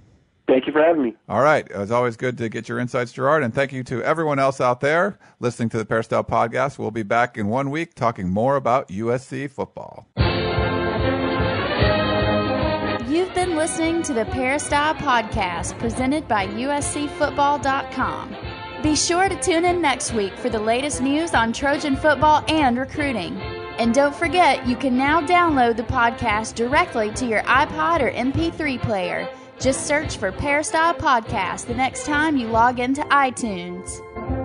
Thank 0.48 0.66
you 0.66 0.72
for 0.72 0.82
having 0.82 1.02
me. 1.02 1.14
All 1.28 1.40
right. 1.40 1.66
It 1.68 1.76
was 1.76 1.90
always 1.92 2.16
good 2.16 2.36
to 2.38 2.48
get 2.48 2.68
your 2.68 2.78
insights, 2.80 3.12
Gerard. 3.12 3.42
And 3.42 3.54
thank 3.54 3.72
you 3.72 3.84
to 3.84 4.02
everyone 4.02 4.38
else 4.38 4.60
out 4.60 4.80
there 4.80 5.18
listening 5.40 5.68
to 5.70 5.78
the 5.78 5.84
Peristyle 5.84 6.24
podcast. 6.24 6.78
We'll 6.78 6.90
be 6.90 7.04
back 7.04 7.38
in 7.38 7.46
one 7.48 7.70
week 7.70 7.94
talking 7.94 8.28
more 8.28 8.56
about 8.56 8.88
USC 8.88 9.50
football. 9.50 10.08
You've 13.08 13.34
been 13.34 13.56
listening 13.56 14.02
to 14.02 14.14
the 14.14 14.24
Peristyle 14.26 14.94
podcast 14.94 15.78
presented 15.78 16.26
by 16.26 16.46
USCFootball.com. 16.48 18.36
Be 18.82 18.96
sure 18.96 19.28
to 19.28 19.36
tune 19.36 19.64
in 19.64 19.80
next 19.80 20.12
week 20.12 20.36
for 20.36 20.50
the 20.50 20.58
latest 20.58 21.00
news 21.00 21.34
on 21.34 21.52
Trojan 21.52 21.94
football 21.94 22.44
and 22.48 22.76
recruiting. 22.76 23.36
And 23.78 23.94
don't 23.94 24.14
forget, 24.14 24.66
you 24.66 24.74
can 24.74 24.98
now 24.98 25.20
download 25.20 25.76
the 25.76 25.84
podcast 25.84 26.56
directly 26.56 27.12
to 27.12 27.24
your 27.24 27.42
iPod 27.42 28.00
or 28.00 28.10
MP3 28.10 28.82
player. 28.82 29.28
Just 29.60 29.86
search 29.86 30.16
for 30.16 30.32
Peristyle 30.32 30.94
Podcast 30.94 31.66
the 31.66 31.74
next 31.74 32.04
time 32.06 32.36
you 32.36 32.48
log 32.48 32.80
into 32.80 33.02
iTunes. 33.02 34.41